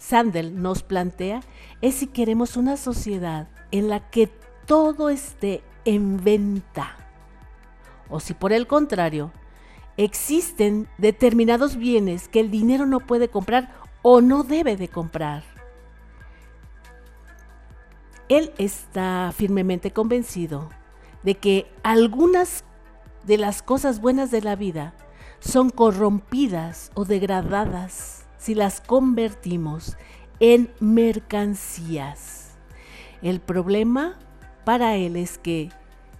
Sandel 0.01 0.59
nos 0.59 0.81
plantea 0.81 1.41
es 1.81 1.95
si 1.95 2.07
queremos 2.07 2.57
una 2.57 2.75
sociedad 2.75 3.47
en 3.71 3.89
la 3.89 4.09
que 4.09 4.27
todo 4.65 5.09
esté 5.09 5.63
en 5.85 6.23
venta 6.23 6.95
o 8.11 8.19
si 8.19 8.33
por 8.33 8.53
el 8.53 8.67
contrario 8.67 9.31
existen 9.97 10.87
determinados 10.97 11.77
bienes 11.77 12.27
que 12.27 12.39
el 12.39 12.51
dinero 12.51 12.85
no 12.85 12.99
puede 12.99 13.29
comprar 13.29 13.73
o 14.01 14.21
no 14.21 14.43
debe 14.43 14.75
de 14.75 14.87
comprar. 14.87 15.43
Él 18.29 18.53
está 18.57 19.33
firmemente 19.35 19.91
convencido 19.91 20.69
de 21.23 21.35
que 21.35 21.71
algunas 21.83 22.63
de 23.23 23.37
las 23.37 23.61
cosas 23.61 23.99
buenas 23.99 24.31
de 24.31 24.41
la 24.41 24.55
vida 24.55 24.93
son 25.39 25.69
corrompidas 25.69 26.91
o 26.93 27.05
degradadas 27.05 28.25
si 28.37 28.55
las 28.55 28.81
convertimos 28.81 29.97
en 30.39 30.71
mercancías. 30.79 32.40
El 33.21 33.39
problema 33.39 34.17
para 34.63 34.95
él 34.95 35.15
es 35.15 35.37
que, 35.37 35.69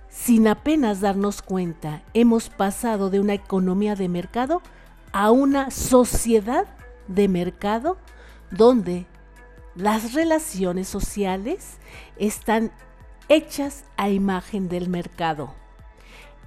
sin 0.10 0.48
apenas 0.48 1.02
darnos 1.02 1.42
cuenta, 1.42 2.04
hemos 2.14 2.50
pasado 2.50 3.10
de 3.10 3.20
una 3.20 3.34
economía 3.34 3.96
de 3.96 4.08
mercado 4.08 4.62
a 5.12 5.32
una 5.32 5.72
sociedad 5.72 6.68
de 7.08 7.28
mercado 7.28 7.98
donde 8.52 9.08
las 9.76 10.14
relaciones 10.14 10.88
sociales 10.88 11.80
están 12.18 12.72
hechas 13.30 13.86
a 13.98 14.10
imagen 14.10 14.70
del 14.70 14.90
mercado. 14.90 15.56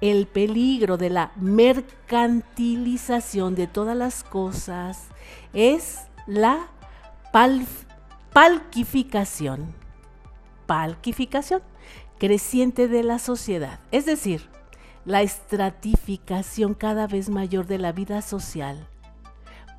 El 0.01 0.27
peligro 0.27 0.97
de 0.99 1.11
la 1.11 1.33
mercantilización 1.37 3.55
de 3.55 3.67
todas 3.67 3.97
las 3.97 4.23
cosas 4.23 5.09
es 5.53 6.03
la 6.27 6.69
palquificación. 8.33 9.84
Palquificación 10.67 11.63
creciente 12.19 12.89
de 12.89 13.03
la 13.03 13.19
sociedad, 13.19 13.81
es 13.91 14.07
decir, 14.07 14.49
la 15.05 15.23
estratificación 15.23 16.75
cada 16.75 17.07
vez 17.07 17.29
mayor 17.29 17.67
de 17.67 17.79
la 17.79 17.93
vida 17.93 18.23
social. 18.23 18.89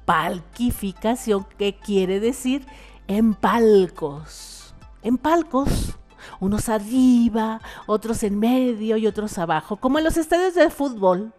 Palquificación, 0.05 1.47
que 1.57 1.77
quiere 1.77 2.19
decir 2.19 2.65
en 3.07 3.33
palcos. 3.33 4.75
En 5.01 5.17
palcos, 5.17 5.97
unos 6.39 6.69
arriba, 6.69 7.61
otros 7.87 8.23
en 8.23 8.37
medio 8.37 8.97
y 8.97 9.07
otros 9.07 9.37
abajo, 9.37 9.77
como 9.77 9.97
en 9.97 10.03
los 10.03 10.17
estadios 10.17 10.53
de 10.53 10.69
fútbol. 10.69 11.33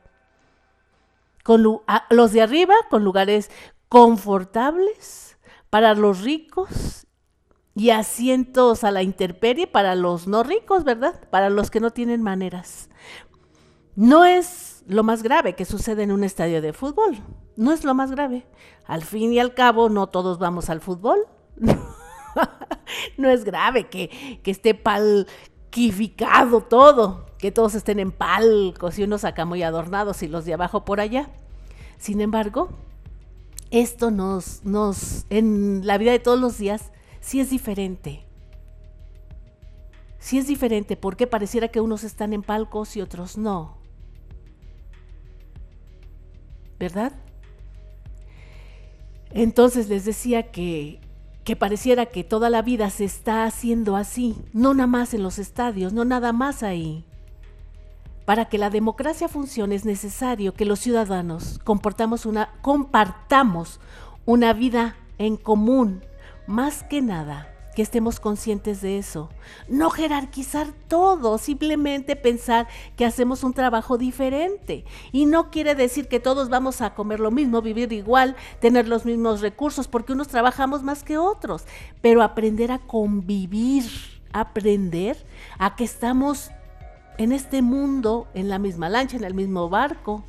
Con 1.44 1.62
los 2.10 2.32
de 2.32 2.42
arriba 2.42 2.74
con 2.90 3.04
lugares 3.04 3.52
confortables 3.88 5.38
para 5.70 5.94
los 5.94 6.22
ricos 6.22 7.05
y 7.76 7.90
asientos 7.90 8.84
a 8.84 8.90
la 8.90 9.02
intemperie 9.02 9.66
para 9.66 9.94
los 9.94 10.26
no 10.26 10.42
ricos, 10.42 10.82
¿verdad? 10.82 11.20
Para 11.28 11.50
los 11.50 11.70
que 11.70 11.78
no 11.78 11.90
tienen 11.90 12.22
maneras. 12.22 12.88
No 13.94 14.24
es 14.24 14.82
lo 14.88 15.02
más 15.02 15.22
grave 15.22 15.54
que 15.54 15.66
sucede 15.66 16.02
en 16.02 16.10
un 16.10 16.24
estadio 16.24 16.62
de 16.62 16.72
fútbol. 16.72 17.18
No 17.54 17.72
es 17.72 17.84
lo 17.84 17.94
más 17.94 18.10
grave. 18.10 18.46
Al 18.86 19.02
fin 19.02 19.30
y 19.30 19.38
al 19.38 19.52
cabo, 19.52 19.90
no 19.90 20.06
todos 20.06 20.38
vamos 20.38 20.70
al 20.70 20.80
fútbol. 20.80 21.18
no 23.18 23.28
es 23.28 23.44
grave 23.44 23.88
que, 23.88 24.40
que 24.42 24.50
esté 24.50 24.74
palquificado 24.74 26.62
todo, 26.62 27.26
que 27.38 27.52
todos 27.52 27.74
estén 27.74 27.98
en 27.98 28.10
palcos 28.10 28.98
y 28.98 29.04
unos 29.04 29.24
acá 29.24 29.44
muy 29.44 29.62
adornados 29.62 30.22
y 30.22 30.28
los 30.28 30.46
de 30.46 30.54
abajo 30.54 30.86
por 30.86 30.98
allá. 30.98 31.28
Sin 31.98 32.22
embargo, 32.22 32.70
esto 33.70 34.10
nos, 34.10 34.64
nos, 34.64 35.26
en 35.28 35.86
la 35.86 35.98
vida 35.98 36.12
de 36.12 36.20
todos 36.20 36.40
los 36.40 36.56
días, 36.56 36.90
sí 37.26 37.40
es 37.40 37.50
diferente. 37.50 38.24
Sí 40.20 40.38
es 40.38 40.46
diferente 40.46 40.96
porque 40.96 41.26
pareciera 41.26 41.68
que 41.68 41.80
unos 41.80 42.04
están 42.04 42.32
en 42.32 42.42
palcos 42.42 42.96
y 42.96 43.00
otros 43.00 43.36
no. 43.36 43.78
¿Verdad? 46.78 47.12
Entonces 49.30 49.88
les 49.88 50.04
decía 50.04 50.52
que, 50.52 51.00
que 51.42 51.56
pareciera 51.56 52.06
que 52.06 52.22
toda 52.22 52.48
la 52.48 52.62
vida 52.62 52.90
se 52.90 53.04
está 53.04 53.44
haciendo 53.44 53.96
así, 53.96 54.36
no 54.52 54.72
nada 54.72 54.86
más 54.86 55.12
en 55.12 55.24
los 55.24 55.40
estadios, 55.40 55.92
no 55.92 56.04
nada 56.04 56.32
más 56.32 56.62
ahí. 56.62 57.04
Para 58.24 58.44
que 58.44 58.58
la 58.58 58.70
democracia 58.70 59.28
funcione 59.28 59.74
es 59.74 59.84
necesario 59.84 60.54
que 60.54 60.64
los 60.64 60.78
ciudadanos 60.78 61.60
una, 62.24 62.52
compartamos 62.62 63.80
una 64.26 64.52
vida 64.52 64.96
en 65.18 65.36
común, 65.36 66.04
más 66.46 66.82
que 66.82 67.02
nada 67.02 67.52
que 67.76 67.82
estemos 67.82 68.20
conscientes 68.20 68.80
de 68.80 68.96
eso. 68.96 69.28
No 69.68 69.90
jerarquizar 69.90 70.68
todo, 70.88 71.36
simplemente 71.36 72.16
pensar 72.16 72.66
que 72.96 73.04
hacemos 73.04 73.44
un 73.44 73.52
trabajo 73.52 73.98
diferente. 73.98 74.86
Y 75.12 75.26
no 75.26 75.50
quiere 75.50 75.74
decir 75.74 76.08
que 76.08 76.18
todos 76.18 76.48
vamos 76.48 76.80
a 76.80 76.94
comer 76.94 77.20
lo 77.20 77.30
mismo, 77.30 77.60
vivir 77.60 77.92
igual, 77.92 78.34
tener 78.60 78.88
los 78.88 79.04
mismos 79.04 79.42
recursos, 79.42 79.88
porque 79.88 80.14
unos 80.14 80.28
trabajamos 80.28 80.82
más 80.82 81.04
que 81.04 81.18
otros, 81.18 81.64
pero 82.00 82.22
aprender 82.22 82.72
a 82.72 82.78
convivir, 82.78 83.84
aprender 84.32 85.18
a 85.58 85.76
que 85.76 85.84
estamos 85.84 86.50
en 87.18 87.32
este 87.32 87.60
mundo, 87.60 88.26
en 88.32 88.48
la 88.48 88.58
misma 88.58 88.88
lancha, 88.88 89.18
en 89.18 89.24
el 89.24 89.34
mismo 89.34 89.68
barco. 89.68 90.24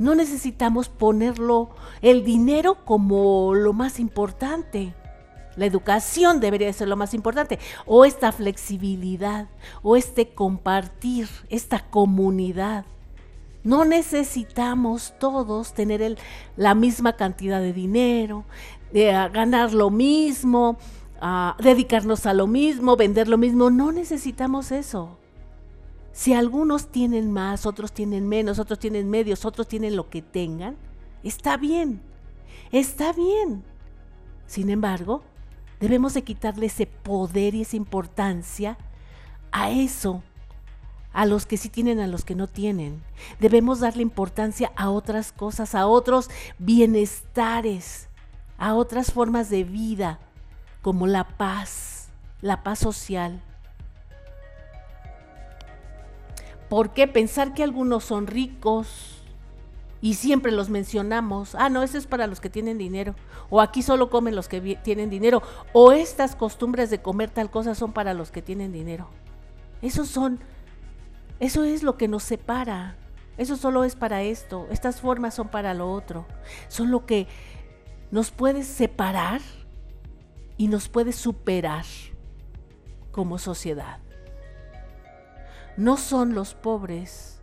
No 0.00 0.14
necesitamos 0.14 0.88
ponerlo 0.88 1.68
el 2.00 2.24
dinero 2.24 2.86
como 2.86 3.54
lo 3.54 3.74
más 3.74 4.00
importante. 4.00 4.94
La 5.56 5.66
educación 5.66 6.40
debería 6.40 6.72
ser 6.72 6.88
lo 6.88 6.96
más 6.96 7.12
importante. 7.12 7.58
O 7.84 8.06
esta 8.06 8.32
flexibilidad, 8.32 9.48
o 9.82 9.96
este 9.96 10.30
compartir, 10.32 11.28
esta 11.50 11.80
comunidad. 11.90 12.86
No 13.62 13.84
necesitamos 13.84 15.12
todos 15.18 15.74
tener 15.74 16.16
la 16.56 16.74
misma 16.74 17.16
cantidad 17.16 17.60
de 17.60 17.74
dinero, 17.74 18.44
de 18.94 19.12
ganar 19.34 19.74
lo 19.74 19.90
mismo, 19.90 20.78
dedicarnos 21.62 22.24
a 22.24 22.32
lo 22.32 22.46
mismo, 22.46 22.96
vender 22.96 23.28
lo 23.28 23.36
mismo. 23.36 23.68
No 23.68 23.92
necesitamos 23.92 24.72
eso. 24.72 25.19
Si 26.12 26.34
algunos 26.34 26.88
tienen 26.88 27.30
más, 27.30 27.66
otros 27.66 27.92
tienen 27.92 28.28
menos, 28.28 28.58
otros 28.58 28.78
tienen 28.78 29.08
medios, 29.08 29.44
otros 29.44 29.68
tienen 29.68 29.96
lo 29.96 30.10
que 30.10 30.22
tengan, 30.22 30.76
está 31.22 31.56
bien, 31.56 32.02
está 32.72 33.12
bien. 33.12 33.62
Sin 34.46 34.70
embargo, 34.70 35.22
debemos 35.78 36.14
de 36.14 36.24
quitarle 36.24 36.66
ese 36.66 36.86
poder 36.86 37.54
y 37.54 37.62
esa 37.62 37.76
importancia 37.76 38.76
a 39.52 39.70
eso, 39.70 40.22
a 41.12 41.26
los 41.26 41.46
que 41.46 41.56
sí 41.56 41.68
tienen, 41.68 42.00
a 42.00 42.06
los 42.06 42.24
que 42.24 42.34
no 42.34 42.46
tienen. 42.48 43.02
Debemos 43.38 43.80
darle 43.80 44.02
importancia 44.02 44.72
a 44.76 44.90
otras 44.90 45.32
cosas, 45.32 45.74
a 45.74 45.86
otros 45.86 46.30
bienestares, 46.58 48.08
a 48.58 48.74
otras 48.74 49.12
formas 49.12 49.48
de 49.50 49.64
vida, 49.64 50.18
como 50.82 51.06
la 51.06 51.24
paz, 51.24 52.08
la 52.40 52.62
paz 52.62 52.80
social. 52.80 53.42
¿Por 56.70 56.92
qué 56.92 57.08
pensar 57.08 57.52
que 57.52 57.64
algunos 57.64 58.04
son 58.04 58.28
ricos 58.28 59.24
y 60.00 60.14
siempre 60.14 60.52
los 60.52 60.70
mencionamos? 60.70 61.56
Ah, 61.56 61.68
no, 61.68 61.82
eso 61.82 61.98
es 61.98 62.06
para 62.06 62.28
los 62.28 62.40
que 62.40 62.48
tienen 62.48 62.78
dinero. 62.78 63.16
O 63.50 63.60
aquí 63.60 63.82
solo 63.82 64.08
comen 64.08 64.36
los 64.36 64.46
que 64.46 64.60
tienen 64.76 65.10
dinero. 65.10 65.42
O 65.72 65.90
estas 65.90 66.36
costumbres 66.36 66.88
de 66.88 67.02
comer 67.02 67.28
tal 67.28 67.50
cosa 67.50 67.74
son 67.74 67.92
para 67.92 68.14
los 68.14 68.30
que 68.30 68.40
tienen 68.40 68.70
dinero. 68.70 69.08
Esos 69.82 70.06
son, 70.06 70.38
eso 71.40 71.64
es 71.64 71.82
lo 71.82 71.96
que 71.96 72.06
nos 72.06 72.22
separa. 72.22 72.96
Eso 73.36 73.56
solo 73.56 73.82
es 73.82 73.96
para 73.96 74.22
esto. 74.22 74.68
Estas 74.70 75.00
formas 75.00 75.34
son 75.34 75.48
para 75.48 75.74
lo 75.74 75.90
otro. 75.90 76.24
Son 76.68 76.92
lo 76.92 77.04
que 77.04 77.26
nos 78.12 78.30
puede 78.30 78.62
separar 78.62 79.40
y 80.56 80.68
nos 80.68 80.88
puede 80.88 81.12
superar 81.12 81.84
como 83.10 83.38
sociedad. 83.38 83.98
No 85.76 85.96
son 85.96 86.34
los 86.34 86.54
pobres, 86.54 87.40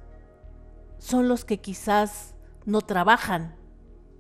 son 0.98 1.28
los 1.28 1.46
que 1.46 1.60
quizás 1.60 2.36
no 2.66 2.82
trabajan, 2.82 3.56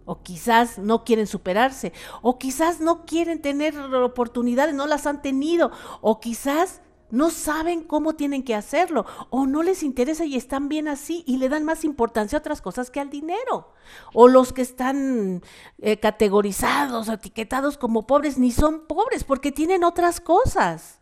o 0.05 0.23
quizás 0.23 0.79
no 0.79 1.03
quieren 1.03 1.27
superarse, 1.27 1.91
o 2.21 2.39
quizás 2.39 2.79
no 2.79 3.05
quieren 3.05 3.41
tener 3.41 3.77
oportunidades, 3.77 4.73
no 4.73 4.87
las 4.87 5.05
han 5.05 5.21
tenido, 5.21 5.71
o 6.01 6.19
quizás 6.19 6.81
no 7.09 7.29
saben 7.29 7.83
cómo 7.83 8.15
tienen 8.15 8.43
que 8.43 8.55
hacerlo 8.55 9.05
o 9.29 9.45
no 9.45 9.63
les 9.63 9.83
interesa 9.83 10.25
y 10.25 10.35
están 10.35 10.67
bien 10.67 10.87
así 10.87 11.23
y 11.25 11.37
le 11.37 11.49
dan 11.49 11.63
más 11.63 11.83
importancia 11.85 12.37
a 12.37 12.39
otras 12.41 12.61
cosas 12.61 12.91
que 12.91 12.99
al 12.99 13.09
dinero. 13.09 13.73
O 14.13 14.27
los 14.27 14.51
que 14.51 14.61
están 14.61 15.41
eh, 15.79 15.99
categorizados, 15.99 17.07
etiquetados 17.07 17.77
como 17.77 18.07
pobres, 18.07 18.37
ni 18.37 18.51
son 18.51 18.87
pobres 18.87 19.23
porque 19.23 19.51
tienen 19.51 19.83
otras 19.83 20.19
cosas. 20.19 20.99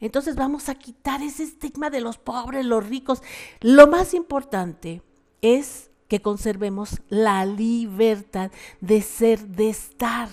Entonces 0.00 0.36
vamos 0.36 0.68
a 0.68 0.74
quitar 0.74 1.22
ese 1.22 1.44
estigma 1.44 1.90
de 1.90 2.00
los 2.00 2.18
pobres, 2.18 2.64
los 2.64 2.86
ricos. 2.86 3.22
Lo 3.60 3.86
más 3.86 4.14
importante 4.14 5.02
es 5.42 5.90
que 6.08 6.22
conservemos 6.22 7.00
la 7.08 7.44
libertad 7.44 8.50
de 8.80 9.02
ser, 9.02 9.46
de 9.48 9.68
estar 9.68 10.28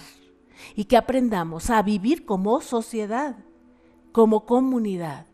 y 0.75 0.85
que 0.85 0.97
aprendamos 0.97 1.69
a 1.69 1.81
vivir 1.81 2.25
como 2.25 2.61
sociedad 2.61 3.35
como 4.15 4.45
comunidad, 4.45 5.25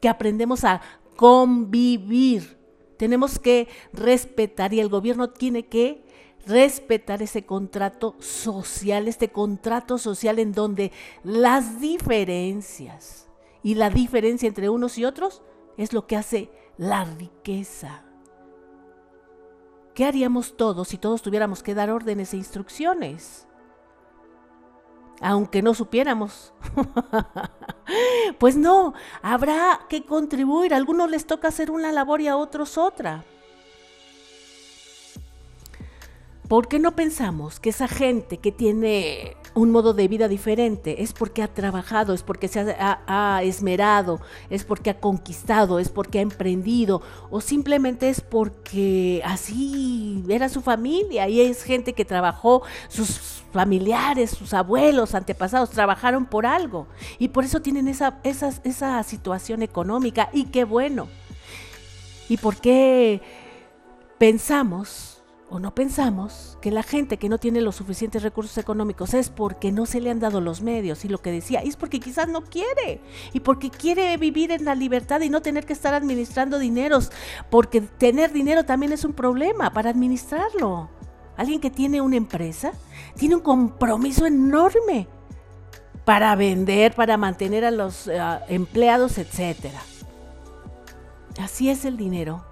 que 0.00 0.08
aprendemos 0.08 0.64
a 0.64 0.80
convivir. 1.16 2.56
Tenemos 2.96 3.38
que 3.38 3.68
respetar 3.92 4.72
y 4.72 4.80
el 4.80 4.88
gobierno 4.88 5.28
tiene 5.28 5.66
que 5.66 6.02
respetar 6.46 7.20
ese 7.20 7.44
contrato 7.44 8.16
social, 8.18 9.08
este 9.08 9.28
contrato 9.28 9.98
social 9.98 10.38
en 10.38 10.52
donde 10.52 10.90
las 11.22 11.82
diferencias 11.82 13.29
y 13.62 13.74
la 13.74 13.90
diferencia 13.90 14.46
entre 14.46 14.68
unos 14.68 14.98
y 14.98 15.04
otros 15.04 15.42
es 15.76 15.92
lo 15.92 16.06
que 16.06 16.16
hace 16.16 16.50
la 16.76 17.04
riqueza. 17.04 18.04
¿Qué 19.94 20.04
haríamos 20.04 20.56
todos 20.56 20.88
si 20.88 20.98
todos 20.98 21.22
tuviéramos 21.22 21.62
que 21.62 21.74
dar 21.74 21.90
órdenes 21.90 22.32
e 22.32 22.36
instrucciones? 22.36 23.46
aunque 25.20 25.62
no 25.62 25.74
supiéramos. 25.74 26.52
pues 28.38 28.56
no, 28.56 28.94
habrá 29.22 29.80
que 29.88 30.04
contribuir. 30.04 30.74
A 30.74 30.78
algunos 30.78 31.10
les 31.10 31.26
toca 31.26 31.48
hacer 31.48 31.70
una 31.70 31.92
labor 31.92 32.20
y 32.20 32.28
a 32.28 32.36
otros 32.36 32.78
otra. 32.78 33.24
¿Por 36.50 36.66
qué 36.66 36.80
no 36.80 36.96
pensamos 36.96 37.60
que 37.60 37.70
esa 37.70 37.86
gente 37.86 38.38
que 38.38 38.50
tiene 38.50 39.36
un 39.54 39.70
modo 39.70 39.94
de 39.94 40.08
vida 40.08 40.26
diferente 40.26 41.00
es 41.04 41.12
porque 41.12 41.44
ha 41.44 41.54
trabajado, 41.54 42.12
es 42.12 42.24
porque 42.24 42.48
se 42.48 42.74
ha, 42.76 43.40
esmerado, 43.44 44.20
es 44.50 44.64
porque 44.64 44.90
ha 44.90 44.98
conquistado, 44.98 45.78
es 45.78 45.90
porque 45.90 46.18
ha 46.18 46.22
emprendido 46.22 47.02
o 47.30 47.40
simplemente 47.40 48.08
es 48.08 48.20
porque 48.20 49.22
así 49.24 50.24
era 50.28 50.48
su 50.48 50.60
familia 50.60 51.28
y 51.28 51.40
es 51.40 51.62
gente 51.62 51.92
que 51.92 52.04
trabajó, 52.04 52.62
sus 52.88 53.44
familiares, 53.52 54.30
sus 54.30 54.52
abuelos, 54.52 55.14
antepasados 55.14 55.70
trabajaron 55.70 56.26
por 56.26 56.46
algo 56.46 56.88
y 57.20 57.28
por 57.28 57.44
eso 57.44 57.62
tienen 57.62 57.86
esa, 57.86 59.02
situación 59.04 59.62
económica 59.62 60.30
y 60.32 60.46
qué 60.46 60.64
bueno. 60.64 61.06
¿Y 62.28 62.38
por 62.38 62.56
qué 62.56 63.22
pensamos 64.18 65.09
o 65.50 65.58
no 65.58 65.74
pensamos 65.74 66.56
que 66.60 66.70
la 66.70 66.84
gente 66.84 67.16
que 67.16 67.28
no 67.28 67.38
tiene 67.38 67.60
los 67.60 67.76
suficientes 67.76 68.22
recursos 68.22 68.56
económicos 68.56 69.14
es 69.14 69.30
porque 69.30 69.72
no 69.72 69.84
se 69.84 70.00
le 70.00 70.10
han 70.10 70.20
dado 70.20 70.40
los 70.40 70.62
medios 70.62 71.04
y 71.04 71.08
lo 71.08 71.18
que 71.18 71.32
decía 71.32 71.60
es 71.60 71.76
porque 71.76 71.98
quizás 71.98 72.28
no 72.28 72.42
quiere 72.42 73.00
y 73.32 73.40
porque 73.40 73.70
quiere 73.70 74.16
vivir 74.16 74.52
en 74.52 74.64
la 74.64 74.76
libertad 74.76 75.20
y 75.20 75.28
no 75.28 75.42
tener 75.42 75.66
que 75.66 75.72
estar 75.72 75.92
administrando 75.92 76.58
dineros, 76.58 77.10
porque 77.50 77.80
tener 77.80 78.32
dinero 78.32 78.64
también 78.64 78.92
es 78.92 79.04
un 79.04 79.12
problema 79.12 79.72
para 79.72 79.90
administrarlo. 79.90 80.88
Alguien 81.36 81.60
que 81.60 81.70
tiene 81.70 82.00
una 82.00 82.16
empresa 82.16 82.72
tiene 83.16 83.34
un 83.34 83.40
compromiso 83.40 84.26
enorme 84.26 85.08
para 86.04 86.34
vender, 86.36 86.94
para 86.94 87.16
mantener 87.16 87.64
a 87.64 87.70
los 87.72 88.06
eh, 88.06 88.20
empleados, 88.48 89.18
etcétera. 89.18 89.80
Así 91.38 91.70
es 91.70 91.84
el 91.84 91.96
dinero 91.96 92.49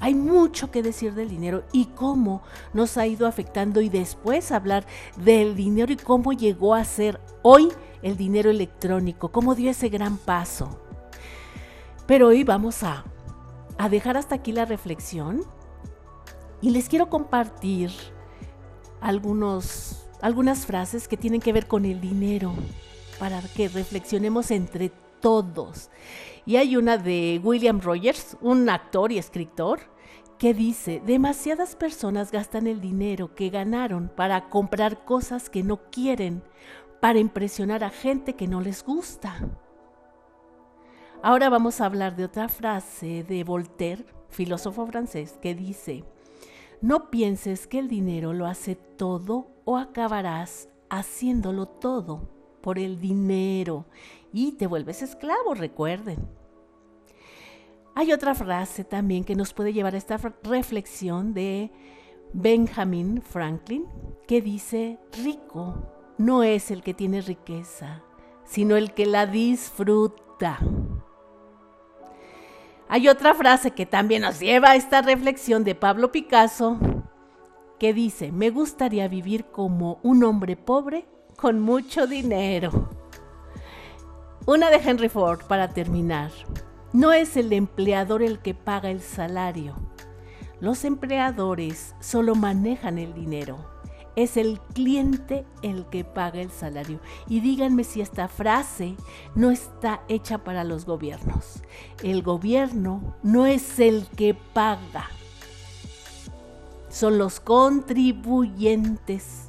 hay 0.00 0.14
mucho 0.14 0.70
que 0.70 0.82
decir 0.82 1.14
del 1.14 1.28
dinero 1.28 1.64
y 1.72 1.86
cómo 1.86 2.42
nos 2.72 2.96
ha 2.96 3.06
ido 3.06 3.26
afectando 3.26 3.80
y 3.80 3.88
después 3.88 4.52
hablar 4.52 4.86
del 5.16 5.54
dinero 5.54 5.92
y 5.92 5.96
cómo 5.96 6.32
llegó 6.32 6.74
a 6.74 6.84
ser 6.84 7.20
hoy 7.42 7.68
el 8.02 8.16
dinero 8.16 8.50
electrónico, 8.50 9.30
cómo 9.30 9.54
dio 9.54 9.70
ese 9.70 9.88
gran 9.88 10.18
paso. 10.18 10.80
Pero 12.06 12.28
hoy 12.28 12.44
vamos 12.44 12.82
a, 12.82 13.04
a 13.78 13.88
dejar 13.88 14.16
hasta 14.16 14.34
aquí 14.34 14.52
la 14.52 14.64
reflexión 14.64 15.42
y 16.60 16.70
les 16.70 16.88
quiero 16.88 17.08
compartir 17.08 17.90
algunos, 19.00 20.06
algunas 20.20 20.66
frases 20.66 21.08
que 21.08 21.16
tienen 21.16 21.40
que 21.40 21.52
ver 21.52 21.66
con 21.66 21.84
el 21.84 22.00
dinero 22.00 22.54
para 23.18 23.40
que 23.40 23.68
reflexionemos 23.68 24.50
entre 24.50 24.90
todos. 25.24 25.90
Y 26.44 26.56
hay 26.56 26.76
una 26.76 26.98
de 26.98 27.40
William 27.42 27.80
Rogers, 27.80 28.36
un 28.42 28.68
actor 28.68 29.10
y 29.10 29.16
escritor, 29.16 29.80
que 30.36 30.52
dice, 30.52 31.00
demasiadas 31.06 31.76
personas 31.76 32.30
gastan 32.30 32.66
el 32.66 32.82
dinero 32.82 33.34
que 33.34 33.48
ganaron 33.48 34.12
para 34.14 34.50
comprar 34.50 35.06
cosas 35.06 35.48
que 35.48 35.62
no 35.62 35.80
quieren, 35.90 36.42
para 37.00 37.20
impresionar 37.20 37.84
a 37.84 37.88
gente 37.88 38.34
que 38.34 38.46
no 38.46 38.60
les 38.60 38.84
gusta. 38.84 39.48
Ahora 41.22 41.48
vamos 41.48 41.80
a 41.80 41.86
hablar 41.86 42.16
de 42.16 42.24
otra 42.24 42.50
frase 42.50 43.24
de 43.24 43.44
Voltaire, 43.44 44.04
filósofo 44.28 44.86
francés, 44.86 45.38
que 45.40 45.54
dice, 45.54 46.04
no 46.82 47.10
pienses 47.10 47.66
que 47.66 47.78
el 47.78 47.88
dinero 47.88 48.34
lo 48.34 48.44
hace 48.44 48.74
todo 48.74 49.46
o 49.64 49.78
acabarás 49.78 50.68
haciéndolo 50.90 51.64
todo 51.64 52.28
por 52.60 52.78
el 52.78 53.00
dinero 53.00 53.86
y 54.34 54.50
te 54.52 54.66
vuelves 54.66 55.00
esclavo, 55.00 55.54
recuerden. 55.54 56.28
Hay 57.94 58.12
otra 58.12 58.34
frase 58.34 58.82
también 58.82 59.22
que 59.22 59.36
nos 59.36 59.54
puede 59.54 59.72
llevar 59.72 59.94
a 59.94 59.98
esta 59.98 60.18
reflexión 60.42 61.32
de 61.34 61.70
Benjamin 62.32 63.22
Franklin 63.22 63.86
que 64.26 64.42
dice, 64.42 64.98
rico 65.22 65.76
no 66.18 66.42
es 66.42 66.72
el 66.72 66.82
que 66.82 66.94
tiene 66.94 67.20
riqueza, 67.20 68.02
sino 68.44 68.76
el 68.76 68.92
que 68.92 69.06
la 69.06 69.26
disfruta. 69.26 70.58
Hay 72.88 73.06
otra 73.08 73.34
frase 73.34 73.70
que 73.70 73.86
también 73.86 74.22
nos 74.22 74.40
lleva 74.40 74.70
a 74.70 74.76
esta 74.76 75.00
reflexión 75.00 75.62
de 75.62 75.76
Pablo 75.76 76.10
Picasso 76.10 76.76
que 77.78 77.94
dice, 77.94 78.32
me 78.32 78.50
gustaría 78.50 79.06
vivir 79.06 79.44
como 79.44 80.00
un 80.02 80.24
hombre 80.24 80.56
pobre 80.56 81.06
con 81.36 81.60
mucho 81.60 82.08
dinero. 82.08 83.03
Una 84.46 84.68
de 84.68 84.76
Henry 84.76 85.08
Ford 85.08 85.40
para 85.48 85.68
terminar. 85.68 86.30
No 86.92 87.14
es 87.14 87.38
el 87.38 87.50
empleador 87.54 88.22
el 88.22 88.40
que 88.40 88.52
paga 88.52 88.90
el 88.90 89.00
salario. 89.00 89.74
Los 90.60 90.84
empleadores 90.84 91.94
solo 91.98 92.34
manejan 92.34 92.98
el 92.98 93.14
dinero. 93.14 93.56
Es 94.16 94.36
el 94.36 94.60
cliente 94.74 95.46
el 95.62 95.86
que 95.86 96.04
paga 96.04 96.42
el 96.42 96.50
salario. 96.50 97.00
Y 97.26 97.40
díganme 97.40 97.84
si 97.84 98.02
esta 98.02 98.28
frase 98.28 98.96
no 99.34 99.50
está 99.50 100.02
hecha 100.08 100.44
para 100.44 100.62
los 100.62 100.84
gobiernos. 100.84 101.62
El 102.02 102.22
gobierno 102.22 103.16
no 103.22 103.46
es 103.46 103.80
el 103.80 104.06
que 104.08 104.34
paga. 104.34 105.08
Son 106.90 107.16
los 107.16 107.40
contribuyentes 107.40 109.48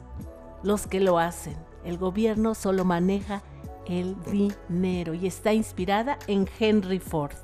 los 0.64 0.88
que 0.88 1.02
lo 1.02 1.20
hacen. 1.20 1.58
El 1.84 1.98
gobierno 1.98 2.56
solo 2.56 2.86
maneja 2.86 3.44
el 3.88 4.16
dinero 4.26 5.14
y 5.14 5.28
está 5.28 5.54
inspirada 5.54 6.18
en 6.28 6.48
Henry 6.60 7.00
Ford. 7.00 7.36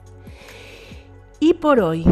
Y 1.40 1.56
por 1.56 1.80
hoy 1.80 2.06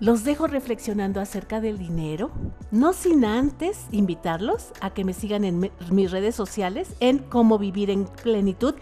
los 0.00 0.24
dejo 0.24 0.48
reflexionando 0.48 1.20
acerca 1.20 1.60
del 1.60 1.78
dinero, 1.78 2.32
no 2.72 2.92
sin 2.92 3.24
antes 3.24 3.86
invitarlos 3.92 4.72
a 4.80 4.90
que 4.90 5.04
me 5.04 5.12
sigan 5.12 5.44
en 5.44 5.70
mis 5.90 6.10
redes 6.10 6.34
sociales 6.34 6.96
en 6.98 7.18
Cómo 7.18 7.58
Vivir 7.58 7.90
en 7.90 8.06
Plenitud, 8.06 8.74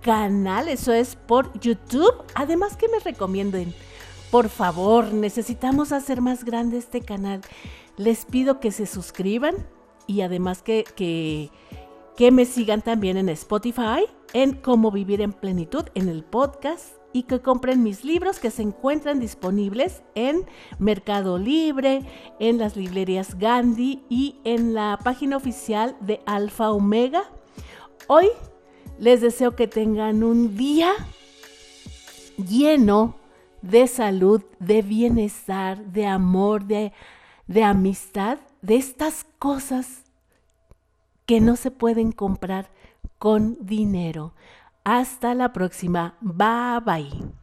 canal, 0.00 0.68
eso 0.68 0.92
es 0.92 1.16
por 1.16 1.58
YouTube, 1.58 2.14
además 2.34 2.76
que 2.76 2.88
me 2.88 3.00
recomienden. 3.00 3.74
Por 4.30 4.48
favor, 4.48 5.12
necesitamos 5.12 5.90
hacer 5.90 6.20
más 6.20 6.44
grande 6.44 6.78
este 6.78 7.00
canal. 7.00 7.40
Les 7.96 8.24
pido 8.24 8.60
que 8.60 8.70
se 8.70 8.86
suscriban 8.86 9.56
y 10.06 10.20
además 10.20 10.62
que, 10.62 10.84
que, 10.94 11.50
que 12.16 12.30
me 12.30 12.44
sigan 12.44 12.82
también 12.82 13.16
en 13.16 13.28
Spotify 13.30 14.06
en 14.32 14.54
Cómo 14.54 14.90
Vivir 14.90 15.20
en 15.20 15.32
Plenitud, 15.32 15.84
en 15.94 16.08
el 16.08 16.24
podcast 16.24 16.94
y 17.12 17.24
que 17.24 17.40
compren 17.40 17.82
mis 17.82 18.04
libros 18.04 18.38
que 18.38 18.50
se 18.50 18.62
encuentran 18.62 19.18
disponibles 19.18 20.02
en 20.14 20.46
Mercado 20.78 21.38
Libre, 21.38 22.02
en 22.38 22.58
las 22.58 22.76
librerías 22.76 23.38
Gandhi 23.38 24.04
y 24.08 24.36
en 24.44 24.74
la 24.74 24.98
página 25.02 25.36
oficial 25.36 25.96
de 26.00 26.20
Alfa 26.26 26.70
Omega. 26.70 27.24
Hoy 28.06 28.28
les 28.98 29.20
deseo 29.20 29.56
que 29.56 29.66
tengan 29.66 30.22
un 30.22 30.56
día 30.56 30.92
lleno 32.36 33.16
de 33.62 33.86
salud, 33.88 34.42
de 34.58 34.82
bienestar, 34.82 35.84
de 35.86 36.06
amor, 36.06 36.64
de, 36.64 36.92
de 37.46 37.64
amistad, 37.64 38.38
de 38.62 38.76
estas 38.76 39.26
cosas 39.38 40.04
que 41.26 41.40
no 41.40 41.56
se 41.56 41.70
pueden 41.70 42.12
comprar 42.12 42.70
con 43.20 43.58
dinero. 43.60 44.34
Hasta 44.82 45.34
la 45.34 45.52
próxima. 45.52 46.16
Bye 46.22 46.80
bye. 46.84 47.39